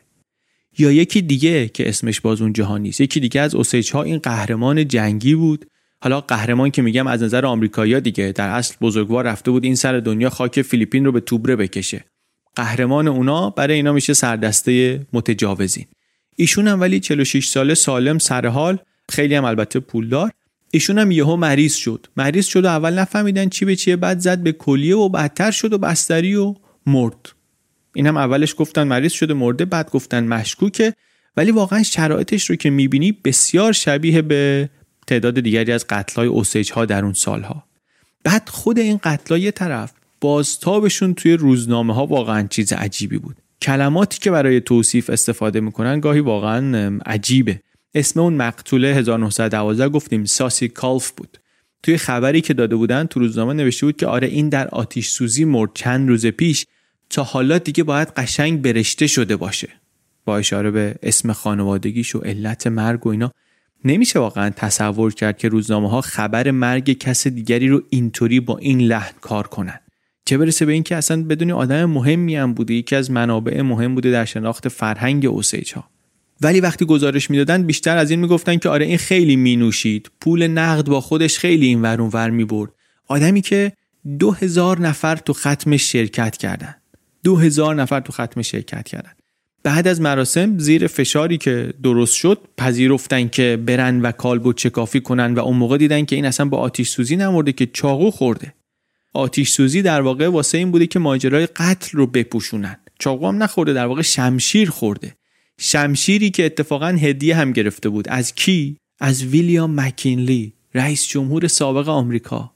یا 0.79 0.93
یکی 0.93 1.23
دیگه 1.23 1.69
که 1.69 1.89
اسمش 1.89 2.21
باز 2.21 2.43
اون 2.43 2.53
جهان 2.53 2.81
نیست. 2.81 3.01
یکی 3.01 3.21
دیگه 3.21 3.41
از 3.41 3.55
اوسیج 3.55 3.91
ها 3.91 4.03
این 4.03 4.19
قهرمان 4.19 4.89
جنگی 4.89 5.35
بود. 5.35 5.67
حالا 6.03 6.21
قهرمان 6.21 6.71
که 6.71 6.83
میگم 6.83 7.07
از 7.07 7.23
نظر 7.23 7.47
آمریکایی‌ها 7.47 8.01
دیگه 8.01 8.33
در 8.33 8.49
اصل 8.49 8.75
بزرگوار 8.81 9.25
رفته 9.25 9.51
بود 9.51 9.65
این 9.65 9.75
سر 9.75 10.01
دنیا 10.01 10.31
خاک 10.31 10.63
فیلیپین 10.63 11.05
رو 11.05 11.13
به 11.13 11.21
توبره 11.21 11.57
بکشه. 11.57 12.05
قهرمان 12.57 13.09
اونا 13.09 13.51
برای 13.51 13.75
اینا 13.75 13.93
میشه 13.93 14.15
سردسته 14.15 15.07
متجاوزین. 15.13 15.87
ایشون 16.37 16.69
هم 16.69 16.81
ولی 16.81 17.01
46 17.01 17.49
ساله 17.49 17.75
سالم 17.75 18.19
سر 18.19 18.47
حال 18.47 18.79
خیلی 19.09 19.35
هم 19.35 19.45
البته 19.45 19.81
پولدار. 19.81 20.31
ایشون 20.71 20.99
هم 20.99 21.11
یهو 21.11 21.37
مریض 21.37 21.75
شد. 21.75 22.07
مریض 22.17 22.47
شد 22.47 22.65
و 22.65 22.69
اول 22.69 22.99
نفهمیدن 22.99 23.49
چی 23.49 23.65
به 23.65 23.77
چیه 23.77 23.97
بعد 23.97 24.19
زد 24.19 24.39
به 24.39 24.53
کلیه 24.53 24.97
و 24.97 25.09
بدتر 25.09 25.51
شد 25.51 25.73
و 25.73 25.79
بستری 25.79 26.35
و 26.35 26.55
مرد. 26.87 27.33
این 27.95 28.07
هم 28.07 28.17
اولش 28.17 28.55
گفتن 28.59 28.83
مریض 28.83 29.13
شده 29.13 29.35
مرده 29.35 29.65
بعد 29.65 29.91
گفتن 29.91 30.27
مشکوکه. 30.27 30.95
ولی 31.37 31.51
واقعا 31.51 31.83
شرایطش 31.83 32.51
رو 32.51 32.57
که 32.57 32.71
می‌بینی 32.71 33.13
بسیار 33.13 33.73
شبیه 33.73 34.23
به 34.23 34.71
تعداد 35.07 35.41
دیگری 35.41 35.73
از 35.73 35.87
قتلای 35.89 36.29
اوسیج 36.29 36.73
ها 36.73 36.85
در 36.85 37.05
اون 37.05 37.13
سالها. 37.13 37.65
بعد 38.25 38.49
خود 38.49 38.79
این 38.79 39.01
قتلای 39.03 39.41
یه 39.41 39.51
طرف 39.51 39.93
بازتابشون 40.21 41.15
توی 41.15 41.33
روزنامه 41.33 41.95
ها 41.95 42.07
واقعا 42.07 42.47
چیز 42.51 42.73
عجیبی 42.73 43.19
بود. 43.19 43.37
کلماتی 43.63 44.19
که 44.19 44.31
برای 44.31 44.61
توصیف 44.61 45.11
استفاده 45.11 45.61
می‌کنن 45.61 46.01
گاهی 46.01 46.21
واقعا 46.21 46.99
عجیبه. 47.07 47.61
اسم 47.95 48.21
اون 48.21 48.35
مقتوله 48.35 48.89
1912 48.89 49.89
گفتیم 49.89 50.25
ساسی 50.25 50.69
کالف 50.69 51.11
بود. 51.11 51.39
توی 51.83 51.97
خبری 51.97 52.41
که 52.41 52.55
داده 52.55 52.77
بودن 52.77 53.07
تو 53.07 53.21
روزنامه 53.21 53.53
نوشته 53.53 53.87
بود 53.87 53.97
که 53.97 54.07
آره 54.07 54.29
این 54.29 54.49
در 54.49 54.69
آتیش 54.69 55.09
سوزی 55.09 55.45
مرد 55.45 55.71
چند 55.75 56.09
روز 56.09 56.27
پیش 56.27 56.67
تا 57.11 57.23
حالا 57.23 57.59
دیگه 57.59 57.85
باید 57.85 58.09
قشنگ 58.09 58.63
برشته 58.63 59.07
شده 59.07 59.37
باشه. 59.37 59.69
با 60.25 60.37
اشاره 60.37 60.71
به 60.71 60.95
اسم 61.03 61.33
خانوادگیش 61.33 62.15
و 62.15 62.19
علت 62.19 62.67
مرگ 62.67 63.07
و 63.07 63.11
اینا. 63.11 63.33
نمیشه 63.85 64.19
واقعا 64.19 64.51
تصور 64.51 65.15
کرد 65.15 65.39
که 65.39 65.49
روزنامه 65.49 65.91
ها 65.91 66.01
خبر 66.01 66.51
مرگ 66.51 66.93
کس 66.93 67.27
دیگری 67.27 67.69
رو 67.69 67.83
اینطوری 67.91 68.41
با 68.41 68.59
این 68.59 68.81
لحن 68.81 69.15
کار 69.21 69.47
کنن. 69.47 69.81
چه 70.25 70.39
برسه 70.39 70.67
به 70.67 70.73
اینکه 70.73 70.97
اصلا 70.97 71.23
بدونی 71.23 71.53
آدم 71.53 71.85
مهمی 71.85 72.37
هم 72.37 72.55
بوده. 72.55 72.75
یکی 72.75 72.97
از 72.97 73.11
منابع 73.11 73.61
مهم 73.61 73.95
بوده 73.95 74.11
در 74.11 74.25
شناخت 74.25 74.69
فرهنگ 74.69 75.27
اوسیج 75.27 75.73
ها 75.73 75.91
ولی 76.41 76.61
وقتی 76.61 76.85
گزارش 76.85 77.31
می‌دادن 77.31 77.63
بیشتر 77.63 77.97
از 77.97 78.11
این 78.11 78.21
می‌گفتن 78.21 78.57
که 78.57 78.69
آره 78.69 78.87
این 78.87 78.99
خیلی 78.99 79.37
مینوشید. 79.37 80.11
پول 80.21 80.47
نقد 80.47 80.87
با 80.87 81.01
خودش 81.01 81.39
خیلی 81.39 81.67
این 81.67 81.83
ور 81.83 82.01
ور 82.01 82.31
می‌برد. 82.31 82.71
آدمی 83.09 83.41
که 83.41 83.73
دو 84.19 84.31
هزار 84.31 84.81
نفر 84.81 85.17
تو 85.17 85.33
ختمش 85.33 85.93
شرکت 85.93 86.37
کردن. 86.37 86.75
دو 87.25 87.37
هزار 87.37 87.75
نفر 87.75 88.01
تو 88.01 88.13
ختم 88.13 88.43
شرکت 88.43 88.89
کردن. 88.89 89.13
بعد 89.63 89.89
از 89.89 90.01
مراسم 90.01 90.59
زیر 90.59 90.87
فشاری 90.87 91.39
که 91.39 91.75
درست 91.83 92.15
شد 92.15 92.39
پذیرفتن 92.57 93.29
که 93.29 93.59
برن 93.67 94.01
و 94.01 94.13
کالبد 94.13 94.55
چکافی 94.55 95.01
کنن 95.01 95.35
و 95.35 95.39
اون 95.39 95.57
موقع 95.57 95.77
دیدن 95.77 96.05
که 96.05 96.17
این 96.17 96.25
اصلا 96.25 96.47
با 96.47 96.59
آتیش 96.59 96.89
سوزی 96.89 97.17
نمورده 97.17 97.53
که 97.53 97.67
چاقو 97.67 98.11
خورده. 98.11 98.55
آتیش 99.15 99.51
سوزی 99.51 99.83
در 99.83 100.01
واقع 100.01 100.29
واسه 100.29 100.59
این 100.59 100.71
بوده 100.71 100.87
که 100.87 100.99
ماجرای 100.99 101.47
قتل 101.47 101.99
رو 101.99 102.07
بپوشونن. 102.07 102.77
چاقو 102.99 103.29
هم 103.29 103.43
نخورده 103.43 103.73
در 103.73 103.87
واقع 103.87 104.03
شمشیر 104.03 104.71
خورده. 104.71 105.15
شمشیری 105.63 106.31
که 106.31 106.47
اتفاقا 106.47 106.87
هدیه 106.87 107.37
هم 107.37 107.53
گرفته 107.53 107.89
بود. 107.89 108.09
از 108.09 108.35
کی؟ 108.35 108.77
از 109.01 109.25
ویلیام 109.25 109.81
مکینلی 109.81 110.53
رئیس 110.75 111.07
جمهور 111.07 111.49
سابق 111.49 111.89
آمریکا. 111.89 112.53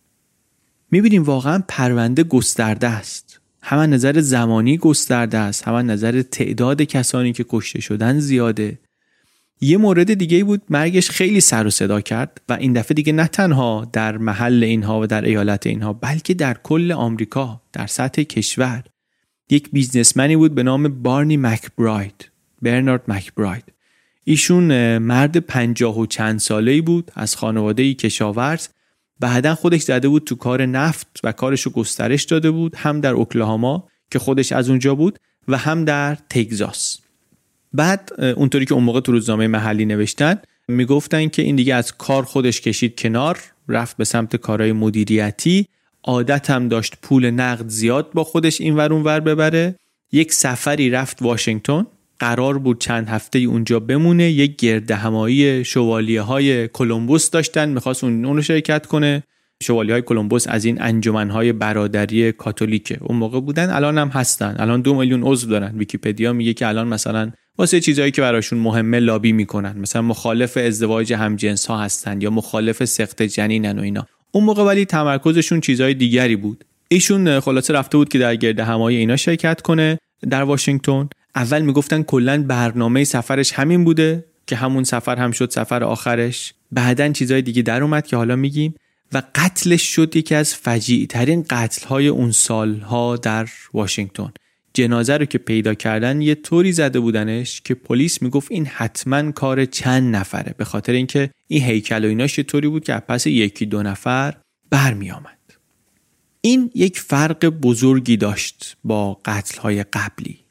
می‌بینیم 0.90 1.22
واقعا 1.22 1.64
پرونده 1.68 2.24
گسترده 2.24 2.88
است. 2.88 3.40
هم 3.62 3.78
نظر 3.78 4.20
زمانی 4.20 4.78
گسترده 4.78 5.38
است. 5.38 5.68
هم 5.68 5.74
نظر 5.74 6.22
تعداد 6.22 6.82
کسانی 6.82 7.32
که 7.32 7.44
کشته 7.48 7.80
شدن 7.80 8.18
زیاده. 8.18 8.78
یه 9.60 9.76
مورد 9.76 10.14
دیگه 10.14 10.44
بود 10.44 10.62
مرگش 10.70 11.10
خیلی 11.10 11.40
سر 11.40 11.66
و 11.66 11.70
صدا 11.70 12.00
کرد 12.00 12.40
و 12.48 12.52
این 12.52 12.72
دفعه 12.72 12.94
دیگه 12.94 13.12
نه 13.12 13.26
تنها 13.26 13.90
در 13.92 14.18
محل 14.18 14.64
اینها 14.64 15.00
و 15.00 15.06
در 15.06 15.24
ایالت 15.24 15.66
اینها 15.66 15.92
بلکه 15.92 16.34
در 16.34 16.56
کل 16.62 16.92
آمریکا 16.92 17.60
در 17.72 17.86
سطح 17.86 18.22
کشور. 18.22 18.84
یک 19.50 19.70
بیزنسمنی 19.72 20.36
بود 20.36 20.54
به 20.54 20.62
نام 20.62 21.02
بارنی 21.02 21.36
مکبراید 21.36 22.33
برنارد 22.64 23.02
مکبراید 23.08 23.64
ایشون 24.24 24.98
مرد 24.98 25.36
پنجاه 25.36 25.98
و 25.98 26.06
چند 26.06 26.38
ساله 26.38 26.70
ای 26.70 26.80
بود 26.80 27.10
از 27.14 27.36
خانواده 27.36 27.94
کشاورز. 27.94 28.68
بعدا 29.20 29.54
خودش 29.54 29.82
زده 29.82 30.08
بود 30.08 30.24
تو 30.24 30.34
کار 30.34 30.66
نفت 30.66 31.20
و 31.24 31.32
کارشو 31.32 31.70
گسترش 31.70 32.24
داده 32.24 32.50
بود 32.50 32.76
هم 32.76 33.00
در 33.00 33.12
اوکلاهاما 33.12 33.88
که 34.10 34.18
خودش 34.18 34.52
از 34.52 34.68
اونجا 34.68 34.94
بود 34.94 35.18
و 35.48 35.56
هم 35.56 35.84
در 35.84 36.14
تگزاس. 36.30 36.98
بعد 37.72 38.10
اونطوری 38.36 38.64
که 38.64 38.74
اون 38.74 38.84
موقع 38.84 39.00
تو 39.00 39.12
روزنامه 39.12 39.46
محلی 39.46 39.84
نوشتن 39.84 40.36
می‌گفتن 40.68 41.28
که 41.28 41.42
این 41.42 41.56
دیگه 41.56 41.74
از 41.74 41.96
کار 41.96 42.22
خودش 42.22 42.60
کشید 42.60 43.00
کنار 43.00 43.38
رفت 43.68 43.96
به 43.96 44.04
سمت 44.04 44.36
کارهای 44.36 44.72
مدیریتی. 44.72 45.66
عادت 46.04 46.50
هم 46.50 46.68
داشت 46.68 46.94
پول 47.02 47.30
نقد 47.30 47.68
زیاد 47.68 48.12
با 48.12 48.24
خودش 48.24 48.60
این 48.60 48.76
ور 48.76 48.92
ور 48.92 49.20
ببره. 49.20 49.76
یک 50.12 50.32
سفری 50.32 50.90
رفت 50.90 51.22
واشنگتن. 51.22 51.86
قرار 52.18 52.58
بود 52.58 52.80
چند 52.80 53.08
هفته 53.08 53.38
اونجا 53.38 53.80
بمونه. 53.80 54.30
یک 54.30 54.56
گرد 54.56 54.90
همایی 54.90 55.64
شوالیه 55.64 56.20
های 56.20 56.68
کلمبوس 56.68 57.30
داشتن. 57.30 57.68
می‌خواست 57.68 58.04
اون 58.04 58.24
رو 58.24 58.42
شرکت 58.42 58.86
کنه. 58.86 59.22
شوالی 59.62 59.92
های 59.92 60.02
کلمبوس 60.02 60.48
از 60.48 60.64
این 60.64 60.82
انجمن 60.82 61.30
های 61.30 61.52
برادری 61.52 62.32
کاتولیکه. 62.32 62.98
اون 63.00 63.18
موقع 63.18 63.40
بودن 63.40 63.70
الان 63.70 63.98
هم 63.98 64.08
هستن. 64.08 64.56
الان 64.58 64.80
دو 64.80 64.94
میلیون 64.94 65.22
عضو 65.22 65.48
دارن. 65.48 65.78
ویکیپدیا 65.78 66.32
میگه 66.32 66.54
که 66.54 66.68
الان 66.68 66.88
مثلا 66.88 67.32
واسه 67.58 67.80
چیزهایی 67.80 68.10
که 68.10 68.22
براشون 68.22 68.58
مهمه 68.58 69.00
لابی 69.00 69.32
می‌کنن. 69.32 69.78
مثلا 69.78 70.02
مخالف 70.02 70.56
ازدواج 70.56 71.12
همجنس 71.12 71.66
ها 71.66 71.80
هستن 71.80 72.20
یا 72.20 72.30
مخالف 72.30 72.84
سخت 72.84 73.22
جنینن 73.22 73.78
و 73.78 73.82
اینا. 73.82 74.06
اون 74.32 74.44
موقع 74.44 74.62
ولی 74.62 74.84
تمرکزشون 74.84 75.60
چیزهای 75.60 75.94
دیگری 75.94 76.36
بود. 76.36 76.64
ایشون 76.88 77.40
خلاصه 77.40 77.74
رفته 77.74 77.96
بود 77.96 78.08
که 78.08 78.18
در 78.18 78.36
گرد 78.36 78.60
همایی 78.60 78.96
اینا 78.96 79.16
شرکت 79.16 79.60
کنه 79.60 79.98
در 80.30 80.42
واشنگتن. 80.42 81.08
اول 81.36 81.62
می‌گفتن 81.62 82.02
کلا 82.02 82.42
برنامه 82.42 83.04
سفرش 83.04 83.52
همین 83.52 83.84
بوده 83.84 84.24
که 84.46 84.56
همون 84.56 84.84
سفر 84.84 85.16
هم 85.16 85.30
شد 85.30 85.50
سفر 85.50 85.84
آخرش. 85.84 86.54
بعدا 86.72 87.08
چیزهای 87.08 87.42
دیگه 87.42 87.62
در 87.62 87.82
اومد 87.82 88.06
که 88.06 88.16
حالا 88.16 88.36
میگیم 88.36 88.74
و 89.12 89.22
قتلش 89.34 89.82
شد 89.82 90.16
یکی 90.16 90.34
از 90.34 90.54
فجیع 90.54 91.06
ترین 91.06 91.46
قتل 91.50 91.86
های 91.86 92.08
اون 92.08 92.30
سالها 92.30 93.16
در 93.16 93.48
واشنگتن. 93.74 94.32
جنازه 94.74 95.16
رو 95.16 95.24
که 95.24 95.38
پیدا 95.38 95.74
کردن 95.74 96.20
یه 96.20 96.34
طوری 96.34 96.72
زده 96.72 97.00
بودنش 97.00 97.60
که 97.60 97.74
پلیس 97.74 98.22
می‌گفت 98.22 98.52
این 98.52 98.66
حتما 98.66 99.32
کار 99.32 99.64
چند 99.64 100.16
نفره 100.16 100.54
به 100.58 100.64
خاطر 100.64 100.92
اینکه 100.92 101.30
این 101.48 101.62
هیکل 101.62 102.04
و 102.04 102.08
ایناش 102.08 102.38
یه 102.38 102.44
طوری 102.44 102.68
بود 102.68 102.84
که 102.84 102.92
پس 102.92 103.26
یکی 103.26 103.66
دو 103.66 103.82
نفر 103.82 104.34
برمی 104.70 105.10
آمد. 105.10 105.38
این 106.40 106.70
یک 106.74 107.00
فرق 107.00 107.46
بزرگی 107.46 108.16
داشت 108.16 108.76
با 108.84 109.20
قتل 109.24 109.60
های 109.60 109.82
قبلی. 109.82 110.43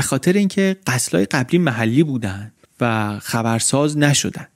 به 0.00 0.04
خاطر 0.04 0.32
اینکه 0.32 0.76
قتل 0.86 1.16
های 1.16 1.26
قبلی 1.26 1.58
محلی 1.58 2.02
بودن 2.02 2.52
و 2.80 3.18
خبرساز 3.18 3.98
نشدن. 3.98 4.46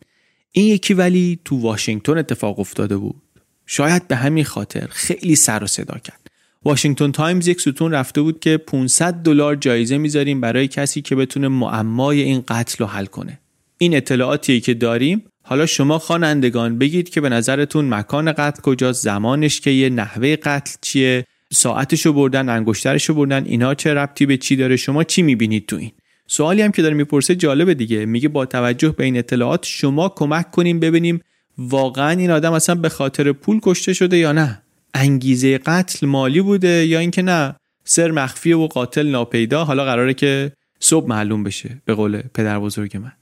این 0.53 0.67
یکی 0.67 0.95
ولی 0.95 1.39
تو 1.45 1.61
واشنگتن 1.61 2.19
اتفاق 2.19 2.59
افتاده 2.59 2.97
بود. 2.97 3.23
شاید 3.67 4.09
به 4.09 4.17
همین 4.17 4.45
خاطر 4.45 4.89
خیلی 4.91 5.37
سر 5.37 5.65
و 5.65 5.67
صدا 5.67 5.99
کرد. 5.99 6.27
واشنگتن 6.65 7.13
تایمز 7.13 7.49
یک 7.49 7.61
ستون 7.61 7.93
رفته 7.93 8.21
بود 8.23 8.41
که 8.41 8.57
500 8.57 9.15
دلار 9.15 9.57
جایزه 9.57 9.99
می‌ذاریم 9.99 10.41
برای 10.41 10.69
کسی 10.69 11.03
که 11.03 11.17
بتونه 11.17 11.49
معمای 11.49 12.23
این 12.23 12.45
قتل 12.49 12.77
رو 12.79 12.87
حل 12.87 13.07
کنه. 13.07 13.41
این 13.79 13.97
اطلاعاتی 13.97 14.61
که 14.61 14.75
داریم. 14.75 15.25
حالا 15.43 15.67
شما 15.67 15.99
خوانندگان 15.99 16.79
بگید 16.79 17.09
که 17.09 17.21
به 17.21 17.29
نظرتون 17.29 17.95
مکان 17.95 18.33
قتل 18.33 18.63
کجاست 18.63 19.03
زمانش 19.03 19.61
که 19.61 19.71
یه 19.71 19.91
نحوه 19.91 20.37
قتل 20.37 20.77
چیه؟ 20.81 21.25
ساعتشو 21.55 22.13
بردن 22.13 22.49
انگشترشو 22.49 23.15
بردن 23.15 23.45
اینا 23.45 23.75
چه 23.75 23.95
ربطی 23.95 24.27
به 24.27 24.37
چی 24.37 24.57
داره؟ 24.57 24.77
شما 24.77 25.05
چی 25.05 25.23
می‌بینید 25.23 25.67
تو 25.67 25.77
این؟ 25.77 25.93
سوالی 26.27 26.63
هم 26.63 26.73
که 26.73 26.83
داره 26.83 26.95
می‌پرسه 26.95 27.35
جالبه 27.35 27.75
دیگه. 27.75 28.07
میگه 28.07 28.29
با 28.29 28.47
توجه 28.47 28.89
به 28.89 29.05
این 29.05 29.17
اطلاعات 29.17 29.67
شما 29.67 30.09
کمک 30.09 30.51
کنیم 30.51 30.81
ببینیم 30.81 31.21
واقعا 31.59 32.11
این 32.11 32.31
آدم 32.31 32.53
اصلا 32.53 32.75
به 32.75 32.89
خاطر 32.89 33.33
پول 33.33 33.61
کشته 33.63 33.93
شده 33.93 34.17
یا 34.17 34.33
نه؟ 34.33 34.63
انگیزه 34.95 35.59
قتل 35.59 36.07
مالی 36.07 36.41
بوده 36.41 36.87
یا 36.87 36.99
اینکه 36.99 37.23
نه؟ 37.23 37.55
سر 37.85 38.11
مخفیه 38.11 38.57
و 38.57 38.67
قاتل 38.67 39.07
ناپیدا. 39.07 39.65
حالا 39.65 39.85
قراره 39.85 40.15
که 40.15 40.53
صبح 40.81 41.09
معلوم 41.09 41.45
بشه 41.45 41.83
به 41.85 41.95
قول 41.95 42.23
پدر 42.35 42.61
بزرگ 42.61 42.97
من. 42.97 43.13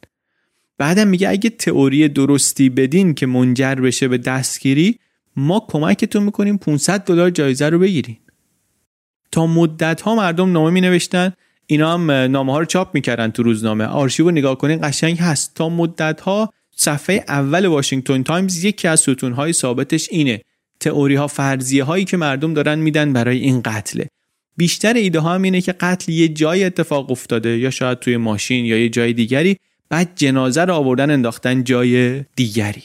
بعدم 0.78 1.09
میگه 1.09 1.28
اگه 1.28 1.51
تئوری 1.51 2.09
درستی 2.09 2.68
بدین 2.68 3.14
که 3.14 3.26
منجر 3.26 3.74
بشه 3.74 4.09
به 4.09 4.18
دستگیری 4.18 4.99
ما 5.37 5.66
کمکتون 5.68 6.22
می‌کنیم 6.22 6.57
500 6.57 7.05
دلار 7.05 7.30
جایزه 7.30 7.68
رو 7.68 7.78
بگیرین. 7.78 8.16
تا 9.33 9.47
مدت 9.47 10.01
ها 10.01 10.14
مردم 10.14 10.53
نامه 10.53 10.70
می 10.70 10.80
نوشتن 10.80 11.33
اینا 11.66 11.95
هم 11.95 12.11
نامه 12.11 12.53
ها 12.53 12.59
رو 12.59 12.64
چاپ 12.64 12.95
می‌کردن 12.95 13.30
تو 13.30 13.43
روزنامه. 13.43 13.85
آرشیو 13.85 14.30
نگاه 14.30 14.59
کنین 14.59 14.78
قشنگ 14.83 15.18
هست. 15.18 15.55
تا 15.55 15.68
مدت 15.68 16.20
ها 16.20 16.53
صفحه 16.76 17.24
اول 17.28 17.66
واشنگتن 17.66 18.22
تایمز 18.22 18.64
یکی 18.64 18.89
از 18.89 19.01
ستون 19.01 19.33
های 19.33 19.53
ثابتش 19.53 20.09
اینه. 20.11 20.41
تئوری 20.80 21.14
ها 21.14 21.26
فرضیه 21.26 21.85
هایی 21.85 22.05
که 22.05 22.16
مردم 22.16 22.55
دارن 22.55 22.78
میدن 22.78 23.12
برای 23.12 23.39
این 23.39 23.61
قتله. 23.64 24.07
بیشتر 24.57 24.95
ایده 24.95 25.20
ها 25.20 25.35
هم 25.35 25.43
اینه 25.43 25.61
که 25.61 25.72
قتل 25.72 26.12
یه 26.12 26.28
جای 26.28 26.64
اتفاق 26.64 27.11
افتاده. 27.11 27.59
یا 27.59 27.70
شاید 27.70 27.99
توی 27.99 28.16
ماشین 28.16 28.64
یا 28.64 28.78
یه 28.78 28.89
جای 28.89 29.12
دیگری. 29.12 29.57
بعد 29.89 30.12
جنازه 30.16 30.64
رو 30.64 30.74
آوردن 30.74 31.11
انداختن 31.11 31.64
جای 31.64 32.22
دیگری. 32.37 32.83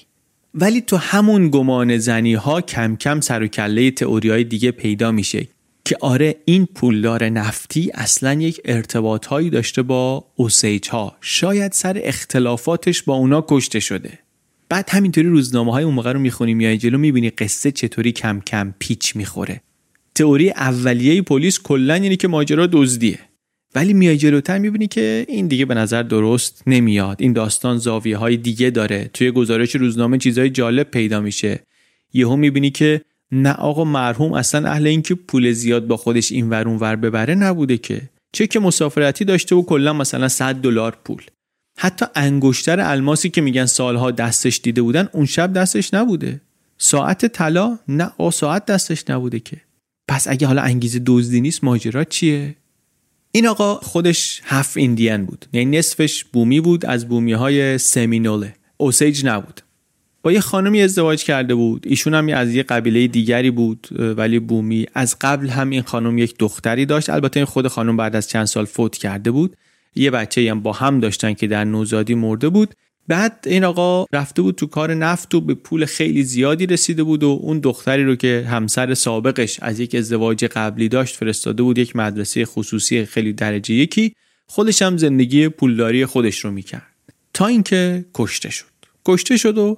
ولی 0.54 0.82
تو 0.82 0.98
همون 0.98 1.50
گمان 1.50 1.98
زنی 1.98 2.34
ها 2.34 2.62
کم 2.62 2.96
کم 2.96 3.22
سر 3.22 3.44
و 3.44 3.48
کله 3.48 3.92
تئوری 3.92 4.30
های 4.30 4.44
دیگه 4.44 4.72
پیدا 4.72 5.12
میشه. 5.12 5.48
که 5.88 5.98
آره 6.02 6.36
این 6.46 6.66
پولدار 6.66 7.30
نفتی 7.30 7.92
اصلا 7.94 8.34
یک 8.34 8.62
ارتباط 8.66 9.26
هایی 9.26 9.50
داشته 9.50 9.82
با 9.82 10.26
اوسیج 10.36 10.90
ها 10.90 11.18
شاید 11.22 11.72
سر 11.72 12.02
اختلافاتش 12.04 13.04
با 13.04 13.16
اونا 13.16 13.46
کشته 13.48 13.80
شده. 13.80 14.20
بعد 14.70 14.90
همینطوری 14.90 15.28
روزنامه 15.28 15.72
های 15.72 15.84
اون 15.84 15.94
موقع 15.94 16.12
رو 16.12 16.20
می‌خونیم 16.20 16.62
یا 16.62 16.76
جلو 16.76 16.98
می‌بینی 16.98 17.30
قصه 17.30 17.72
چطوری 17.72 18.12
کم 18.12 18.40
کم 18.40 18.74
پیچ 18.80 19.16
می‌خوره. 19.16 19.62
تئوری 20.16 20.50
اولیه 20.50 21.22
پلیس 21.22 21.60
کلا 21.60 21.94
اینه 21.94 22.16
که 22.16 22.28
ماجرا 22.28 22.68
دزدیه. 22.72 23.20
ولی 23.76 23.94
میای 23.94 24.18
جلوتر 24.18 24.58
می‌بینی 24.58 24.88
که 24.88 25.26
این 25.30 25.48
دیگه 25.48 25.66
به 25.66 25.74
نظر 25.74 26.04
درست 26.04 26.64
نمیاد. 26.68 27.22
این 27.22 27.34
داستان 27.34 27.78
زاویه 27.78 28.18
های 28.18 28.38
دیگه 28.38 28.70
داره. 28.70 29.10
توی 29.14 29.32
گزارش 29.32 29.76
روزنامه 29.76 30.18
چیزای 30.18 30.50
جالب 30.50 30.92
پیدا 30.92 31.22
میشه. 31.22 31.60
یهو 32.14 32.36
می‌بینی 32.36 32.70
که 32.72 33.02
نه 33.32 33.52
آقا 33.52 33.84
مرحوم 33.84 34.34
اصلا 34.34 34.70
اهل 34.70 34.88
اینکه 34.88 35.16
پول 35.16 35.52
زیاد 35.52 35.88
با 35.88 35.98
خودش 35.98 36.32
این 36.32 36.50
ور 36.50 36.68
ور 36.68 36.96
ببره 36.96 37.36
نبوده 37.36 37.78
که. 37.78 38.02
چه 38.34 38.48
که 38.48 38.60
مسافرتی 38.60 39.26
داشته 39.26 39.56
و 39.56 39.62
کلا 39.62 39.94
مثلا 39.94 40.28
100 40.28 40.56
دلار 40.56 40.98
پول. 41.04 41.22
حتی 41.80 42.06
انگشتر 42.16 42.80
الماسی 42.80 43.30
که 43.30 43.42
میگن 43.42 43.66
سالها 43.66 44.12
دستش 44.12 44.60
دیده 44.64 44.82
بودن 44.82 45.10
اون 45.12 45.26
شب 45.26 45.54
دستش 45.54 45.94
نبوده. 45.94 46.42
ساعت 46.78 47.26
طلا 47.26 47.80
نه 47.88 48.12
آ 48.18 48.30
ساعت 48.30 48.66
دستش 48.66 49.10
نبوده 49.10 49.40
که. 49.40 49.58
پس 50.08 50.28
اگه 50.28 50.48
حالا 50.48 50.62
انگیزه 50.62 51.02
دزدی 51.06 51.42
نیست 51.42 51.64
ماجرا 51.64 52.04
چیه؟ 52.04 52.56
این 53.32 53.48
آقا 53.48 53.76
خودش 53.76 54.42
هف 54.44 54.78
ایندین 54.78 55.26
بود. 55.26 55.46
یعنی 55.54 55.78
نصفش 55.78 56.24
بومی 56.24 56.62
بود 56.62 56.86
از 56.86 57.08
بومی 57.08 57.34
های 57.34 57.78
سمینوله. 57.78 58.56
اوسیج 58.78 59.26
نبود. 59.26 59.62
با 60.24 60.32
یه 60.32 60.40
خانمی 60.40 60.82
ازدواج 60.82 61.24
کرده 61.24 61.56
بود. 61.56 61.86
ایشون 61.90 62.14
هم 62.14 62.30
از 62.30 62.56
یه 62.56 62.64
قبیله 62.64 63.08
دیگری 63.08 63.52
بود 63.52 63.88
ولی 64.18 64.40
بومی. 64.40 64.86
از 64.94 65.16
قبل 65.22 65.48
هم 65.50 65.70
این 65.70 65.82
خانم 65.82 66.18
یک 66.18 66.36
دختری 66.40 66.86
داشت. 66.86 67.10
البته 67.10 67.40
این 67.40 67.46
خود 67.46 67.68
خانم 67.68 67.98
بعد 67.98 68.16
از 68.16 68.30
چند 68.30 68.46
سال 68.46 68.66
فوت 68.66 68.98
کرده 68.98 69.32
بود. 69.32 69.58
یه 69.96 70.12
بچه 70.12 70.52
هم 70.52 70.60
با 70.60 70.72
هم 70.72 71.00
داشتن 71.00 71.34
که 71.34 71.48
در 71.48 71.64
نوزادی 71.64 72.16
مرده 72.16 72.50
بود. 72.50 72.74
بعد 73.08 73.44
این 73.46 73.64
آقا 73.64 74.06
رفته 74.14 74.42
بود 74.42 74.56
تو 74.56 74.66
کار 74.66 74.94
نفت 74.94 75.36
و 75.36 75.42
به 75.42 75.54
پول 75.54 75.86
خیلی 75.86 76.24
زیادی 76.24 76.66
رسیده 76.66 77.04
بود 77.04 77.24
و 77.24 77.40
اون 77.42 77.60
دختری 77.60 78.04
رو 78.04 78.16
که 78.16 78.48
همسر 78.50 78.94
سابقش 78.94 79.60
از 79.62 79.80
یک 79.80 79.96
ازدواج 79.96 80.46
قبلی 80.46 80.90
داشت 80.90 81.16
فرستاده 81.16 81.64
بود 81.64 81.78
یک 81.78 81.96
مدرسه 81.96 82.46
خصوصی 82.46 83.06
خیلی 83.06 83.34
درجه 83.34 83.74
یکی. 83.74 84.14
خودش 84.48 84.82
هم 84.82 84.98
زندگی 84.98 85.48
پولداری 85.50 86.06
خودش 86.06 86.40
رو 86.40 86.52
می‌کرد. 86.52 86.88
تا 87.34 87.48
اینکه 87.48 88.06
کشته 88.14 88.50
شد. 88.50 88.66
کشته 89.06 89.38
شد 89.38 89.58
و 89.58 89.78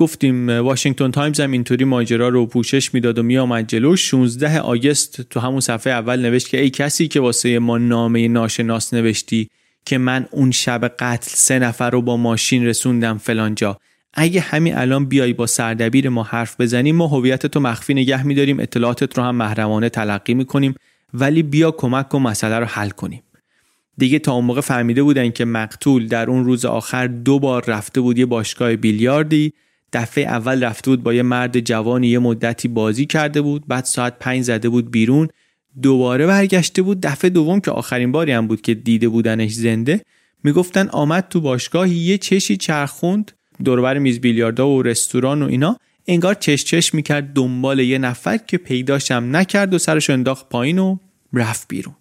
گفتیم 0.00 0.48
واشنگتن 0.48 1.10
تایمز 1.10 1.40
هم 1.40 1.52
اینطوری 1.52 1.84
ماجرا 1.84 2.28
رو 2.28 2.46
پوشش 2.46 2.94
می‌داد 2.94 3.18
و 3.18 3.22
میآمد 3.22 3.66
جلو. 3.66 3.96
16 3.96 4.60
آگست 4.60 5.20
تو 5.20 5.40
همون 5.40 5.60
صفحه 5.60 5.92
اول 5.92 6.20
نوشت 6.20 6.48
که 6.48 6.60
ای 6.60 6.70
کسی 6.70 7.08
که 7.08 7.20
واسه 7.20 7.58
ما 7.58 7.78
نامه 7.78 8.28
ناشناس 8.28 8.94
نوشتی 8.94 9.48
که 9.84 9.98
من 9.98 10.26
اون 10.30 10.50
شب 10.50 10.84
قتل 10.98 11.30
سه 11.30 11.58
نفر 11.58 11.90
رو 11.90 12.02
با 12.02 12.16
ماشین 12.16 12.66
رسوندم 12.66 13.18
فلانجا 13.18 13.78
اگه 14.14 14.40
همین 14.40 14.76
الان 14.76 15.04
بیای 15.04 15.32
با 15.32 15.46
سردبیر 15.46 16.08
ما 16.08 16.22
حرف 16.22 16.60
بزنیم 16.60 16.96
ما 16.96 17.06
هویت 17.06 17.46
تو 17.46 17.60
مخفی 17.60 17.94
نگه 17.94 18.26
میداریم 18.26 18.60
اطلاعاتت 18.60 19.18
رو 19.18 19.24
هم 19.24 19.36
محرمانه 19.36 19.88
تلقی 19.88 20.34
می‌کنیم 20.34 20.74
ولی 21.14 21.42
بیا 21.42 21.70
کمک 21.70 22.14
و 22.14 22.18
مسئله 22.18 22.58
رو 22.58 22.66
حل 22.66 22.90
کنیم. 22.90 23.22
دیگه 23.98 24.18
تا 24.18 24.32
اون 24.32 24.44
موقع 24.44 24.60
فهمیده 24.60 25.02
بودن 25.02 25.30
که 25.30 25.44
مقتول 25.44 26.06
در 26.06 26.30
اون 26.30 26.44
روز 26.44 26.64
آخر 26.64 27.06
دو 27.06 27.38
بار 27.38 27.64
رفته 27.66 28.00
بود 28.00 28.18
یه 28.18 28.26
باشگاه 28.26 28.76
بیلیاردی. 28.76 29.52
دفعه 29.92 30.24
اول 30.24 30.64
رفته 30.64 30.90
بود 30.90 31.02
با 31.02 31.14
یه 31.14 31.22
مرد 31.22 31.60
جوانی 31.60 32.08
یه 32.08 32.18
مدتی 32.18 32.68
بازی 32.68 33.06
کرده 33.06 33.42
بود 33.42 33.66
بعد 33.68 33.84
ساعت 33.84 34.18
پنج 34.18 34.42
زده 34.42 34.68
بود 34.68 34.90
بیرون. 34.90 35.28
دوباره 35.82 36.26
برگشته 36.26 36.82
بود 36.82 37.00
دفعه 37.00 37.30
دوم 37.30 37.60
که 37.60 37.70
آخرین 37.70 38.12
باری 38.12 38.32
هم 38.32 38.46
بود 38.46 38.60
که 38.60 38.74
دیده 38.74 39.08
بودنش 39.08 39.52
زنده. 39.52 40.00
می‌گفتن 40.44 40.88
آمد 40.88 41.28
تو 41.28 41.40
باشگاه 41.40 41.88
یه 41.88 42.18
چشی 42.18 42.56
چرخوند 42.56 43.32
دوربر 43.64 43.98
میز 43.98 44.20
بیلیاردا 44.20 44.68
و 44.68 44.82
رستوران 44.82 45.42
و 45.42 45.46
اینا. 45.46 45.76
انگار 46.06 46.34
چش 46.34 46.64
چش 46.64 46.94
می‌کرد 46.94 47.32
دنبال 47.32 47.78
یه 47.78 47.98
نفر 47.98 48.36
که 48.36 48.58
پیداشم 48.58 49.28
نکرد 49.32 49.74
و 49.74 49.78
سرش 49.78 50.10
انداخت 50.10 50.48
پایین 50.48 50.78
و 50.78 50.96
رفت 51.32 51.68
بیرون. 51.68 51.94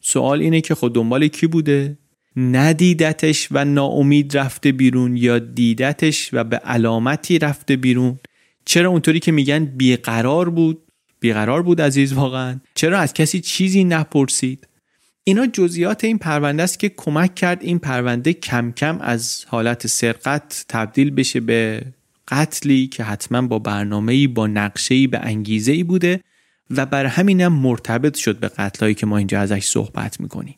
سوال 0.00 0.40
اینه 0.40 0.60
که 0.60 0.74
خود 0.74 0.94
دنبال 0.94 1.28
کی 1.28 1.46
بوده؟ 1.46 1.98
ندیدتش 2.36 3.48
و 3.50 3.64
ناامید 3.64 4.38
رفته 4.38 4.72
بیرون 4.72 5.16
یا 5.16 5.38
دیدتش 5.38 6.30
و 6.32 6.44
به 6.44 6.56
علامتی 6.56 7.38
رفته 7.38 7.76
بیرون. 7.76 8.18
چرا 8.64 8.90
اونطوری 8.90 9.20
که 9.20 9.32
میگن 9.32 9.64
بیقرار 9.64 10.50
بود؟ 10.50 10.82
بیقرار 11.20 11.62
بود 11.62 11.80
عزیز 11.80 12.12
واقعا. 12.12 12.60
چرا 12.74 12.98
از 12.98 13.14
کسی 13.14 13.40
چیزی 13.40 13.84
نپرسید؟ 13.84 14.68
اینا 15.24 15.46
جزئیات 15.46 16.04
این 16.04 16.18
پرونده 16.18 16.62
است 16.62 16.78
که 16.78 16.88
کمک 16.88 17.34
کرد 17.34 17.62
این 17.62 17.78
پرونده 17.78 18.32
کم 18.32 18.72
کم 18.72 18.98
از 19.00 19.44
حالت 19.48 19.86
سرقت 19.86 20.64
تبدیل 20.68 21.10
بشه 21.10 21.40
به 21.40 21.82
قتلی 22.28 22.86
که 22.86 23.04
حتما 23.04 23.42
با 23.42 23.58
برنامه‌ای 23.58 24.26
با 24.26 24.46
نقشه‌ای 24.46 25.06
به 25.06 25.18
انگیزه‌ای 25.18 25.84
بوده 25.84 26.20
و 26.70 26.86
بر 26.86 27.06
همینم 27.06 27.52
مرتبط 27.52 28.16
شد 28.16 28.38
به 28.38 28.48
قتلایی 28.48 28.94
که 28.94 29.06
ما 29.06 29.18
اینجا 29.18 29.40
ازش 29.40 29.64
صحبت 29.64 30.20
می‌کنیم. 30.20 30.56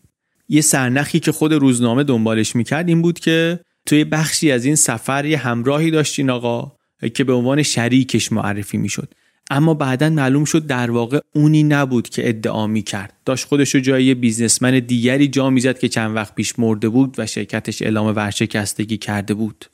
یه 0.53 0.61
سرنخی 0.61 1.21
که 1.21 1.33
خود 1.33 1.53
روزنامه 1.53 2.05
دنبالش 2.05 2.57
می‌کرد 2.57 2.89
این 2.89 3.03
بود 3.03 3.19
که 3.19 3.61
توی 3.87 4.05
بخشی 4.05 4.51
از 4.51 4.65
این 4.65 4.75
سفر 4.75 5.25
یه 5.25 5.39
همراهی 5.39 5.91
داشت 5.91 6.19
این 6.19 6.31
آقا 6.31 6.73
که 7.15 7.25
به 7.25 7.33
عنوان 7.33 7.63
شریکش 7.63 8.33
معرفی 8.33 8.79
می‌شد. 8.79 9.15
اما 9.51 9.75
بعدا 9.75 10.11
معلوم 10.11 10.45
شد 10.45 10.67
در 10.67 10.91
واقع 10.91 11.21
اونی 11.35 11.63
نبود 11.63 12.09
که 12.09 12.29
ادعا 12.29 12.67
می 12.67 12.83
کرد 12.83 13.13
داشت 13.25 13.47
خودش 13.47 13.75
رو 13.75 13.81
جای 13.81 14.15
بیزنسمن 14.15 14.79
دیگری 14.79 15.29
جا 15.29 15.51
می‌زد 15.51 15.79
که 15.79 15.89
چند 15.89 16.17
وقت 16.17 16.35
پیش 16.35 16.59
مرده 16.59 16.89
بود 16.89 17.15
و 17.19 17.27
شرکتش 17.27 17.83
اعلام 17.83 18.07
ورشکستگی 18.17 18.97
کرده 18.97 19.35
بود. 19.35 19.65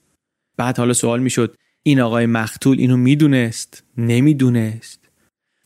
بعد 0.57 0.79
حالا 0.79 0.93
سوال 0.93 1.21
می‌شد 1.21 1.55
این 1.83 2.01
آقای 2.01 2.27
مقتول 2.27 2.79
اینو 2.79 2.97
می‌دونست؟ 2.97 3.85
نمی‌دونست. 3.97 5.08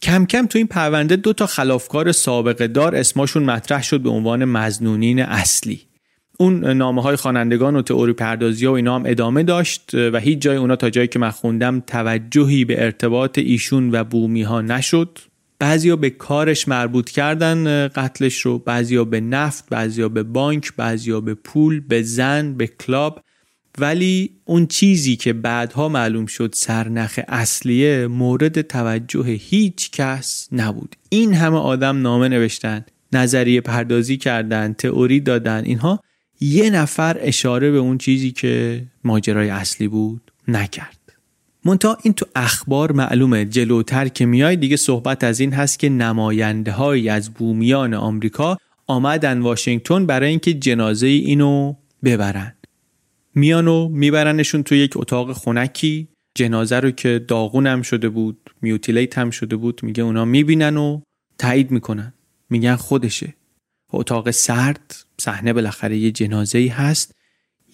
کم 0.03 0.27
کم 0.27 0.47
تو 0.47 0.59
این 0.59 0.67
پرونده 0.67 1.17
دو 1.17 1.33
تا 1.33 1.47
خلافکار 1.47 2.13
سابقه 2.13 2.67
دار 2.67 2.97
اسمشون 2.97 3.43
مطرح 3.43 3.83
شد 3.83 4.01
به 4.01 4.11
عنوان 4.11 4.45
مزنونین 4.45 5.23
اصلی. 5.23 5.81
اون 6.39 6.65
نامه 6.65 7.03
های 7.03 7.17
خوانندگان 7.17 7.77
و 7.77 7.83
تئوری 7.83 8.13
پردازی 8.13 8.67
و 8.67 8.71
اینا 8.71 8.95
هم 8.95 9.03
ادامه 9.07 9.43
داشت 9.43 9.91
و 9.95 10.19
هیچ 10.19 10.39
جای 10.39 10.57
اونا 10.57 10.77
تا 10.77 10.91
جایی 10.91 11.09
که 11.09 11.19
من 11.19 11.31
خوندم 11.31 11.81
توجهی 11.81 12.65
به 12.65 12.85
ارتباط 12.85 13.39
ایشون 13.39 13.91
و 13.91 14.05
بومی 14.05 14.43
ها 14.43 14.61
نشد. 14.61 15.19
بعضیا 15.59 15.97
به 15.97 16.11
کارش 16.11 16.69
مربوط 16.69 17.11
کردن 17.11 17.89
قتلش 17.89 18.41
رو 18.41 18.59
بعضیا 18.59 19.05
به 19.05 19.21
نفت 19.21 19.69
بعضیا 19.71 20.09
به 20.09 20.23
بانک 20.23 20.73
بعضیا 20.77 21.21
به 21.21 21.35
پول 21.35 21.81
به 21.81 22.03
زن 22.03 22.55
به 22.55 22.67
کلاب. 22.67 23.23
ولی 23.79 24.31
اون 24.45 24.66
چیزی 24.66 25.16
که 25.16 25.33
بعدها 25.33 25.89
معلوم 25.89 26.27
شد 26.27 26.51
سرنخ 26.55 27.20
اصلیه 27.29 28.07
مورد 28.07 28.61
توجه 28.61 29.25
هیچ 29.25 29.91
کس 29.91 30.49
نبود. 30.53 30.97
این 31.09 31.35
همه 31.35 31.57
آدم 31.57 32.03
نامه 32.03 32.29
نوشتن 32.29 32.85
نظریه 33.12 33.61
پردازی 33.61 34.16
کردن 34.16 34.73
تئوری 34.73 35.20
دادن 35.20 35.64
اینها 35.64 36.01
یه 36.41 36.70
نفر 36.70 37.16
اشاره 37.20 37.70
به 37.70 37.79
اون 37.79 37.99
چیزی 37.99 38.31
که 38.31 38.83
ماجرای 39.05 39.51
اصلی 39.51 39.89
بود 39.89 40.33
نکرد. 40.49 40.99
منتها 41.64 41.99
این 42.03 42.14
تو 42.14 42.27
اخبار 42.37 42.93
معلومه. 42.93 43.45
جلوتر 43.45 44.09
که 44.09 44.27
میای 44.27 44.57
دیگه 44.57 44.77
صحبت 44.77 45.25
از 45.25 45.41
این 45.41 45.53
هست 45.53 45.79
که 45.79 45.89
نماینده 45.89 46.73
های 46.73 47.09
از 47.09 47.31
بومیان 47.31 47.95
آمریکا 47.95 48.59
آمدن 48.87 49.41
واشنگتن 49.41 50.07
برای 50.07 50.31
اینکه 50.31 50.55
جنازه 50.55 51.07
اینو 51.07 51.75
ببرن. 52.05 52.55
میان 53.35 53.68
و 53.68 53.89
میبرنشون 53.89 54.62
تو 54.62 54.74
یک 54.74 54.97
اتاق 54.97 55.33
خونکی 55.33 56.09
جنازه 56.35 56.80
رو 56.80 56.91
که 56.91 57.24
داغونم 57.28 57.83
شده 57.83 58.09
بود 58.09 58.51
میوتیلیت 58.62 59.18
هم 59.18 59.30
شده 59.30 59.57
بود 59.57 59.80
میگه 59.83 60.03
اونا 60.03 60.24
می‌بینن 60.24 60.76
و 60.76 61.01
تایید 61.39 61.70
می‌کنن. 61.70 62.12
میگن 62.51 62.76
خودشه. 62.76 63.35
اتاق 63.93 64.30
سرد 64.30 65.05
صحنه 65.20 65.53
بالاخره 65.53 65.97
یه 65.97 66.11
جنازه 66.11 66.59
ای 66.59 66.68
هست. 66.68 67.14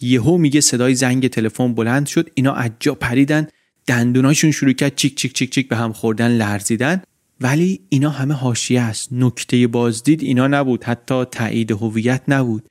یهو 0.00 0.36
میگه 0.36 0.60
صدای 0.60 0.94
زنگ 0.94 1.28
تلفن 1.28 1.74
بلند 1.74 2.06
شد. 2.06 2.30
اینا 2.34 2.52
عجا 2.52 2.94
پریدن. 2.94 3.46
دندوناشون 3.86 4.50
شروع 4.50 4.72
کرد 4.72 4.94
چیک 4.94 5.16
چیک 5.16 5.32
چیک 5.32 5.50
چیک 5.50 5.68
به 5.68 5.76
هم 5.76 5.92
خوردن 5.92 6.28
لرزیدن. 6.28 7.02
ولی 7.40 7.80
اینا 7.88 8.10
همه 8.10 8.34
حاشیه 8.34 8.80
است. 8.80 9.08
نکته 9.12 9.66
بازدید 9.66 10.22
اینا 10.22 10.46
نبود. 10.46 10.84
حتی 10.84 11.24
تایید 11.24 11.70
هویت 11.70 12.22
نبود. 12.28 12.68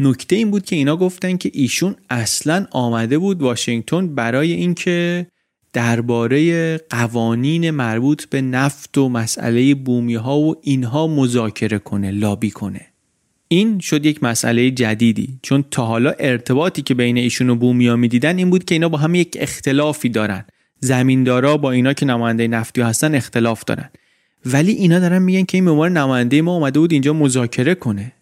نکته 0.00 0.36
این 0.36 0.50
بود 0.50 0.64
که 0.64 0.76
اینا 0.76 0.96
گفتن 0.96 1.36
که 1.36 1.50
ایشون 1.54 1.96
اصلا 2.10 2.66
آمده 2.70 3.18
بود 3.18 3.42
واشنگتن 3.42 4.14
برای 4.14 4.52
اینکه 4.52 5.26
درباره 5.72 6.76
قوانین 6.78 7.70
مربوط 7.70 8.24
به 8.24 8.40
نفت 8.40 8.98
و 8.98 9.08
مسئله 9.08 9.74
بومی 9.74 10.14
ها 10.14 10.38
و 10.38 10.56
اینها 10.62 11.06
مذاکره 11.06 11.78
کنه 11.78 12.10
لابی 12.10 12.50
کنه. 12.50 12.86
این 13.48 13.78
شد 13.78 14.06
یک 14.06 14.22
مسئله 14.22 14.70
جدیدی. 14.70 15.38
چون 15.42 15.64
تا 15.70 15.86
حالا 15.86 16.10
ارتباطی 16.18 16.82
که 16.82 16.94
بین 16.94 17.16
ایشون 17.16 17.50
و 17.50 17.54
بومیا 17.54 17.96
می‌دیدن 17.96 18.38
این 18.38 18.50
بود 18.50 18.64
که 18.64 18.74
اینا 18.74 18.88
با 18.88 18.98
هم 18.98 19.14
یک 19.14 19.36
اختلافی 19.40 20.08
دارن. 20.08 20.44
زمیندارا 20.80 21.56
با 21.56 21.70
اینا 21.70 21.92
که 21.92 22.06
نماینده 22.06 22.48
نفتی 22.48 22.80
هستن 22.80 23.14
اختلاف 23.14 23.64
دارن. 23.64 23.90
ولی 24.46 24.72
اینا 24.72 24.98
دارن 24.98 25.22
میگن 25.22 25.44
که 25.44 25.58
به 25.58 25.68
عنوان 25.68 25.96
نماینده 25.96 26.42
ما 26.42 26.54
اومده 26.56 26.78
بود 26.78 26.92
اینجا 26.92 27.12
مذاکره 27.12 27.74
کنه. 27.74 28.12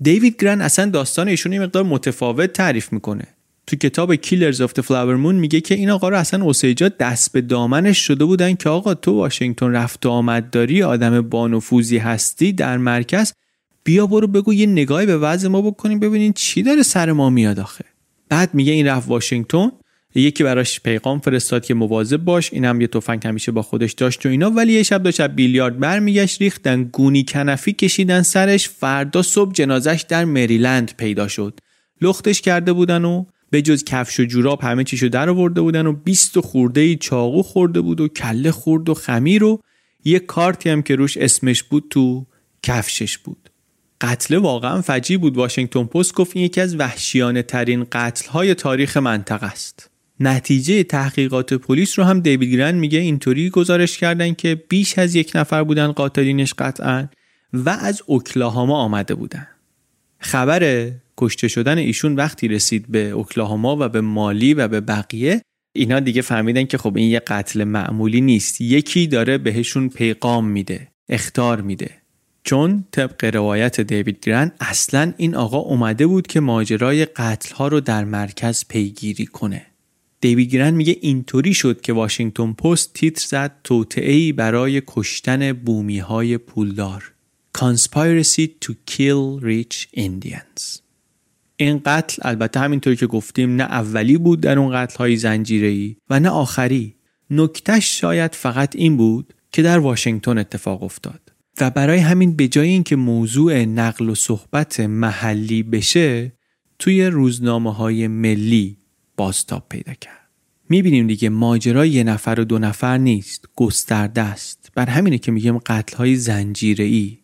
دیوید 0.00 0.42
گرن 0.42 0.60
اصلا 0.60 0.90
داستان 0.90 1.28
ایشون 1.28 1.52
یه 1.52 1.60
مقدار 1.60 1.82
متفاوت 1.82 2.52
تعریف 2.52 2.92
می‌کنه. 2.92 3.24
تو 3.66 3.76
کتاب 3.76 4.14
Killers 4.14 4.60
of 4.60 4.80
the 4.80 4.92
Flower 4.92 5.16
Moon 5.16 5.34
میگه 5.34 5.60
که 5.60 5.74
این 5.74 5.90
آقا 5.90 6.08
رو 6.08 6.16
اصلا 6.16 6.44
اوسیجا 6.44 6.88
دست 6.88 7.32
به 7.32 7.40
دامنش 7.40 7.98
شده 7.98 8.24
بودن 8.24 8.54
که 8.54 8.68
آقا 8.68 8.94
تو 8.94 9.12
واشنگتن 9.12 9.70
رفت 9.70 10.06
و 10.06 10.10
آمد 10.10 10.50
داری 10.50 10.82
آدم 10.82 11.20
بانفوذی 11.20 11.98
هستی 11.98 12.52
در 12.52 12.76
مرکز 12.76 13.32
بیا 13.84 14.06
برو 14.06 14.26
بگو 14.26 14.54
یه 14.54 14.66
نگاهی 14.66 15.06
به 15.06 15.16
وضع 15.16 15.48
ما 15.48 15.62
بکنیم 15.62 15.98
ببینین 15.98 16.32
چی 16.32 16.62
داره 16.62 16.82
سر 16.82 17.12
ما 17.12 17.30
میاد 17.30 17.60
آخه. 17.60 17.84
بعد 18.28 18.54
میگه 18.54 18.72
این 18.72 18.86
رفت 18.86 19.08
واشنگتن 19.08 19.70
یکی 20.20 20.44
براش 20.44 20.80
پیغام 20.80 21.18
فرستاد 21.18 21.64
که 21.64 21.74
مواظب 21.74 22.16
باش 22.16 22.52
اینم 22.52 22.80
یه 22.80 22.86
تفنگ 22.86 23.26
همیشه 23.26 23.52
با 23.52 23.62
خودش 23.62 23.92
داشت 23.92 24.26
و 24.26 24.28
اینا. 24.28 24.50
ولی 24.50 24.72
یه 24.72 24.82
شب 24.82 25.02
داشت 25.02 25.20
بیلیارد 25.20 25.78
برمیگشت 25.78 26.42
ریختن 26.42 26.84
گونی 26.84 27.24
کنفی 27.24 27.72
کشیدن 27.72 28.22
سرش 28.22 28.68
فردا 28.68 29.22
صبح 29.22 29.52
جنازش 29.52 30.04
در 30.08 30.24
مریلند 30.24 30.94
پیدا 30.96 31.28
شد. 31.28 31.60
لختش 32.00 32.40
کرده 32.40 32.72
بودن 32.72 33.04
و 33.04 33.24
به 33.50 33.62
جز 33.62 33.84
کفش 33.84 34.20
و 34.20 34.24
جوراب 34.24 34.60
همه 34.62 34.84
چیشو 34.84 35.08
در 35.08 35.30
آورده 35.30 35.60
بودن 35.60 35.86
و 35.86 35.92
20 35.92 36.40
خورده 36.40 36.80
ای 36.80 36.96
چاقو 36.96 37.42
خورده 37.42 37.80
بود 37.80 38.00
و 38.00 38.08
کله 38.08 38.50
خورد 38.50 38.88
و 38.88 38.94
خمیر 38.94 39.44
و 39.44 39.60
یه 40.04 40.18
کارتی 40.18 40.70
هم 40.70 40.82
که 40.82 40.96
روش 40.96 41.16
اسمش 41.16 41.62
بود 41.62 41.86
تو 41.90 42.26
کفشش 42.62 43.18
بود. 43.18 43.50
قتل 44.00 44.36
واقعا 44.36 44.82
فجی 44.82 45.16
بود. 45.16 45.36
واشنگتن 45.36 45.84
پست 45.84 46.14
گفت 46.14 46.36
این 46.36 46.44
یکی 46.44 46.60
از 46.60 46.76
وحشیانه 46.76 47.42
ترین 47.42 47.86
قتل 47.92 48.28
های 48.28 48.54
تاریخ 48.54 48.96
منطقه 48.96 49.46
است. 49.46 49.93
نتیجه 50.20 50.82
تحقیقات 50.82 51.54
پلیس 51.54 51.98
رو 51.98 52.04
هم 52.04 52.20
دیوید 52.20 52.50
گرن 52.50 52.74
میگه 52.74 52.98
اینطوری 52.98 53.50
گزارش 53.50 53.98
کردن 53.98 54.34
که 54.34 54.54
بیش 54.68 54.98
از 54.98 55.14
یک 55.14 55.32
نفر 55.34 55.64
بودن 55.64 55.92
قاتلینش 55.92 56.54
قطعا 56.54 57.08
و 57.52 57.68
از 57.68 58.02
اوکلاهاما 58.06 58.76
آمده 58.76 59.14
بودن. 59.14 59.46
خبر 60.18 60.90
کشته 61.16 61.48
شدن 61.48 61.78
ایشون 61.78 62.16
وقتی 62.16 62.48
رسید 62.48 62.86
به 62.88 63.10
اوکلاهاما 63.10 63.76
و 63.80 63.88
به 63.88 64.00
مالی 64.00 64.54
و 64.54 64.68
به 64.68 64.80
بقیه 64.80 65.42
اینا 65.72 66.00
دیگه 66.00 66.22
فهمیدن 66.22 66.64
که 66.64 66.78
خب 66.78 66.96
این 66.96 67.10
یه 67.10 67.20
قتل 67.26 67.64
معمولی 67.64 68.20
نیست. 68.20 68.60
یکی 68.60 69.06
داره 69.06 69.38
بهشون 69.38 69.88
پیغام 69.88 70.48
میده 70.48 70.88
اختار 71.08 71.60
میده. 71.60 71.90
چون 72.44 72.84
طبق 72.90 73.24
روایت 73.34 73.80
دیوید 73.80 74.18
گرن 74.22 74.52
اصلا 74.60 75.12
این 75.16 75.34
آقا 75.34 75.58
اومده 75.58 76.06
بود 76.06 76.26
که 76.26 76.40
ماجرای 76.40 77.04
قتل 77.04 77.54
ها 77.54 77.68
رو 77.68 77.80
در 77.80 78.04
مرکز 78.04 78.64
پیگیری 78.68 79.26
کنه. 79.26 79.66
دیوید 80.24 80.50
گرن 80.50 80.74
میگه 80.74 80.96
اینطوری 81.00 81.54
شد 81.54 81.80
که 81.80 81.92
واشنگتن 81.92 82.52
پست 82.52 82.92
تیتر 82.94 83.26
زد 83.26 83.56
توطئه‌ای 83.64 84.32
برای 84.32 84.82
کشتن 84.86 85.52
بومی 85.52 85.98
های 85.98 86.38
پولدار. 86.38 87.12
Conspiracy 87.58 88.48
to 88.64 88.72
kill 88.90 89.42
rich 89.42 89.98
Indians. 89.98 90.80
این 91.56 91.80
قتل 91.84 92.22
البته 92.22 92.60
همینطوری 92.60 92.96
که 92.96 93.06
گفتیم 93.06 93.56
نه 93.56 93.62
اولی 93.62 94.18
بود 94.18 94.40
در 94.40 94.58
اون 94.58 94.72
قتل 94.74 94.96
های 94.96 95.16
زنجیری 95.16 95.96
و 96.10 96.20
نه 96.20 96.28
آخری. 96.28 96.94
نکتش 97.30 98.00
شاید 98.00 98.34
فقط 98.34 98.76
این 98.76 98.96
بود 98.96 99.34
که 99.52 99.62
در 99.62 99.78
واشنگتن 99.78 100.38
اتفاق 100.38 100.82
افتاد. 100.82 101.20
و 101.60 101.70
برای 101.70 101.98
همین 101.98 102.36
به 102.36 102.48
جای 102.48 102.68
اینکه 102.68 102.96
موضوع 102.96 103.64
نقل 103.64 104.08
و 104.08 104.14
صحبت 104.14 104.80
محلی 104.80 105.62
بشه 105.62 106.32
توی 106.78 107.06
روزنامه 107.06 107.74
های 107.74 108.08
ملی 108.08 108.83
بازتاب 109.16 109.66
پیدا 109.68 109.92
کرد. 109.94 110.28
می‌بینیم 110.68 111.06
دیگه 111.06 111.28
ماجرا 111.28 111.86
یه 111.86 112.04
نفر 112.04 112.40
و 112.40 112.44
دو 112.44 112.58
نفر 112.58 112.98
نیست. 112.98 113.48
گسترده 113.56 114.20
است 114.20 114.72
بر 114.74 114.86
همینه 114.86 115.18
که 115.18 115.32
میگیم 115.32 115.58
قتل 115.58 115.96
های 115.96 116.16
زنجیره 116.16 116.84
ای 116.84 117.18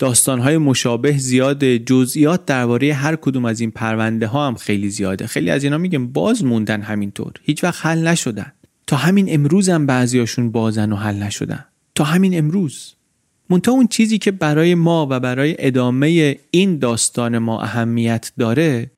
داستان 0.00 0.40
های 0.40 0.58
مشابه 0.58 1.18
زیاده. 1.18 1.78
جزئیات 1.78 2.46
درباره 2.46 2.94
هر 2.94 3.16
کدوم 3.16 3.44
از 3.44 3.60
این 3.60 3.70
پرونده 3.70 4.26
ها 4.26 4.46
هم 4.46 4.54
خیلی 4.54 4.90
زیاده. 4.90 5.26
خیلی 5.26 5.50
از 5.50 5.64
اینا 5.64 5.78
میگم 5.78 6.06
باز 6.06 6.44
موندن 6.44 6.82
همینطور. 6.82 7.32
هیچ 7.42 7.64
وقت 7.64 7.86
حل 7.86 8.08
نشدن. 8.08 8.52
تا 8.86 8.96
همین 8.96 9.34
امروز 9.34 9.68
هم 9.68 9.86
بعضیاشون 9.86 10.50
بازن 10.50 10.92
و 10.92 10.96
حل 10.96 11.22
نشدن. 11.22 11.64
تا 11.94 12.04
همین 12.04 12.38
امروز. 12.38 12.94
منتها 13.50 13.74
اون 13.74 13.86
چیزی 13.86 14.18
که 14.18 14.30
برای 14.30 14.74
ما 14.74 15.06
و 15.10 15.20
برای 15.20 15.56
ادامه 15.58 16.38
این 16.50 16.78
داستان 16.78 17.38
ما 17.38 17.62
اهمیت 17.62 18.32
داره 18.38 18.90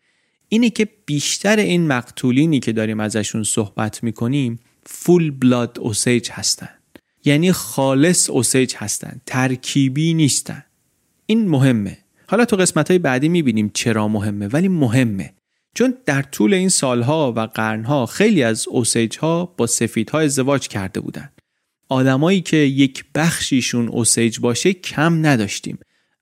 اینه 0.52 0.70
که 0.70 0.88
بیشتر 1.06 1.56
این 1.56 1.86
مقتولینی 1.86 2.60
که 2.60 2.72
داریم 2.72 3.00
ازشون 3.00 3.42
صحبت 3.42 4.02
می‌کنیم 4.04 4.60
فول 4.86 5.30
بلاد 5.30 5.78
اوسیج 5.80 6.30
هستن. 6.30 6.68
یعنی 7.24 7.52
خالص 7.52 8.30
اوسیج 8.30 8.74
هستن 8.76 9.20
ترکیبی 9.26 10.14
نیستن. 10.14 10.64
این 11.26 11.48
مهمه. 11.48 11.98
حالا 12.28 12.44
تو 12.44 12.56
قسمت 12.56 12.90
های 12.90 12.98
بعدی 12.98 13.28
می‌بینیم 13.28 13.70
چرا 13.74 14.08
مهمه 14.08 14.46
ولی 14.46 14.68
مهمه. 14.68 15.34
چون 15.74 15.94
در 16.06 16.22
طول 16.22 16.54
این 16.54 16.68
سالها 16.68 17.32
و 17.36 17.40
قرنها 17.40 18.06
خیلی 18.06 18.42
از 18.42 18.68
اوسیج 18.68 19.18
ها 19.18 19.54
با 19.56 19.66
سفیدها 19.66 20.20
ازدواج 20.20 20.68
کرده 20.68 21.00
بودن. 21.00 21.30
آدمایی 21.88 22.40
که 22.40 22.56
یک 22.56 23.04
بخشیشون 23.14 23.88
اوسیج 23.88 24.40
باشه 24.40 24.72
کم 24.72 25.26
نداشتیم. 25.26 25.78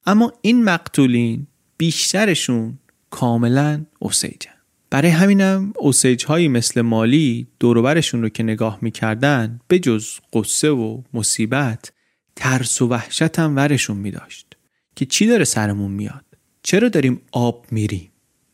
اما 0.07 0.33
این 0.43 0.65
مقتولین 0.65 1.47
بیشترشون 1.79 2.79
کاملا 3.11 3.85
اوسیجن 3.99 4.51
برای 4.91 5.11
همینم 5.11 5.73
اوسیج 5.77 6.25
هایی 6.25 6.49
مثل 6.49 6.81
مالی 6.81 7.47
دوروبرشون 7.61 8.23
رو 8.23 8.29
که 8.29 8.43
نگاه 8.43 8.79
می‌کردن 8.83 9.61
به 9.69 9.79
جز 9.79 10.09
قصه 10.33 10.71
و 10.71 11.03
مصیبت 11.15 11.93
ترس 12.37 12.83
و 12.83 12.87
وحشت 12.89 13.39
هم 13.39 13.57
ورشون 13.57 13.97
میداشت 13.97 14.57
که 14.97 15.07
چی 15.07 15.27
داره 15.27 15.45
سرمون 15.45 15.91
میاد؟ 15.91 16.25
چرا 16.63 16.89
داریم 16.89 17.21
آب 17.33 17.67
میریم؟ 17.71 18.11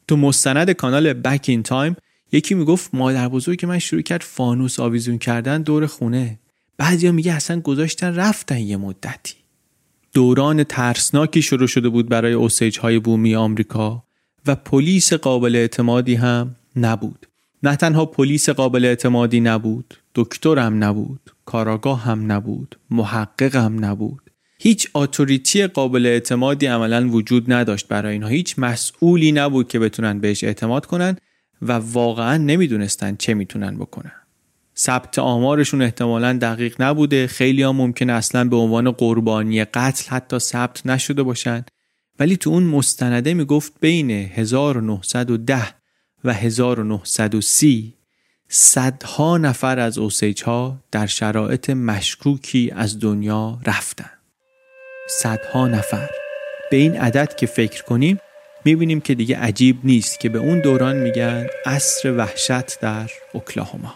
تو 0.08 0.16
مستند 0.16 0.70
کانال 0.70 1.12
Back 1.12 1.44
in 1.48 1.62
Time 1.62 1.96
یکی 2.32 2.54
می‌گفت 2.54 2.94
مادر 2.94 3.28
بزرگ 3.28 3.58
که 3.58 3.66
من 3.66 3.78
شروع 3.78 4.02
کرد 4.02 4.22
فانوس 4.22 4.80
آویزون 4.80 5.18
کردن 5.18 5.62
دور 5.62 5.86
خونه. 5.86 6.38
بعضیا 6.78 7.12
میگه 7.12 7.32
اصلا 7.32 7.60
گذاشتن 7.60 8.14
رفتن 8.14 8.58
یه 8.58 8.76
مدتی. 8.76 9.34
دوران 10.12 10.64
ترسناکی 10.64 11.42
شروع 11.42 11.66
شده 11.66 11.88
بود 11.88 12.08
برای 12.08 12.32
اوسیج 12.32 12.78
های 12.78 12.98
بومی 12.98 13.34
آمریکا. 13.34 14.05
و 14.46 14.54
پلیس 14.54 15.12
قابل 15.12 15.56
اعتمادی 15.56 16.14
هم 16.14 16.56
نبود. 16.76 17.26
نه 17.62 17.76
تنها 17.76 18.06
پلیس 18.06 18.50
قابل 18.50 18.84
اعتمادی 18.84 19.40
نبود 19.40 19.94
دکتر 20.14 20.58
هم 20.58 20.84
نبود 20.84 21.20
کارآگاه 21.44 22.02
هم 22.02 22.32
نبود 22.32 22.78
محقق 22.90 23.56
هم 23.56 23.84
نبود. 23.84 24.30
هیچ 24.58 24.88
اتوریتی 24.94 25.66
قابل 25.66 26.06
اعتمادی 26.06 26.66
عملا 26.66 27.08
وجود 27.08 27.52
نداشت 27.52 27.88
برای 27.88 28.12
اینها. 28.12 28.28
هیچ 28.28 28.58
مسئولی 28.58 29.32
نبود 29.32 29.68
که 29.68 29.78
بتونن 29.78 30.20
بهش 30.20 30.44
اعتماد 30.44 30.86
کنن 30.86 31.16
و 31.62 31.72
واقعا 31.72 32.36
نمی‌دونستن 32.36 33.16
چه 33.16 33.34
می‌تونن 33.34 33.78
بکنن. 33.78 34.12
ثبت 34.76 35.18
آمارشون 35.18 35.82
احتمالا 35.82 36.32
دقیق 36.32 36.82
نبوده. 36.82 37.26
خیلی 37.26 37.62
ها 37.62 37.72
ممکن 37.72 38.10
اصلا 38.10 38.44
به 38.44 38.56
عنوان 38.56 38.90
قربانی 38.90 39.64
قتل 39.64 40.10
حتی 40.10 40.38
ثبت 40.38 40.86
نشده 40.86 41.22
باشن. 41.22 41.64
ولی 42.18 42.36
تو 42.36 42.50
اون 42.50 42.62
مستنده 42.62 43.34
می‌گفت 43.34 43.72
بین 43.80 44.10
1910 44.10 45.62
و 46.24 46.32
1930 46.32 47.94
صدها 48.48 49.38
نفر 49.38 49.78
از 49.78 49.98
اوسیج 49.98 50.42
ها 50.42 50.78
در 50.90 51.06
شرایط 51.06 51.70
مشکوکی 51.70 52.72
از 52.76 53.00
دنیا 53.00 53.58
رفتن. 53.66 54.10
صدها 55.08 55.68
نفر. 55.68 56.10
به 56.70 56.76
این 56.76 56.96
عدد 56.96 57.36
که 57.36 57.46
فکر 57.46 57.82
کنیم 57.82 58.18
می‌بینیم 58.64 59.00
که 59.00 59.14
دیگه 59.14 59.38
عجیب 59.38 59.76
نیست 59.84 60.20
که 60.20 60.28
به 60.28 60.38
اون 60.38 60.60
دوران 60.60 60.96
میگن 60.96 61.46
عصر 61.66 62.16
وحشت 62.16 62.80
در 62.80 63.10
اوکلاهوما. 63.32 63.94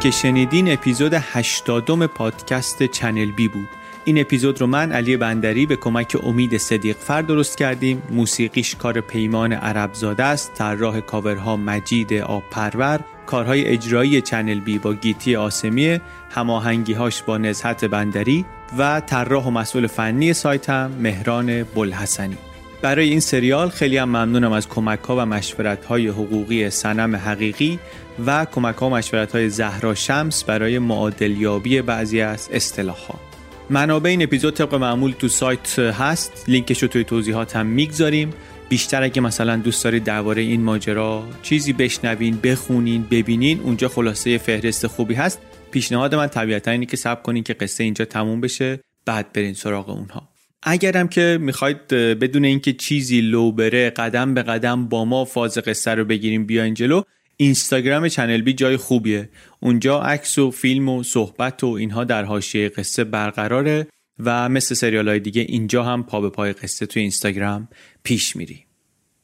که 0.00 0.10
شنیدین 0.10 0.72
اپیزود 0.72 1.14
80 1.14 2.06
پادکست 2.06 2.82
چنل 2.82 3.30
بی 3.30 3.48
بود. 3.48 3.68
این 4.04 4.20
اپیزود 4.20 4.60
رو 4.60 4.66
من 4.66 4.92
علی 4.92 5.16
بندری 5.16 5.66
به 5.66 5.76
کمک 5.76 6.16
امید 6.22 6.56
صدیق‌فر 6.56 7.22
درست 7.22 7.58
کردیم. 7.58 8.02
موسیقیش 8.10 8.74
کار 8.74 9.00
پیمان 9.00 9.52
عربزاده 9.52 10.24
است. 10.24 10.54
طراح 10.54 11.00
کاورها 11.00 11.56
مجید 11.56 12.14
آب 12.14 12.42
پرور 12.50 13.00
کارهای 13.26 13.64
اجرایی 13.64 14.20
چنل 14.20 14.60
بی 14.60 14.78
با 14.78 14.94
گیتی 14.94 15.36
آسمیه. 15.36 16.00
هماهنگیهاش 16.30 17.22
با 17.22 17.38
نزهت 17.38 17.84
بندری. 17.84 18.44
و 18.78 19.00
طراح 19.00 19.44
و 19.44 19.50
مسئول 19.50 19.86
فنی 19.86 20.32
سایتم 20.32 20.92
مهران 21.00 21.62
بالحسنی. 21.62 22.38
برای 22.82 23.08
این 23.08 23.20
سریال 23.20 23.68
خیلی 23.68 23.96
هم 23.96 24.08
ممنونم 24.08 24.52
از 24.52 24.68
کمک 24.68 25.00
ها 25.00 25.16
و 25.16 25.20
مشورت 25.20 25.84
های 25.84 26.08
حقوقی 26.08 26.70
صنم 26.70 27.16
حقیقی 27.16 27.78
و 28.26 28.44
کمک 28.44 28.76
ها 28.76 28.86
و 28.86 28.90
مشورت 28.90 29.32
های 29.32 29.48
زهرا 29.48 29.94
شمس 29.94 30.44
برای 30.44 30.78
معادلیابی 30.78 31.82
بعضی 31.82 32.20
از 32.20 32.48
اصطلاح 32.52 32.96
ها. 32.96 33.20
منابع 33.70 34.10
این 34.10 34.22
اپیزود 34.22 34.54
طبق 34.54 34.74
معمول 34.74 35.12
تو 35.18 35.28
سایت 35.28 35.78
هست. 35.78 36.44
لینکش 36.48 36.82
رو 36.82 36.88
توی 36.88 37.04
توضیحات 37.04 37.56
هم 37.56 37.66
می‌گذاریم. 37.66 38.32
بیشتر 38.68 39.02
اگه 39.02 39.20
مثلا 39.20 39.56
دوست 39.56 39.84
دارید 39.84 40.04
درباره 40.04 40.42
این 40.42 40.62
ماجرا 40.62 41.24
چیزی 41.42 41.72
بشنوین 41.72 42.38
بخونین 42.42 43.06
ببینین 43.10 43.60
اونجا 43.60 43.88
خلاصه 43.88 44.38
فهرست 44.38 44.86
خوبی 44.86 45.14
هست. 45.14 45.38
پیشنهاد 45.70 46.14
من 46.14 46.26
طبیعتا 46.26 46.70
اینه 46.70 46.86
که 46.86 46.96
صبر 46.96 47.22
کنین 47.22 47.42
که 47.42 47.54
قصه 47.54 47.84
اینجا 47.84 48.04
تموم 48.04 48.40
بشه. 48.40 48.80
بعد 49.06 49.32
برین 49.32 49.54
سراغ 49.54 49.90
اونها. 49.90 50.28
اگرم 50.62 51.08
که 51.08 51.38
می‌خواید 51.40 51.88
بدون 51.88 52.44
اینکه 52.44 52.72
چیزی 52.72 53.20
لو 53.20 53.52
بره 53.52 53.90
قدم 53.90 54.34
به 54.34 54.42
قدم 54.42 54.88
با 54.88 55.04
ما 55.04 55.24
فاز 55.24 55.58
قصه 55.58 55.94
رو 55.94 56.04
بگیریم 56.04 56.46
بیاین 56.46 56.74
جلو. 56.74 57.02
اینستاگرام 57.36 58.08
چنل 58.08 58.40
بی 58.40 58.52
جای 58.52 58.76
خوبیه. 58.76 59.28
اونجا 59.60 60.00
عکس 60.00 60.38
و 60.38 60.50
فیلم 60.50 60.88
و 60.88 61.02
صحبت 61.02 61.64
و 61.64 61.66
اینها 61.66 62.04
در 62.04 62.24
حاشیه 62.24 62.68
قصه 62.68 63.04
برقراره 63.04 63.86
و 64.18 64.48
مثل 64.48 64.74
سریال 64.74 65.08
های 65.08 65.20
دیگه 65.20 65.42
اینجا 65.42 65.84
هم 65.84 66.02
پا 66.02 66.20
به 66.20 66.30
پای 66.30 66.52
قصه 66.52 66.86
تو 66.86 67.00
اینستاگرام 67.00 67.68
پیش 68.02 68.36
میری. 68.36 68.64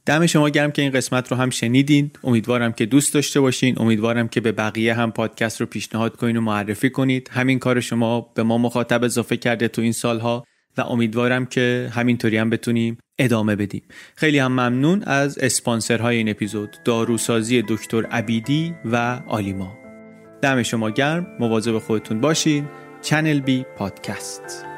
دم 0.07 0.27
شما 0.27 0.49
گرم 0.49 0.73
که 0.73 0.83
این 0.83 0.91
قسمت 0.91 1.31
رو 1.31 1.37
هم 1.37 1.51
شنیدین. 1.51 2.11
امیدوارم 2.25 2.73
که 2.73 2.87
دوست 2.87 3.15
داشته 3.15 3.41
باشین. 3.41 3.75
امیدوارم 3.79 4.29
که 4.29 4.41
به 4.41 4.53
بقیه 4.53 4.95
هم 4.95 5.13
پادکست 5.13 5.61
رو 5.61 5.67
پیشنهاد 5.67 6.17
کنین 6.17 6.37
و 6.37 6.41
معرفی 6.41 6.91
کنید. 6.91 7.31
همین 7.33 7.59
کار 7.59 7.81
شما 7.81 8.21
به 8.21 8.43
ما 8.43 8.59
مخاطب 8.59 9.05
اضافه 9.05 9.37
کرده 9.37 9.69
تو 9.69 9.83
این 9.83 9.93
سالها. 9.93 10.45
و 10.79 10.81
امیدوارم 10.81 11.47
که 11.47 11.91
همینطوری 11.93 12.37
هم 12.37 12.51
بتونیم 12.51 12.99
ادامه 13.19 13.57
بدیم. 13.57 13.83
خیلی 14.17 14.39
هم 14.39 14.53
ممنون 14.53 15.03
از 15.03 15.39
اسپانسرهای 15.39 16.17
این 16.17 16.29
اپیزود 16.29 16.77
داروسازی 16.85 17.63
دکتر 17.69 18.07
عبیدی 18.07 18.75
و 18.85 19.21
آلیما. 19.27 19.79
دم 20.43 20.63
شما 20.63 20.91
گرم 20.91 21.27
مواظب 21.41 21.79
خودتون 21.79 22.21
باشین. 22.21 22.69
چنل 23.03 23.41
بی 23.41 23.65
پادکست 23.77 24.76